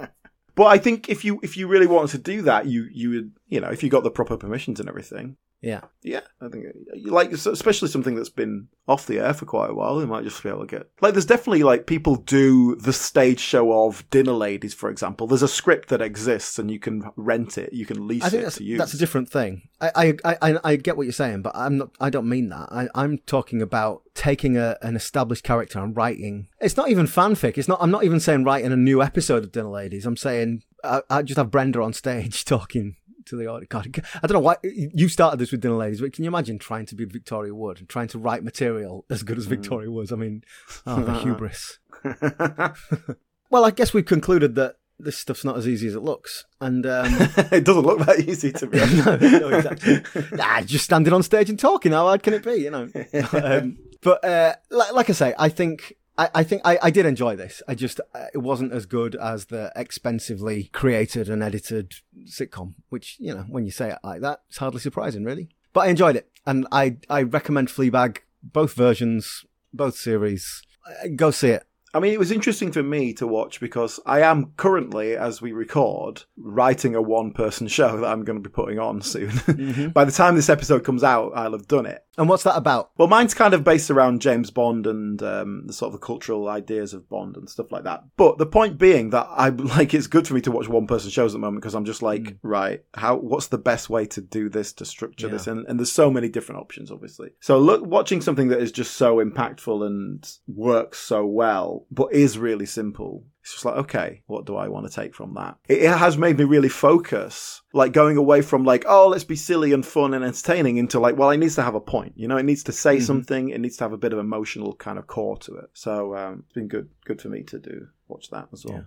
But 0.54 0.66
I 0.66 0.80
think 0.80 1.08
if 1.08 1.24
you 1.24 1.40
if 1.42 1.56
you 1.56 1.70
really 1.70 1.88
wanted 1.88 2.12
to 2.12 2.18
do 2.18 2.42
that, 2.42 2.66
you 2.66 2.86
you 2.92 3.10
would 3.12 3.32
you 3.52 3.60
know 3.60 3.68
if 3.68 3.84
you 3.84 3.90
got 3.90 4.04
the 4.04 4.10
proper 4.10 4.38
permissions 4.38 4.80
and 4.80 4.88
everything, 4.90 5.36
Yeah, 5.62 5.82
yeah, 6.02 6.22
I 6.42 6.48
think 6.48 6.66
you 6.96 7.12
like 7.12 7.34
especially 7.34 7.90
something 7.90 8.16
that's 8.16 8.30
been 8.30 8.70
off 8.88 9.06
the 9.06 9.20
air 9.20 9.34
for 9.34 9.46
quite 9.46 9.70
a 9.70 9.74
while, 9.74 9.98
they 9.98 10.06
might 10.06 10.24
just 10.24 10.42
be 10.42 10.50
able 10.50 10.62
to 10.62 10.78
get 10.78 10.90
like 11.02 11.14
there's 11.14 11.26
definitely 11.26 11.64
like 11.64 11.86
people 11.86 12.16
do 12.16 12.76
the 12.78 12.94
stage 12.94 13.42
show 13.42 13.86
of 13.86 14.10
Dinner 14.10 14.32
Ladies, 14.32 14.74
for 14.74 14.90
example. 14.90 15.28
There's 15.28 15.44
a 15.44 15.50
script 15.50 15.90
that 15.90 16.02
exists 16.02 16.58
and 16.58 16.72
you 16.72 16.80
can 16.80 17.04
rent 17.18 17.58
it, 17.58 17.74
you 17.74 17.86
can 17.86 18.08
lease 18.08 18.24
I 18.24 18.30
think 18.30 18.42
it 18.42 18.44
that's 18.46 18.58
to 18.58 18.64
use. 18.64 18.80
that's 18.80 18.94
a 18.94 18.98
different 18.98 19.30
thing. 19.30 19.64
I, 19.82 20.16
I 20.24 20.36
I 20.42 20.60
I 20.64 20.76
get 20.78 20.96
what 20.96 21.04
you're 21.04 21.14
saying, 21.14 21.42
but 21.42 21.52
I'm 21.54 21.78
not. 21.78 21.90
I 22.00 22.10
don't 22.10 22.30
mean 22.30 22.50
that. 22.50 22.70
I, 22.72 22.88
I'm 22.96 23.18
talking 23.18 23.62
about 23.62 24.04
taking 24.16 24.56
a, 24.58 24.78
an 24.82 24.96
established 24.96 25.44
character 25.44 25.80
and 25.80 25.96
writing. 25.96 26.48
It's 26.62 26.78
not 26.78 26.90
even 26.90 27.06
fanfic. 27.06 27.58
It's 27.58 27.68
not. 27.68 27.80
I'm 27.82 27.92
not 27.92 28.06
even 28.06 28.22
saying 28.22 28.46
writing 28.46 28.72
a 28.72 28.78
new 28.78 29.02
episode 29.02 29.44
of 29.44 29.52
Dinner 29.52 29.70
Ladies. 29.70 30.06
I'm 30.06 30.18
saying 30.18 30.64
I, 30.84 31.02
I 31.10 31.22
just 31.22 31.38
have 31.38 31.52
Brenda 31.52 31.82
on 31.82 31.94
stage 31.94 32.46
talking 32.56 32.96
to 33.26 33.36
the 33.36 33.48
audience. 33.48 33.70
God, 33.70 34.04
I 34.22 34.28
don't 34.28 34.36
know 34.36 34.40
why 34.40 34.58
you 34.64 35.10
started 35.10 35.40
this 35.40 35.52
with 35.52 35.62
Dinner 35.62 35.76
Ladies, 35.76 36.02
but 36.02 36.14
can 36.14 36.24
you 36.24 36.30
imagine 36.30 36.60
trying 36.60 36.86
to 36.88 36.96
be 36.96 37.06
Victoria 37.06 37.54
Wood 37.54 37.80
and 37.80 37.90
trying 37.90 38.08
to 38.10 38.20
write 38.20 38.44
material 38.44 39.06
as 39.10 39.24
good 39.24 39.38
as 39.38 39.46
Victoria 39.46 39.92
was? 39.92 40.12
I 40.12 40.16
mean, 40.16 40.44
oh, 40.86 41.02
the 41.02 41.14
hubris. 41.20 41.80
well, 43.50 43.66
I 43.66 43.72
guess 43.72 43.94
we've 43.94 44.06
concluded 44.06 44.56
that 44.56 44.76
this 45.04 45.18
stuff's 45.18 45.44
not 45.44 45.58
as 45.58 45.68
easy 45.68 45.88
as 45.88 45.96
it 45.96 46.02
looks, 46.02 46.46
and. 46.60 46.86
Um, 46.86 47.08
it 47.52 47.64
doesn't 47.64 47.84
look 47.84 48.06
that 48.06 48.20
easy 48.20 48.52
to 48.54 48.68
be 48.68 48.80
honest. 48.80 49.06
no, 49.06 49.16
no, 49.18 49.50
exactly. 49.50 50.02
nah, 50.38 50.62
just 50.62 50.86
standing 50.86 51.14
on 51.14 51.24
stage 51.24 51.50
and 51.50 51.60
talking. 51.60 51.92
How 51.92 52.06
hard 52.06 52.24
can 52.24 52.34
it 52.34 52.44
be? 52.44 52.56
You 52.56 52.72
know. 52.72 52.90
um, 53.34 53.78
but 54.02 54.24
uh, 54.24 54.56
like, 54.70 54.94
like 54.94 55.10
I 55.10 55.14
say, 55.14 55.34
I 55.38 55.50
think. 55.50 55.96
I, 56.18 56.30
I 56.36 56.44
think 56.44 56.62
I, 56.66 56.78
I 56.84 56.92
did 56.92 57.06
enjoy 57.06 57.38
this. 57.38 57.64
I 57.70 57.74
just 57.74 58.02
uh, 58.14 58.26
it 58.34 58.40
wasn't 58.40 58.74
as 58.74 58.86
good 58.86 59.16
as 59.16 59.46
the 59.46 59.72
expensively 59.78 60.66
created 60.74 61.30
and 61.30 61.42
edited 61.42 61.94
sitcom, 62.26 62.76
which 62.90 63.18
you 63.20 63.34
know 63.34 63.46
when 63.50 63.66
you 63.66 63.72
say 63.72 63.90
it 63.92 64.00
like 64.04 64.22
that, 64.22 64.42
it's 64.50 64.58
hardly 64.58 64.80
surprising, 64.80 65.24
really. 65.24 65.50
But 65.74 65.82
I 65.82 65.88
enjoyed 65.88 66.16
it, 66.16 66.30
and 66.46 66.68
I 66.72 66.98
I 67.10 67.24
recommend 67.24 67.70
Fleabag, 67.70 68.20
both 68.44 68.74
versions, 68.74 69.46
both 69.74 69.96
series. 69.96 70.62
Uh, 70.88 71.10
Go 71.16 71.32
see 71.32 71.50
it. 71.50 71.64
I 71.94 72.00
mean, 72.00 72.14
it 72.14 72.20
was 72.20 72.32
interesting 72.32 72.72
for 72.72 72.84
me 72.84 73.14
to 73.14 73.28
watch 73.28 73.60
because 73.60 74.00
I 74.06 74.22
am 74.22 74.54
currently, 74.58 75.16
as 75.16 75.42
we 75.42 75.52
record, 75.52 76.24
writing 76.38 76.96
a 76.96 77.02
one 77.02 77.32
person 77.32 77.68
show 77.68 77.98
that 77.98 78.08
I'm 78.08 78.24
going 78.24 78.42
to 78.42 78.50
be 78.50 78.54
putting 78.54 78.80
on 78.80 79.02
soon. 79.02 79.92
By 79.94 80.06
the 80.06 80.12
time 80.12 80.36
this 80.36 80.50
episode 80.50 80.84
comes 80.84 81.04
out, 81.04 81.32
I'll 81.36 81.52
have 81.52 81.68
done 81.68 81.86
it. 81.86 82.04
And 82.18 82.28
what's 82.28 82.44
that 82.44 82.58
about? 82.58 82.92
Well, 82.98 83.08
mine's 83.08 83.34
kind 83.34 83.54
of 83.54 83.64
based 83.64 83.90
around 83.90 84.22
James 84.22 84.52
Bond 84.52 84.86
and 84.86 85.22
um, 85.24 85.64
the 85.68 85.74
sort 85.74 85.94
of 85.94 86.02
cultural 86.02 86.50
ideas 86.50 86.94
of 86.94 87.08
Bond 87.10 87.38
and 87.38 87.50
stuff 87.50 87.72
like 87.72 87.86
that. 87.86 88.04
But 88.18 88.38
the 88.38 88.46
point 88.46 88.78
being 88.78 89.12
that 89.12 89.28
I 89.30 89.50
like 89.50 89.94
it's 89.94 90.08
good 90.08 90.28
for 90.28 90.34
me 90.34 90.42
to 90.42 90.52
watch 90.52 90.68
one 90.68 90.88
person 90.88 91.10
shows 91.10 91.34
at 91.34 91.38
the 91.38 91.40
moment 91.40 91.62
because 91.62 91.74
I'm 91.74 91.86
just 91.86 92.02
like, 92.02 92.38
right, 92.44 92.84
how 92.94 93.16
what's 93.16 93.48
the 93.48 93.58
best 93.58 93.90
way 93.90 94.06
to 94.08 94.22
do 94.22 94.50
this 94.50 94.74
to 94.74 94.86
structure 94.86 95.30
this? 95.30 95.48
And, 95.48 95.66
and 95.68 95.80
there's 95.80 95.92
so 95.92 96.12
many 96.12 96.28
different 96.28 96.62
options, 96.62 96.92
obviously. 96.92 97.32
So 97.40 97.58
look, 97.60 97.86
watching 97.86 98.22
something 98.22 98.50
that 98.50 98.60
is 98.60 98.72
just 98.74 98.96
so 98.96 99.18
impactful 99.18 99.86
and 99.86 100.30
works 100.48 101.00
so 101.00 101.26
well, 101.26 101.81
but 101.90 102.14
is 102.14 102.38
really 102.38 102.66
simple. 102.66 103.26
It's 103.42 103.54
just 103.54 103.66
like, 103.66 103.76
okay, 103.76 104.22
what 104.28 104.46
do 104.46 104.56
I 104.56 104.68
want 104.68 104.88
to 104.88 104.94
take 104.94 105.16
from 105.16 105.34
that? 105.34 105.58
It, 105.68 105.82
has 105.82 106.18
made 106.18 106.38
me 106.38 106.44
really 106.44 106.70
focus, 106.70 107.62
like 107.74 107.92
going 107.92 108.18
away 108.18 108.42
from 108.44 108.64
like, 108.64 108.86
oh, 108.88 109.08
let's 109.08 109.24
be 109.24 109.36
silly 109.36 109.74
and 109.74 109.86
fun 109.86 110.14
and 110.14 110.24
entertaining 110.24 110.78
into 110.78 111.00
like, 111.00 111.18
well, 111.18 111.32
it 111.32 111.38
needs 111.38 111.56
to 111.56 111.64
have 111.64 111.76
a 111.76 111.82
point. 111.82 112.14
You 112.16 112.28
know, 112.28 112.38
it 112.38 112.44
needs 112.44 112.64
to 112.64 112.72
say 112.72 113.00
something. 113.00 113.50
It 113.50 113.60
needs 113.60 113.78
to 113.78 113.86
have 113.86 113.94
a 113.94 113.98
bit 113.98 114.14
of 114.14 114.20
emotional 114.20 114.76
kind 114.76 115.00
of 115.00 115.08
core 115.08 115.38
to 115.40 115.56
it. 115.56 115.70
So 115.74 116.16
um, 116.16 116.44
it's 116.46 116.54
been 116.54 116.68
good, 116.68 116.90
good 117.06 117.22
for 117.22 117.30
me 117.30 117.44
to 117.44 117.58
do 117.58 117.88
watch 118.12 118.30
that 118.30 118.48
as 118.54 118.66
well. 118.66 118.86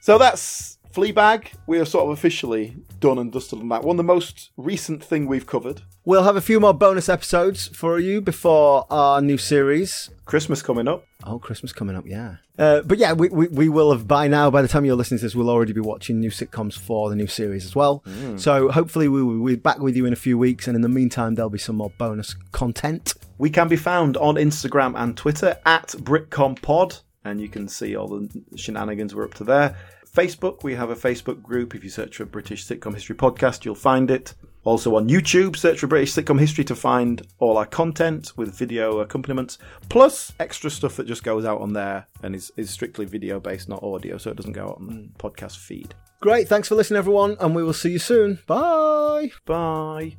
So 0.00 0.18
that's 0.18 0.71
Fleabag. 0.92 1.48
We 1.66 1.78
are 1.78 1.84
sort 1.84 2.04
of 2.04 2.10
officially 2.10 2.76
done 3.00 3.18
and 3.18 3.32
dusted 3.32 3.60
on 3.60 3.68
that 3.70 3.82
one. 3.82 3.94
Of 3.94 3.98
the 3.98 4.02
most 4.04 4.50
recent 4.56 5.02
thing 5.02 5.26
we've 5.26 5.46
covered. 5.46 5.82
We'll 6.04 6.24
have 6.24 6.36
a 6.36 6.40
few 6.40 6.58
more 6.60 6.74
bonus 6.74 7.08
episodes 7.08 7.68
for 7.68 7.98
you 7.98 8.20
before 8.20 8.86
our 8.90 9.20
new 9.22 9.38
series. 9.38 10.10
Christmas 10.24 10.60
coming 10.60 10.88
up. 10.88 11.06
Oh, 11.24 11.38
Christmas 11.38 11.72
coming 11.72 11.96
up, 11.96 12.04
yeah. 12.06 12.36
Uh, 12.58 12.82
but 12.82 12.98
yeah, 12.98 13.12
we, 13.12 13.28
we, 13.28 13.46
we 13.48 13.68
will 13.68 13.92
have 13.92 14.06
by 14.06 14.28
now, 14.28 14.50
by 14.50 14.60
the 14.62 14.68
time 14.68 14.84
you're 14.84 14.96
listening 14.96 15.18
to 15.18 15.24
this, 15.24 15.34
we'll 15.34 15.48
already 15.48 15.72
be 15.72 15.80
watching 15.80 16.18
new 16.20 16.30
sitcoms 16.30 16.76
for 16.76 17.08
the 17.08 17.16
new 17.16 17.28
series 17.28 17.64
as 17.64 17.74
well. 17.74 18.04
So 18.36 18.68
hopefully 18.70 19.08
we 19.08 19.22
will 19.22 19.46
be 19.46 19.56
back 19.56 19.78
with 19.78 19.96
you 19.96 20.04
in 20.06 20.12
a 20.12 20.16
few 20.16 20.36
weeks, 20.36 20.66
and 20.66 20.74
in 20.74 20.82
the 20.82 20.88
meantime, 20.88 21.36
there'll 21.36 21.50
be 21.50 21.58
some 21.58 21.76
more 21.76 21.92
bonus 21.98 22.34
content. 22.50 23.14
We 23.38 23.48
can 23.48 23.68
be 23.68 23.76
found 23.76 24.16
on 24.16 24.34
Instagram 24.34 24.94
and 24.96 25.16
Twitter 25.16 25.56
at 25.64 25.88
BritcomPod, 25.88 27.00
and 27.24 27.40
you 27.40 27.48
can 27.48 27.68
see 27.68 27.96
all 27.96 28.08
the 28.08 28.28
shenanigans 28.56 29.14
we're 29.14 29.24
up 29.24 29.34
to 29.34 29.44
there. 29.44 29.76
Facebook, 30.14 30.62
we 30.62 30.74
have 30.74 30.90
a 30.90 30.94
Facebook 30.94 31.42
group. 31.42 31.74
If 31.74 31.82
you 31.82 31.90
search 31.90 32.18
for 32.18 32.26
British 32.26 32.66
Sitcom 32.66 32.94
History 32.94 33.16
Podcast, 33.16 33.64
you'll 33.64 33.74
find 33.74 34.10
it. 34.10 34.34
Also 34.64 34.94
on 34.94 35.08
YouTube, 35.08 35.56
search 35.56 35.80
for 35.80 35.86
British 35.86 36.12
Sitcom 36.12 36.38
History 36.38 36.64
to 36.64 36.76
find 36.76 37.22
all 37.38 37.56
our 37.56 37.66
content 37.66 38.32
with 38.36 38.54
video 38.54 39.00
accompaniments, 39.00 39.58
plus 39.88 40.32
extra 40.38 40.70
stuff 40.70 40.96
that 40.96 41.06
just 41.06 41.24
goes 41.24 41.44
out 41.44 41.60
on 41.60 41.72
there 41.72 42.06
and 42.22 42.34
is, 42.34 42.52
is 42.56 42.70
strictly 42.70 43.06
video 43.06 43.40
based, 43.40 43.68
not 43.68 43.82
audio, 43.82 44.18
so 44.18 44.30
it 44.30 44.36
doesn't 44.36 44.52
go 44.52 44.68
out 44.68 44.76
on 44.76 44.86
the 44.86 44.92
mm. 44.92 45.12
podcast 45.16 45.56
feed. 45.56 45.94
Great, 46.20 46.46
thanks 46.46 46.68
for 46.68 46.76
listening, 46.76 46.98
everyone, 46.98 47.36
and 47.40 47.56
we 47.56 47.64
will 47.64 47.72
see 47.72 47.90
you 47.90 47.98
soon. 47.98 48.38
Bye. 48.46 49.32
Bye. 49.46 50.16